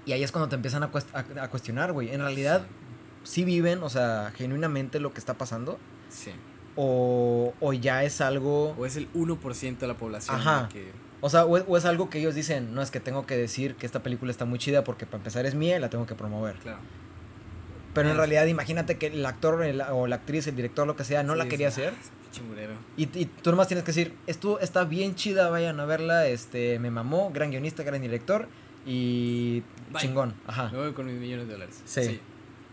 [0.07, 2.11] Y ahí es cuando te empiezan a, a- a cuestionar, güey.
[2.13, 2.67] En realidad,
[3.23, 5.79] sí viven, o sea, genuinamente lo que está pasando.
[6.11, 6.33] Sí.
[6.77, 8.71] O, o ya es algo.
[8.79, 10.69] O es el 1% de la población Ajá.
[10.73, 10.91] que...
[11.25, 13.35] O sea, o es, o es algo que ellos dicen, no es que tengo que
[13.35, 16.05] decir que esta película está muy chida porque para empezar es mía y la tengo
[16.05, 16.57] que promover.
[16.57, 16.81] Claro.
[17.95, 21.05] Pero en realidad, imagínate que el actor el- o la actriz, el director, lo que
[21.05, 21.95] sea, no Sí, la quería ah, hacer.
[22.99, 26.79] Y, y tú nomás tienes que decir, esto está bien chida, vayan a verla, este,
[26.79, 28.47] me mamó, gran guionista, gran director
[28.85, 29.63] y
[29.93, 30.03] Bye.
[30.03, 30.35] chingón.
[30.47, 30.69] Ajá.
[30.73, 31.81] Me voy con mis millones de dólares.
[31.87, 32.05] Sí.
[32.05, 32.21] Sí.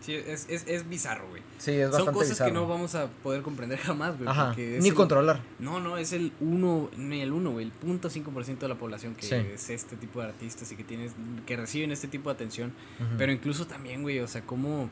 [0.02, 1.42] Sí, es, es, es bizarro, güey.
[1.58, 2.50] Sí, es Son bastante cosas bizarro.
[2.50, 4.28] que no vamos a poder comprender jamás, güey.
[4.28, 5.40] Ajá, ni el- controlar.
[5.60, 7.66] No, no, es el 1, ni el 1, güey.
[7.66, 9.34] El 0.5% de la población que Sí.
[9.34, 11.12] es este tipo de artistas y que, tienes,
[11.46, 12.72] que reciben este tipo de atención.
[13.16, 14.90] Pero incluso también, güey, o sea, cómo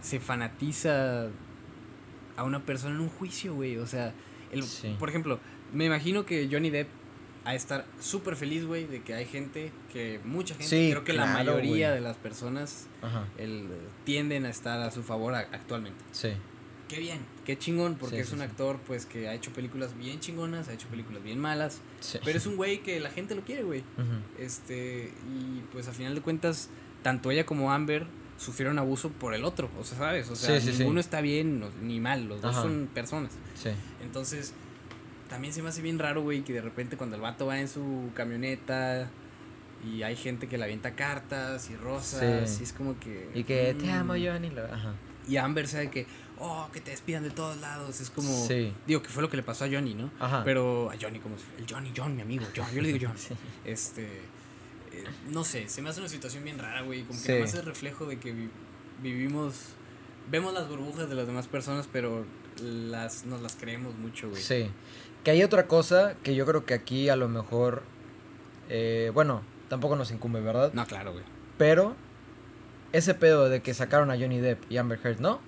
[0.00, 1.26] se fanatiza
[2.36, 3.76] a una persona en un juicio, güey.
[3.78, 4.14] O sea,
[4.52, 4.94] el, Sí.
[4.98, 5.40] por ejemplo,
[5.72, 6.88] me imagino que Johnny Depp
[7.44, 11.12] a estar súper feliz, güey, de que hay gente, que mucha gente, Sí, creo que
[11.14, 12.86] la mayoría de las personas
[13.38, 13.66] el,
[14.04, 16.02] tienden a estar a su favor a- actualmente.
[16.12, 16.30] sí.
[16.88, 19.96] Qué bien, qué chingón, porque Sí, es sí, un actor pues que ha hecho películas
[19.96, 22.18] bien chingonas, ha hecho películas bien malas, sí.
[22.24, 23.84] pero es un güey que la gente lo quiere, güey.
[24.38, 26.68] Este, y pues a final de cuentas,
[27.04, 28.06] tanto ella como Amber
[28.38, 30.30] sufrieron abuso por el otro, o sea, ¿sabes?
[30.30, 30.78] O sea, Sí, sí, sí.
[30.80, 33.32] ninguno está bien no- ni mal, los dos son personas.
[33.54, 33.70] Sí.
[34.02, 34.52] Entonces,
[35.30, 37.68] también se me hace bien raro, güey, que de repente cuando el vato va en
[37.68, 39.08] su camioneta
[39.82, 42.50] Y hay gente que le avienta cartas y rosas.
[42.50, 42.58] Sí.
[42.60, 43.30] Y es como que.
[43.34, 44.26] Y que te amo, mm.
[44.26, 44.50] Johnny.
[44.50, 44.94] la- Ajá.
[45.26, 46.06] Y Amber sabe que,
[46.38, 47.98] oh, que te despidan de todos lados.
[48.00, 48.28] Es como.
[48.46, 48.74] Sí.
[48.86, 50.10] Digo, que fue lo que le pasó a Johnny, ¿no?
[50.20, 50.42] Ajá.
[50.44, 53.16] Pero a Johnny, como si- el Johnny, John, mi amigo, John, yo le digo John.
[53.16, 53.34] Sí.
[53.64, 54.04] Este.
[54.92, 57.04] eh, no sé, se me hace una situación bien rara, güey.
[57.04, 57.32] Como que Sí.
[57.32, 58.50] nada más es reflejo de que vi-
[59.02, 59.54] vivimos.
[60.30, 62.26] Vemos las burbujas de las demás personas, pero
[62.60, 64.42] las nos las creemos mucho, güey.
[64.42, 64.68] Sí.
[65.24, 67.82] Que hay otra cosa que yo creo que aquí a lo mejor.
[68.68, 70.72] eh, bueno, tampoco nos incumbe, ¿verdad?
[70.72, 71.24] No, claro, güey.
[71.58, 71.94] Pero.
[72.92, 75.40] Ese pedo de que sacaron a Johnny Depp y Amber Heard, ¿no?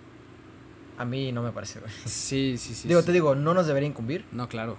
[0.96, 1.90] A mí no me parece, güey.
[2.04, 2.86] Sí, sí, sí.
[2.86, 3.06] digo, sí.
[3.06, 4.24] te digo, no nos debería incumbir.
[4.30, 4.76] No, claro.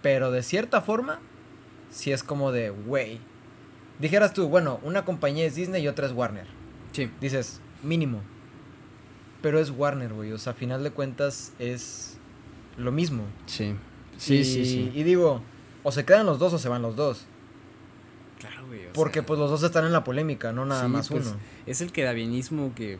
[0.00, 1.18] Pero de cierta forma,
[1.90, 3.18] sí es como de, güey.
[3.98, 6.46] Dijeras tú, bueno, una compañía es Disney y otra es Warner.
[6.92, 7.10] Sí.
[7.20, 8.20] Dices, mínimo.
[9.42, 10.30] Pero es Warner, güey.
[10.32, 12.13] O sea, a final de cuentas es
[12.76, 13.24] lo mismo.
[13.46, 13.74] Sí.
[14.16, 14.92] Sí, y, sí, sí.
[14.94, 15.40] Y digo,
[15.82, 17.26] o se quedan los dos o se van los dos.
[18.38, 18.86] Claro, güey.
[18.86, 21.26] o Porque sea, pues los dos están en la polémica, no nada sí, más pues,
[21.26, 21.36] uno.
[21.66, 22.98] Es el quedabienismo que.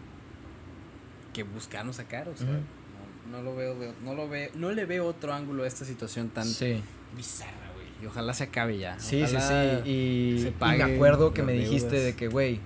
[1.33, 2.47] que buscaron sacar, o sea.
[2.49, 6.29] No, no lo veo, no lo veo, no le veo otro ángulo a esta situación
[6.29, 6.81] tan Sí,
[7.17, 7.87] bizarra, güey.
[8.03, 8.99] Y ojalá se acabe ya.
[8.99, 9.91] sí, sí, Ojalá sí.
[9.91, 12.05] Y, se y me acuerdo que me dijiste deudas.
[12.07, 12.61] de que, güey,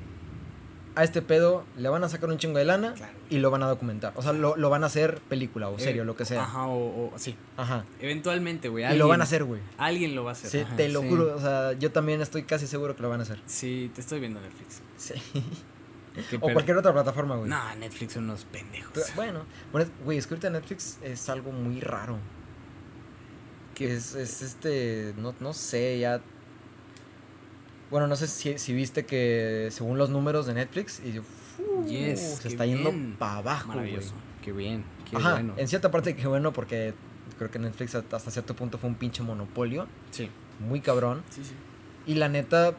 [0.98, 3.12] a este pedo le van a sacar un chingo de lana Claro.
[3.30, 4.12] y lo van a documentar.
[4.16, 6.42] O sea, lo, lo van a hacer película o Eh, serie o lo que sea.
[6.42, 7.36] Ajá, o, o- sí.
[7.56, 7.84] Ajá.
[8.00, 8.84] Eventualmente, güey.
[8.92, 9.60] Y lo van a hacer, güey.
[9.78, 10.50] Alguien lo va a hacer.
[10.50, 11.08] Sí, ajá, te lo sí.
[11.08, 11.34] juro.
[11.36, 13.40] O sea, yo también estoy casi seguro que lo van a hacer.
[13.46, 14.82] Sí, te estoy viendo Netflix.
[14.96, 15.14] Sí.
[16.40, 17.48] O cualquier otra plataforma, güey.
[17.48, 18.90] No, Netflix son unos pendejos.
[18.92, 19.44] Pero, bueno,
[20.04, 22.18] güey, es que ahorita Netflix es algo muy raro.
[23.76, 26.20] Que- Es, es este, no, no sé, ya...
[27.90, 32.20] Bueno, no sé si, si viste que según los números de Netflix, y, fu, Yes,
[32.36, 33.78] se qué está yendo para abajo, güey.
[33.78, 34.14] Maravilloso.
[34.42, 34.84] Qué bien.
[35.10, 35.54] Qué Ajá, bueno.
[35.56, 36.94] en cierta parte que bueno, porque
[37.38, 40.28] creo que Netflix hasta cierto punto fue un pinche monopolio, Sí.
[40.60, 41.22] muy cabrón.
[41.30, 41.52] Sí, sí.
[42.06, 42.74] Y la neta,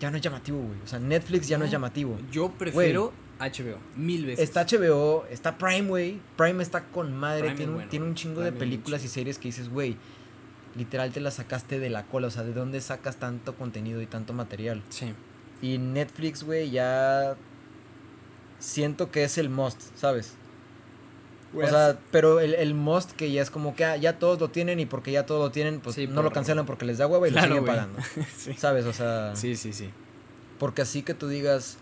[0.00, 0.80] ya no es llamativo, güey.
[0.82, 2.18] O sea, Netflix ya no, es llamativo.
[2.30, 3.78] Yo prefiero HBO.
[3.96, 4.48] Mil veces.
[4.48, 6.20] Está HBO, está Prime, güey.
[6.36, 7.40] Prime está con madre.
[7.42, 7.90] Prime tiene, un, bueno.
[7.90, 9.96] tiene un chingo Prime de películas y series que dices, güey,
[10.76, 12.26] literal te la sacaste de la cola.
[12.28, 14.82] O sea, ¿de dónde sacas tanto contenido y tanto material?
[14.88, 15.14] Sí.
[15.62, 17.36] Y Netflix, güey, ya
[18.58, 20.34] siento que es el must, ¿sabes?
[21.56, 24.48] O sea, pero el, el must que ya es como que ah, ya todos lo
[24.50, 26.98] tienen y porque ya todos lo tienen, pues Sí, no por- lo cancelan porque les
[26.98, 27.98] da hueva y Claro, lo siguen pagando.
[28.36, 28.54] sí.
[28.54, 28.86] ¿Sabes?
[28.86, 29.90] O sea, sí, sí, sí.
[30.58, 31.78] porque así que tú digas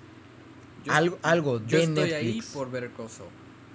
[0.84, 2.14] Yo- algo, algo Yo de estoy Netflix.
[2.14, 3.08] ahí por ver Call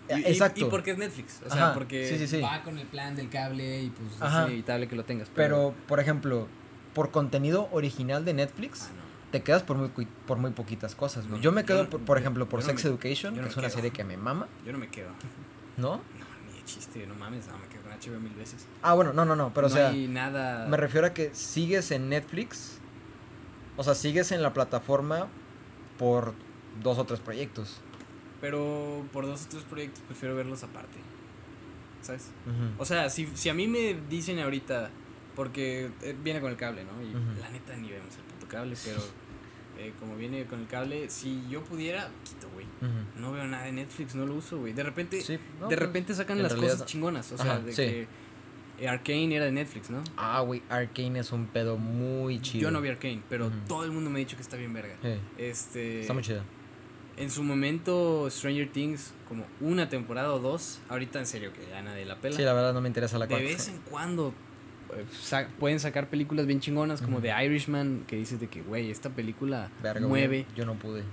[0.07, 0.19] Saul.
[0.21, 0.61] Y- y- exacto.
[0.61, 1.41] Y, porque es Netflix.
[1.45, 2.41] O sea, Ajá, porque sí, sí, sí.
[2.41, 4.41] va con el plan del cable y pues Ajá.
[4.43, 5.29] es inevitable que lo tengas.
[5.35, 6.47] Pero, por ejemplo,
[6.93, 9.31] por contenido original de Netflix, Ah, no.
[9.31, 9.89] te quedas por muy,
[10.25, 11.25] por muy poquitas cosas.
[11.27, 13.57] No, yo me quedo, por, por yo- ejemplo, por no Sex me- Education, que es
[13.57, 15.09] una serie que me mama, Yo no me quedo.
[15.77, 15.97] ¿no?
[15.97, 16.01] No,
[16.51, 17.47] ni de chiste, no mames.
[17.47, 18.65] No, me quedo con HBO mil veces.
[18.81, 20.65] Ah, bueno, no, no, no, pero o sea, hay nada.
[20.67, 22.79] me refiero a que sigues en Netflix,
[23.75, 25.27] o sea, sigues en la plataforma
[25.99, 26.33] por
[26.81, 27.81] dos o tres proyectos.
[28.41, 30.97] Pero por dos o tres proyectos prefiero verlos aparte.
[32.01, 32.31] ¿Sabes?
[32.77, 34.89] O sea, si, si a mí me dicen ahorita,
[35.35, 37.01] porque eh, viene con el cable, ¿no?
[37.01, 37.11] Y
[37.41, 38.99] la neta ni vemos el puto cable, pero
[39.79, 42.65] eh, como viene con el cable, si yo pudiera, quito, güey.
[43.19, 44.73] No veo nada de Netflix, no lo uso, güey.
[44.73, 47.31] De repente, Sí, no, de pues, repente sacan las realidad- cosas chingonas.
[47.31, 47.81] O sea, Ajá, de sí.
[47.81, 48.07] que
[48.79, 50.03] eh, Arcane era de Netflix, ¿no?
[50.15, 52.61] Ah, güey, Arcane es un pedo muy chido.
[52.61, 54.95] Yo no vi Arcane, pero todo el mundo me ha dicho que está bien verga.
[55.37, 56.01] Este.
[56.01, 56.43] está muy chido.
[57.17, 60.79] En su momento, Stranger Things, como una temporada o dos.
[60.87, 62.35] Ahorita, en serio, que ya nadie la pela.
[62.35, 63.47] Sí, la verdad no me interesa la de cuarta.
[63.47, 64.33] vez en cuando
[64.95, 67.19] eh, sa- pueden sacar películas bien chingonas, como.
[67.19, 70.45] The Irishman, que dices de que, güey, esta película Verga, mueve.
[70.55, 71.03] Yo no pude.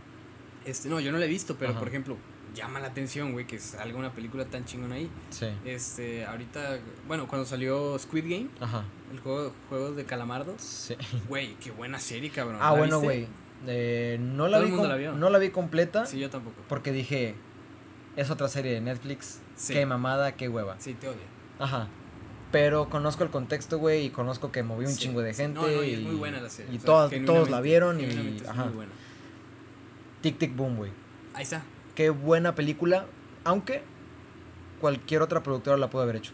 [0.66, 1.78] Este, no, yo no la he visto, pero Ajá.
[1.80, 2.16] por ejemplo,
[2.54, 5.10] llama la atención, güey, que salga una película tan chingona ahí.
[5.30, 5.46] Sí.
[5.64, 6.78] Este, ahorita,
[7.08, 8.84] bueno, cuando salió Squid Game, Ajá.
[9.12, 10.94] el juego, juego de calamardo, Sí.
[11.28, 12.58] güey, qué buena serie, cabrón.
[12.60, 13.26] Ah, ¿La bueno, güey.
[13.66, 15.12] Eh, no la Todo vi el mundo com- la vio.
[15.12, 16.56] no la vi completa Sí, yo tampoco.
[16.68, 17.34] porque dije
[18.16, 19.40] es otra serie de Netflix.
[19.56, 19.72] Sí.
[19.72, 20.76] Qué mamada, qué hueva.
[20.78, 21.18] Sí, te odio.
[21.58, 21.88] Ajá.
[22.52, 25.58] Pero conozco el contexto, güey, y conozco que movió un Sí, chingo de gente.
[25.60, 26.72] No, no, y y es muy buena la serie.
[26.72, 28.66] Y o sea, todas- todos la vieron y es ajá.
[28.66, 28.92] muy buena.
[30.20, 30.92] Tic Tic Boom, güey.
[31.34, 31.62] Ahí está.
[31.96, 33.06] Qué buena película,
[33.44, 33.82] aunque
[34.80, 36.32] cualquier otra productora la pudo haber hecho.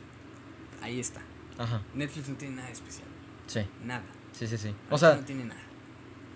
[0.82, 1.20] Ahí está.
[1.58, 1.82] Ajá.
[1.94, 3.06] Netflix no tiene nada especial.
[3.46, 3.60] Sí.
[3.84, 4.04] Nada.
[4.32, 4.74] Sí, sí, sí.
[4.90, 5.60] O sea, no tiene nada.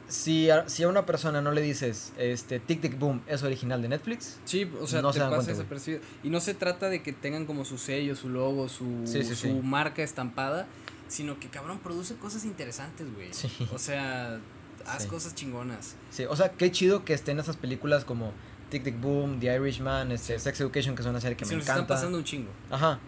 [0.08, 3.80] Si a, si a una persona no le dices, este, Tic Tic Boom es original
[3.82, 6.02] de Netflix, Sí, o sea, No te se dan pasa desapercibido.
[6.22, 9.30] Y no se trata de que tengan como su sello, su logo, su, Sí, sí,
[9.34, 9.52] su sí.
[9.62, 10.66] marca estampada,
[11.08, 13.30] sino que cabrón produce cosas interesantes, güey.
[13.72, 14.40] O sea,
[14.86, 15.96] haz cosas chingonas.
[16.10, 18.32] Sí, o sea, qué chido que estén esas películas como
[18.70, 20.38] Tic Tic Boom, The Irishman, este.
[20.38, 21.94] Sex Education, que es una serie que se me nos están encanta.
[21.94, 22.50] pasando un chingo.
[22.70, 22.98] Ajá.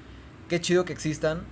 [0.48, 1.43] Qué chido que existan,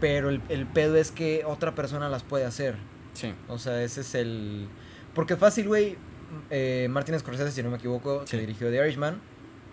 [0.00, 2.76] pero el, el pedo es que otra persona las puede hacer.
[3.14, 3.32] Sí.
[3.48, 4.68] O sea, ese es el...
[5.14, 5.96] Porque fácil, güey,
[6.50, 8.32] eh, Martin Scorsese, si no me equivoco, Sí.
[8.32, 9.20] que dirigió The Irishman,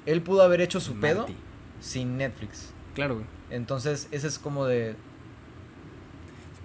[0.05, 1.27] él pudo haber hecho su pedo
[1.80, 2.72] sin Netflix.
[2.95, 3.26] Claro, güey.
[3.49, 4.95] Entonces, ese es como de...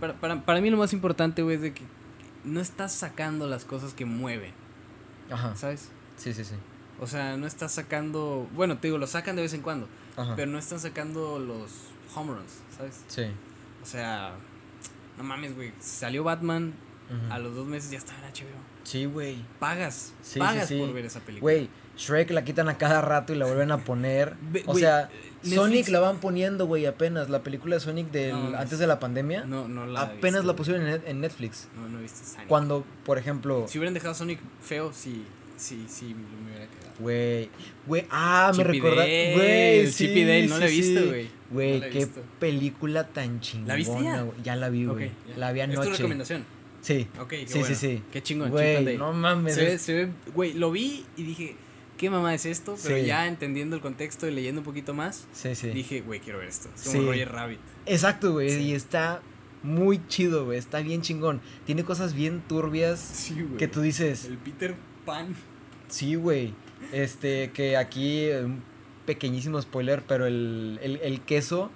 [0.00, 1.82] Para, para, para mí lo más importante, güey, es de que
[2.44, 4.52] no estás sacando las cosas que mueven,
[5.30, 5.56] Ajá.
[5.56, 5.88] ¿sabes?
[6.16, 6.54] Sí, sí, sí.
[7.00, 8.46] O sea, no estás sacando...
[8.54, 10.34] Bueno, te digo, lo sacan de vez en cuando, Ajá.
[10.36, 11.70] pero no están sacando los
[12.14, 13.02] home runs, ¿sabes?
[13.08, 13.24] Sí.
[13.82, 14.34] O sea,
[15.18, 15.72] no mames, güey.
[15.80, 16.74] Salió Batman,
[17.30, 18.58] a los dos meses ya estaba en HBO.
[18.84, 19.36] Sí, güey.
[19.58, 20.78] Pagas, Sí, sí, pagas sí.
[20.78, 21.40] por ver esa película.
[21.40, 24.34] Güey, Shrek la quitan a cada rato y la vuelven a poner.
[24.66, 25.08] O sea,
[25.42, 27.28] Netflix- Sonic la van poniendo, güey, apenas.
[27.30, 29.44] La película de Sonic del, No, antes de la pandemia.
[29.44, 31.68] No, no la apenas visto, la pusieron en, en Netflix.
[31.76, 32.48] No, no he visto Sonic.
[32.48, 35.24] Cuando, por ejemplo, Si hubieran dejado Sonic feo, sí,
[35.56, 36.85] sí, sí, me hubiera quedado.
[36.98, 37.48] Güey,
[37.86, 41.06] güey, ah, me Chip recuerda, güey, Chip y Dale, no la he sí, visto, sí.
[41.06, 41.26] güey.
[41.50, 42.22] Güey, No qué visto.
[42.40, 43.68] película tan chingona.
[43.68, 44.22] ¿La viste ya?
[44.22, 44.42] güey.
[44.42, 45.10] Ya la vi, güey.
[45.28, 45.36] ya.
[45.36, 45.90] La vi Es tu anoche.
[45.96, 46.44] recomendación.
[46.80, 47.06] Sí.
[47.20, 47.74] Ok, qué Sí, sí, bueno.
[47.76, 48.02] sí.
[48.12, 49.54] Qué chingón, Chip and Güey, no mames.
[49.54, 51.56] Se ve, es- se ve, güey, lo vi y dije,
[51.98, 52.76] ¿qué mamá es esto?
[52.82, 53.06] Pero Sí.
[53.06, 55.68] ya entendiendo el contexto y leyendo un poquito más, Sí, sí.
[55.70, 56.68] dije, güey, quiero ver esto.
[56.74, 57.06] Es como Sí.
[57.06, 57.60] Roger Rabbit.
[57.86, 58.58] Exacto, güey, Sí.
[58.62, 59.20] y está
[59.62, 61.40] muy chido, güey, está bien chingón.
[61.64, 64.74] Tiene cosas bien turbias Sí, que tú dices, El Peter
[65.04, 65.34] Pan.
[65.88, 66.52] sí, güey.
[66.92, 68.62] Este, que aquí, un
[69.06, 71.70] pequeñísimo spoiler, pero el, el, el queso,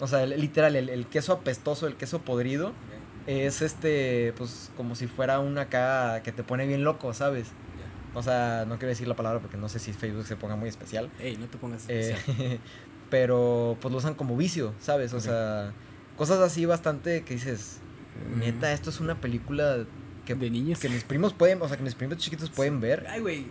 [0.00, 2.72] o sea, el- literal, el, el queso apestoso, el queso podrido,
[3.26, 7.48] es este, pues, como si fuera una acá que te pone bien loco, ¿sabes?
[8.14, 10.68] O sea, no quiero decir la palabra porque no sé si Facebook se ponga muy
[10.68, 11.10] especial.
[11.20, 12.58] Ey, no te pongas Eh, especial.
[13.10, 15.12] pero pues lo usan como vicio, ¿sabes?
[15.14, 15.72] O sea,
[16.16, 17.78] cosas así bastante que dices,
[18.34, 18.40] Mm.
[18.40, 19.84] neta, esto es una película
[20.26, 20.80] que, de niños.
[20.80, 23.06] que mis primos pueden, o sea, que mis primos chiquitos pueden ver.
[23.08, 23.46] Ay, güey.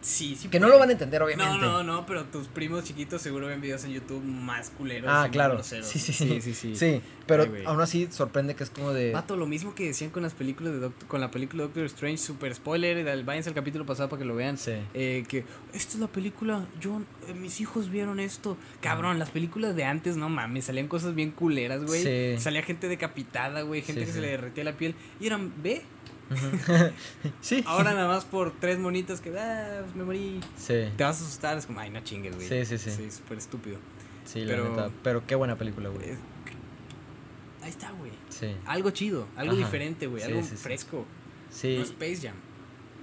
[0.00, 0.48] Sí, sí.
[0.48, 1.58] Que no lo van a entender, obviamente.
[1.58, 5.10] No, no, no, pero tus primos chiquitos seguro ven videos en YouTube más culeros.
[5.12, 5.62] Ah, claro.
[5.62, 6.40] Sí, sí, sí.
[6.40, 6.74] sí, sí.
[6.74, 9.12] Sí, pero Ay, aún así sorprende que es como de...
[9.12, 12.18] Vato, lo mismo que decían con las películas de Doctor, con la película Doctor Strange,
[12.18, 14.56] super spoiler, váyanse al capítulo pasado para que lo vean.
[14.56, 14.72] Sí.
[14.94, 15.44] Eh, que
[15.74, 18.56] esta es la película, yo, eh, mis hijos vieron esto.
[18.80, 22.02] Cabrón, las películas de antes, no mames, salían cosas bien culeras, güey.
[22.02, 22.42] Sí.
[22.42, 24.16] Salía gente decapitada, güey, gente Sí, que sí.
[24.18, 24.94] se le derretía la piel.
[25.20, 25.82] Y eran, ve,
[27.40, 27.62] Sí.
[27.66, 30.40] ahora nada más por tres monitos que, ah, pues me morí.
[30.56, 30.84] Sí.
[30.96, 32.48] Te vas a asustar, es como, ay, no chingues, güey.
[32.48, 32.90] Sí, sí, sí.
[32.90, 33.78] Sí, súper estúpido.
[34.24, 34.90] Sí, pero- la neta.
[35.02, 36.10] Pero qué buena película, güey.
[36.10, 36.18] Eh,
[37.62, 38.12] ahí está, güey.
[38.28, 38.54] Sí.
[38.66, 39.60] Algo chido, algo Ajá.
[39.64, 41.04] diferente, güey, Sí, algo sí, fresco.
[41.50, 41.76] Sí.
[41.78, 42.36] No Space Jam.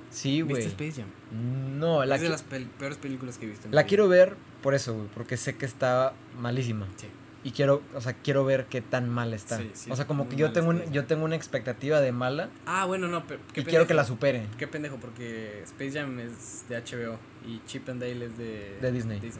[0.09, 0.63] Sí, güey.
[0.63, 1.79] ¿Viste Space Jam?
[1.79, 3.67] No, la, es de las peores películas que he visto.
[3.67, 3.87] la vida.
[3.87, 6.87] quiero ver por eso, güey, porque sé que está malísima.
[6.95, 7.07] Sí.
[7.47, 9.57] Y quiero, o sea, quiero ver qué tan mal está.
[9.57, 12.49] Sí, sí, o sea, como que yo tengo, un- yo tengo una expectativa de mala
[12.65, 13.39] Ah, bueno, no, pero.
[13.55, 14.43] y quiero que la supere.
[14.57, 17.17] Qué pendejo, porque Space Jam es de HBO
[17.47, 19.31] y Chip and Dale es de, De Disney, ya.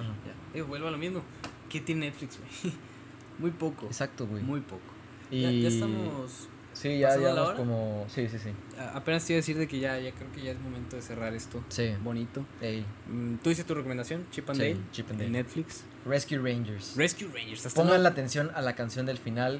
[0.53, 1.21] Digo, vuelvo a lo mismo.
[1.69, 2.73] ¿Qué tiene Netflix, güey?
[3.39, 3.87] Muy poco.
[3.87, 4.41] Exacto, güey.
[4.41, 4.81] Muy poco.
[5.29, 6.47] Y Ya, ya estamos.
[6.71, 7.57] Sí, ya llevamos hora.
[7.57, 8.49] como sí, sí, sí.
[8.79, 10.95] a- Apenas te iba a decir de que ya, ya creo que ya es momento
[10.95, 11.61] de cerrar esto.
[11.69, 11.89] Sí.
[12.03, 12.45] Bonito.
[12.61, 14.79] Ey, Mm, Tú dices tu recomendación, Chip and Sí, Dale.
[14.91, 15.31] Chip and Dale.
[15.31, 15.83] Netflix.
[16.07, 16.93] Rescue Rangers.
[16.95, 17.65] Rescue Rangers.
[17.65, 19.59] hasta Pongan no- la atención a la canción del final.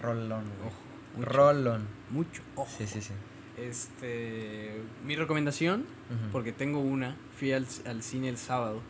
[0.00, 1.24] Rolón, güey.
[1.26, 1.86] Rolón.
[2.10, 2.42] mucho.
[2.56, 2.70] Ojo.
[2.78, 3.12] Sí, sí, sí.
[3.56, 4.82] Este.
[5.04, 5.84] Mi recomendación,
[6.32, 7.16] porque tengo una.
[7.38, 8.80] Fui al, al cine el sábado.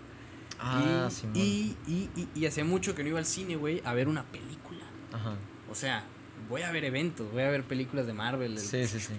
[0.61, 3.94] Ah, y, y, y, y, y hacía mucho que no iba al cine, güey, a
[3.94, 4.81] ver una película.
[5.12, 5.35] Ajá.
[5.69, 6.05] O sea,
[6.49, 8.53] voy a ver eventos, voy a ver películas de Marvel.
[8.53, 9.15] el- Sí, sí, sí.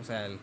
[0.00, 0.38] O sea, el-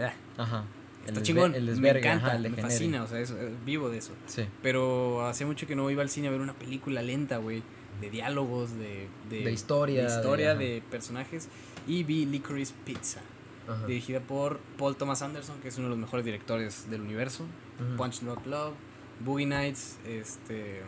[0.00, 0.64] ah, Ajá.
[1.08, 1.54] Está chingón.
[1.54, 4.12] El me encanta, ajá, me fascina, o sea, eso, eh, vivo de eso.
[4.26, 4.44] Sí.
[4.62, 7.62] Pero hace mucho que no iba al cine a ver una película lenta, güey.
[8.00, 11.48] De diálogos, de, de, De historia, de, historia, de- de personajes.
[11.86, 13.20] Y vi Licorice Pizza,
[13.66, 13.86] Ajá.
[13.86, 17.44] dirigida por Paul Thomas Anderson, que es uno de los mejores directores del universo.
[17.80, 17.96] Ujú.
[17.96, 18.74] Punch Drunk Love,
[19.24, 20.82] Boogie Nights, este,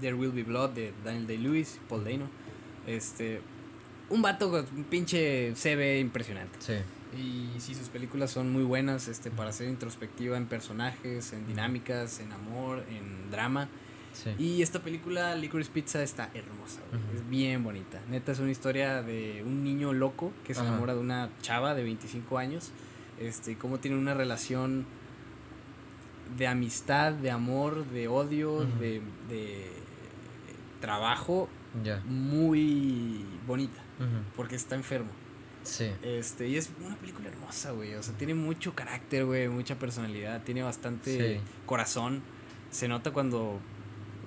[0.00, 2.28] There Will Be Blood de Daniel Day-Lewis, Paul Dano.
[2.86, 3.40] Este,
[4.08, 6.56] un vato con un pinche CV impresionante.
[6.60, 6.74] Sí.
[7.16, 12.20] Y sí, sus películas son muy buenas este, para hacer introspectiva en personajes, en dinámicas,
[12.20, 13.68] en amor, en drama.
[14.12, 14.30] Sí.
[14.38, 17.02] Y esta película, Licorice Pizza, está hermosa, güey.
[17.02, 17.12] Ujú.
[17.16, 18.00] es bien bonita.
[18.10, 21.82] Neta, es una historia de un niño loco que se enamora de una chava de
[21.82, 22.72] 25 años.
[23.18, 24.84] Este, cómo tiene una relación
[26.36, 29.70] de amistad, de amor, de odio, de, de
[30.80, 31.48] trabajo
[31.84, 32.00] Ya.
[32.06, 33.80] muy bonita,
[34.36, 35.10] porque está enfermo.
[35.62, 35.90] Sí.
[36.02, 37.94] Este, y es una película hermosa, güey.
[37.94, 41.40] O sea, tiene mucho carácter, güey, mucha personalidad, tiene bastante Sí.
[41.66, 42.22] corazón.
[42.70, 43.60] Se nota cuando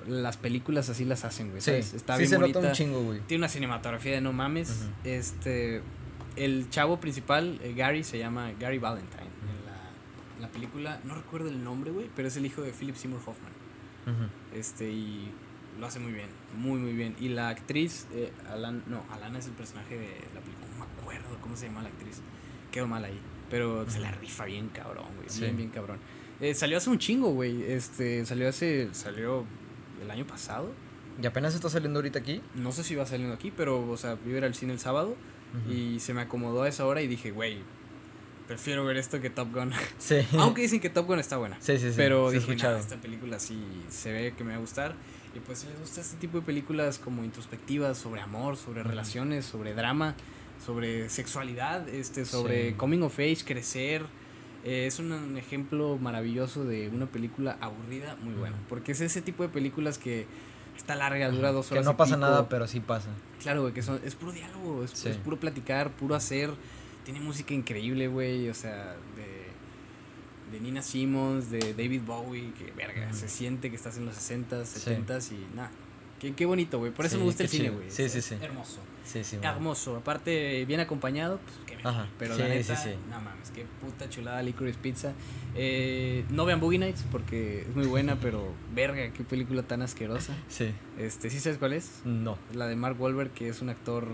[0.07, 1.61] las películas así las hacen, güey.
[1.61, 1.71] Sí.
[1.71, 1.93] ¿sabes?
[1.93, 2.59] Está sí bien se bonita.
[2.59, 3.19] nota un chingo, güey.
[3.21, 4.85] Tiene una cinematografía de no mames.
[5.03, 5.81] Este,
[6.35, 9.23] el chavo principal, eh, Gary, se llama Gary Valentine.
[9.23, 12.71] En la, en la película, no recuerdo el nombre, güey, pero es el hijo de
[12.71, 13.51] Philip Seymour Hoffman.
[14.53, 15.31] Este, y
[15.79, 17.15] lo hace muy bien, muy, muy bien.
[17.19, 20.64] Y la actriz, eh, Alan, no, Alana es el personaje de la película,
[21.17, 22.21] acuerdo cómo se llama la actriz.
[22.71, 23.19] Quedó mal ahí,
[23.49, 25.41] pero se la rifa bien cabrón, güey, Sí.
[25.41, 25.99] bien, bien cabrón.
[26.41, 29.45] Eh, salió hace un chingo, güey, este, salió hace, salió
[30.01, 30.71] el año pasado.
[31.21, 32.41] Y apenas está saliendo ahorita aquí.
[32.55, 35.15] No sé si va saliendo aquí, pero, o sea, yo iba al cine el sábado
[35.63, 35.71] Ujú.
[35.73, 37.59] y se me acomodó a esa hora y dije, güey,
[38.47, 39.71] prefiero ver esto que Top Gun.
[39.97, 40.17] Sí.
[40.37, 41.55] Aunque dicen que Top Gun está buena.
[41.61, 41.93] Sí, sí, sí.
[41.95, 42.55] Pero sí dije.
[42.57, 43.57] "Nah, esta película sí
[43.89, 44.93] se ve que me va a gustar.
[45.33, 48.89] Y pues si les gusta este tipo de películas como introspectivas sobre amor, sobre Ujú.
[48.89, 50.15] relaciones, sobre drama,
[50.63, 52.73] sobre sexualidad, este, sobre Sí.
[52.75, 54.03] coming of age, crecer.
[54.63, 58.55] eh, es un, un ejemplo maravilloso de una película aburrida, muy buena.
[58.67, 60.25] Porque es ese tipo de películas que
[60.75, 61.85] está larga, dura dos Que horas.
[61.85, 62.25] no y pasa pico.
[62.25, 63.09] nada, pero sí pasa.
[63.43, 65.09] Claro, güey, que son, es puro diálogo, es, Sí.
[65.09, 66.49] es puro platicar, puro hacer.
[67.03, 73.13] Tiene música increíble, güey, o sea, de, de Nina Simmons, de David Bowie, que verga,
[73.13, 74.89] se siente que estás en los 60s, Sí.
[74.89, 75.69] 70s y nada.
[76.19, 77.91] Qué, qué bonito, güey, por eso Sí, me gusta el cine, güey.
[77.91, 78.35] Sí, sí, sí.
[78.41, 78.79] Hermoso.
[79.05, 79.37] Sí, sí.
[79.41, 81.91] Hermoso, aparte bien acompañado, pues qué mejor.
[81.91, 82.89] Ajá, Pero sí, la neta, sí.
[83.09, 85.13] no mames, qué puta chulada Licorice Pizza.
[85.55, 90.33] Eh, no vean Boogie Nights porque es muy buena, pero verga, qué película tan asquerosa.
[90.49, 90.73] Sí.
[90.97, 92.01] Este, ¿sí sabes cuál es?
[92.03, 92.37] No.
[92.53, 94.07] La de Mark Wahlberg, que es un actor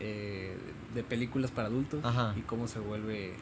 [0.00, 0.56] eh,
[0.94, 2.00] de películas para adultos.
[2.04, 2.34] Ajá.
[2.36, 3.34] Y cómo se vuelve.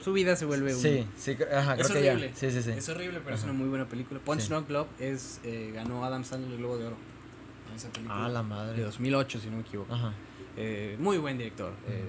[0.00, 0.80] Su vida se vuelve un.
[0.82, 2.12] Sí, sí, ajá, Es creo que ya.
[2.12, 2.32] horrible.
[2.34, 2.70] Sí, sí, sí.
[2.70, 4.18] Es horrible, pero es una muy buena película.
[4.18, 4.48] Punch.
[4.48, 6.96] Drunk Love es, eh, ganó Adam Sandler el Globo de Oro.
[7.74, 8.24] Esa película.
[8.24, 8.82] Ah, la De madre.
[8.82, 9.92] 2008, si no me equivoco.
[9.94, 10.12] Ajá.
[10.56, 12.04] Eh, muy buen director, eh.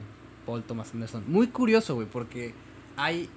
[0.46, 1.24] Paul Thomas Anderson.
[1.28, 2.54] Muy curioso, güey, porque
[2.98, 3.30] hay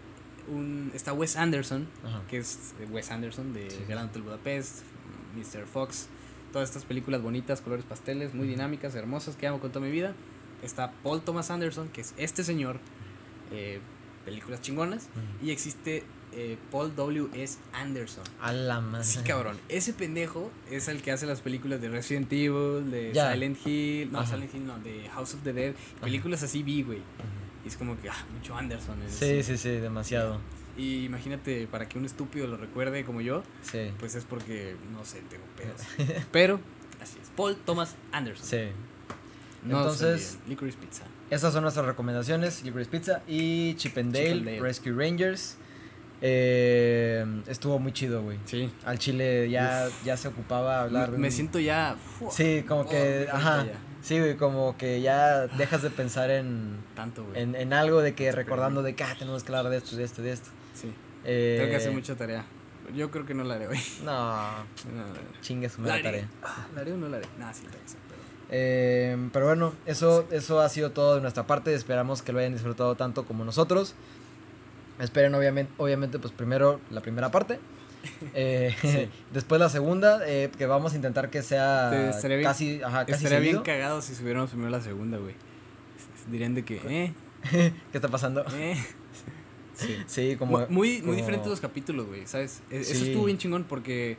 [0.49, 0.91] un.
[0.95, 2.23] Está Wes Anderson, Ajá.
[2.29, 3.85] que es eh, Wes Anderson de Sí.
[3.93, 4.83] Hotel Budapest,
[5.37, 5.67] Mr.
[5.67, 6.09] Fox,
[6.53, 10.15] todas estas películas bonitas, colores pasteles, muy dinámicas, hermosas que amo con toda mi vida.
[10.63, 12.79] Está Paul Thomas Anderson, que es este señor,
[13.53, 13.79] eh,
[14.25, 15.09] películas chingonas,
[15.43, 16.03] y existe
[16.37, 17.29] eh, Paul W.
[17.35, 17.59] S.
[17.73, 18.23] Anderson.
[18.41, 19.05] A la madre.
[19.05, 19.59] Sí, cabrón.
[19.69, 23.13] Ese pendejo es el que hace las películas de Resident Evil, de.
[23.15, 24.35] Silent Hill, no, Ajá.
[24.35, 27.01] Silent Hill no, de House of the Dead, películas así vi, güey.
[27.65, 28.97] Y es como que, ah, mucho Anderson.
[29.09, 30.39] Sí, sí, sí, demasiado.
[30.77, 33.91] Y imagínate, para que un estúpido lo recuerde como yo, Sí.
[33.99, 35.81] pues es porque, no sé, tengo pedos.
[36.33, 36.61] Pero,
[37.01, 37.31] así es.
[37.35, 38.47] Paul Thomas Anderson.
[38.47, 38.69] Sí.
[39.65, 41.05] No Entonces- Licorice Pizza.
[41.31, 44.61] Esas son nuestras recomendaciones: Licorice Pizza y Chip and Dale, Chip and Dale.
[44.61, 45.57] Rescue Rangers.
[46.23, 48.39] Eh, estuvo muy chido, güey.
[48.47, 48.71] Sí.
[48.85, 51.09] Al chile ya, ya se ocupaba hablar.
[51.11, 51.97] Me, de me siento ya.
[52.31, 53.29] Sí, como Oh, que.
[53.31, 53.65] Ajá.
[54.03, 57.43] Sí, güey, como que ya dejas de pensar en, Tanto, güey.
[57.43, 60.05] en, en algo de que recordando de que ah, tenemos que hablar de esto, de
[60.05, 60.49] esto, de esto.
[60.75, 60.93] Sí.
[61.25, 62.45] Eh, Tengo que hacer mucha tarea.
[62.95, 63.79] Yo creo que no la haré hoy.
[64.05, 64.59] No, No,
[64.95, 65.41] no, no.
[65.41, 66.19] chingue su ¿La madre haré?
[66.21, 66.29] tarea.
[66.45, 67.27] Ah, ¿La haré o no la haré?
[67.39, 67.81] Nah, sí, la haré,
[68.51, 71.75] Eh, pero bueno, eso, eso ha sido todo de nuestra parte.
[71.75, 73.97] Esperamos que lo hayan disfrutado tanto como nosotros.
[74.99, 77.59] Esperen obviamente, obviamente pues primero la primera parte.
[78.35, 79.09] Eh, Sí.
[79.33, 83.13] Después la segunda, eh, que vamos a intentar que sea estaría bien- casi, ajá, casi
[83.25, 83.63] Estaría bien seguido.
[83.65, 85.35] cagado si subiéramos primero la segunda, güey.
[86.31, 87.13] Dirían de que, eh,
[87.51, 88.45] ¿Qué está pasando?
[88.55, 88.77] eh.
[89.75, 89.97] Sí.
[90.07, 90.59] Sí, como...
[90.61, 92.63] Mu- muy, muy como- diferentes los capítulos, güey, ¿sabes?
[92.71, 93.09] E- Eso Sí.
[93.09, 94.17] estuvo bien chingón porque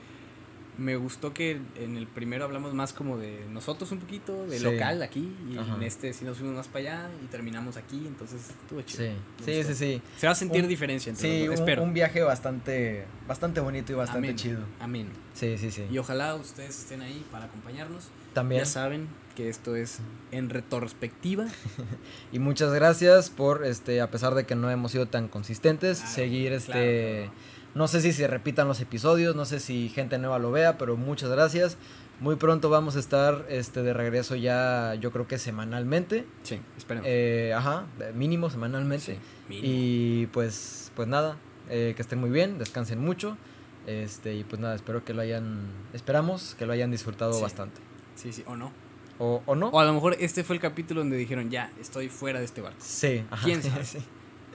[0.78, 4.64] me gustó que en el primero hablamos más como de nosotros un poquito, de Sí.
[4.64, 5.76] local aquí, y Ajá.
[5.76, 9.12] en este sí nos fuimos más para allá y terminamos aquí, entonces estuvo chido.
[9.44, 10.02] Sí, sí, sí, sí.
[10.18, 11.84] Se va a sentir Un- diferencia entre Sí, los dos, un, espero.
[11.84, 14.36] un viaje bastante, bastante bonito y bastante Amén.
[14.38, 14.60] chido.
[14.80, 15.08] Amén.
[15.34, 15.86] Sí, sí, sí.
[15.92, 18.10] Y ojalá ustedes estén ahí para acompañarnos.
[18.34, 18.62] También.
[18.62, 20.00] Ya saben que esto es
[20.32, 21.46] en retrospectiva.
[22.32, 26.14] Y muchas gracias por, este, a pesar de que no hemos sido tan consistentes, Claro,
[26.14, 27.32] seguir, claro, este, claro.
[27.78, 30.98] No sé si se repitan los episodios, no sé si gente nueva lo vea, pero
[30.98, 31.78] muchas gracias.
[32.20, 37.08] Muy pronto vamos a estar, este, de regreso ya, yo creo que semanalmente, Sí, esperemos.
[37.10, 37.86] eh, ajá,
[38.16, 39.06] mínimo semanalmente.
[39.14, 39.68] Sí, mínimo.
[39.70, 41.38] Y pues, pues nada,
[41.70, 43.38] eh, que estén muy bien, descansen mucho,
[43.86, 47.42] este, y pues nada, espero que lo hayan, esperamos que lo hayan disfrutado Sí.
[47.44, 47.80] bastante.
[48.16, 48.72] Sí, sí, o no.
[49.20, 49.68] O, o no.
[49.70, 52.62] O a lo mejor este fue el capítulo donde dijeron, ya, estoy fuera de este
[52.62, 52.80] barco.
[52.82, 53.46] Sí, ajá.
[53.46, 53.86] ¿Quién sabe?
[53.86, 54.00] Sí.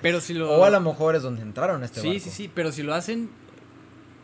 [0.02, 0.50] Pero si lo...
[0.50, 2.22] O a lo mejor es donde entraron este Sí, barco.
[2.24, 3.30] sí, sí, pero si lo hacen,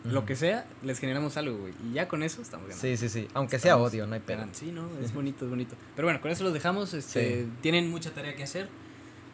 [0.05, 1.73] lo que sea, les generamos algo, güey.
[1.89, 2.81] Y ya con eso estamos ganando.
[2.83, 3.29] Sí, sí, sí.
[3.35, 4.55] Aunque sea Estamos odio, no hay ganando.
[4.55, 5.77] Sí, no, es bonito, es bonito.
[5.97, 6.93] Pero bueno, con eso los dejamos.
[6.95, 7.51] Este, Sí.
[7.61, 8.69] Tienen mucha tarea que hacer.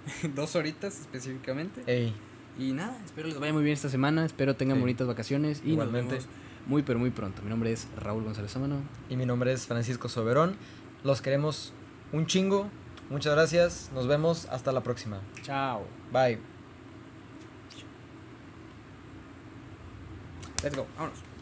[0.35, 1.83] Dos horitas específicamente.
[1.87, 2.15] Ey,
[2.59, 4.25] Y nada, espero les vaya muy bien esta semana.
[4.25, 4.81] Espero tengan Sí.
[4.83, 5.63] bonitas vacaciones.
[5.65, 6.15] Y Igualmente.
[6.17, 7.43] nos vemos muy, pero muy pronto.
[7.43, 8.77] Mi nombre es Raúl González Sámano.
[9.09, 10.57] y mi nombre es Francisco Soberón.
[11.05, 11.73] Los queremos
[12.13, 12.69] un chingo.
[13.11, 13.91] Muchas gracias.
[13.95, 15.21] Nos vemos hasta la próxima.
[15.43, 15.87] Chao.
[16.11, 16.39] Bye.
[20.63, 20.87] Let's go.
[20.97, 21.34] Vámonos.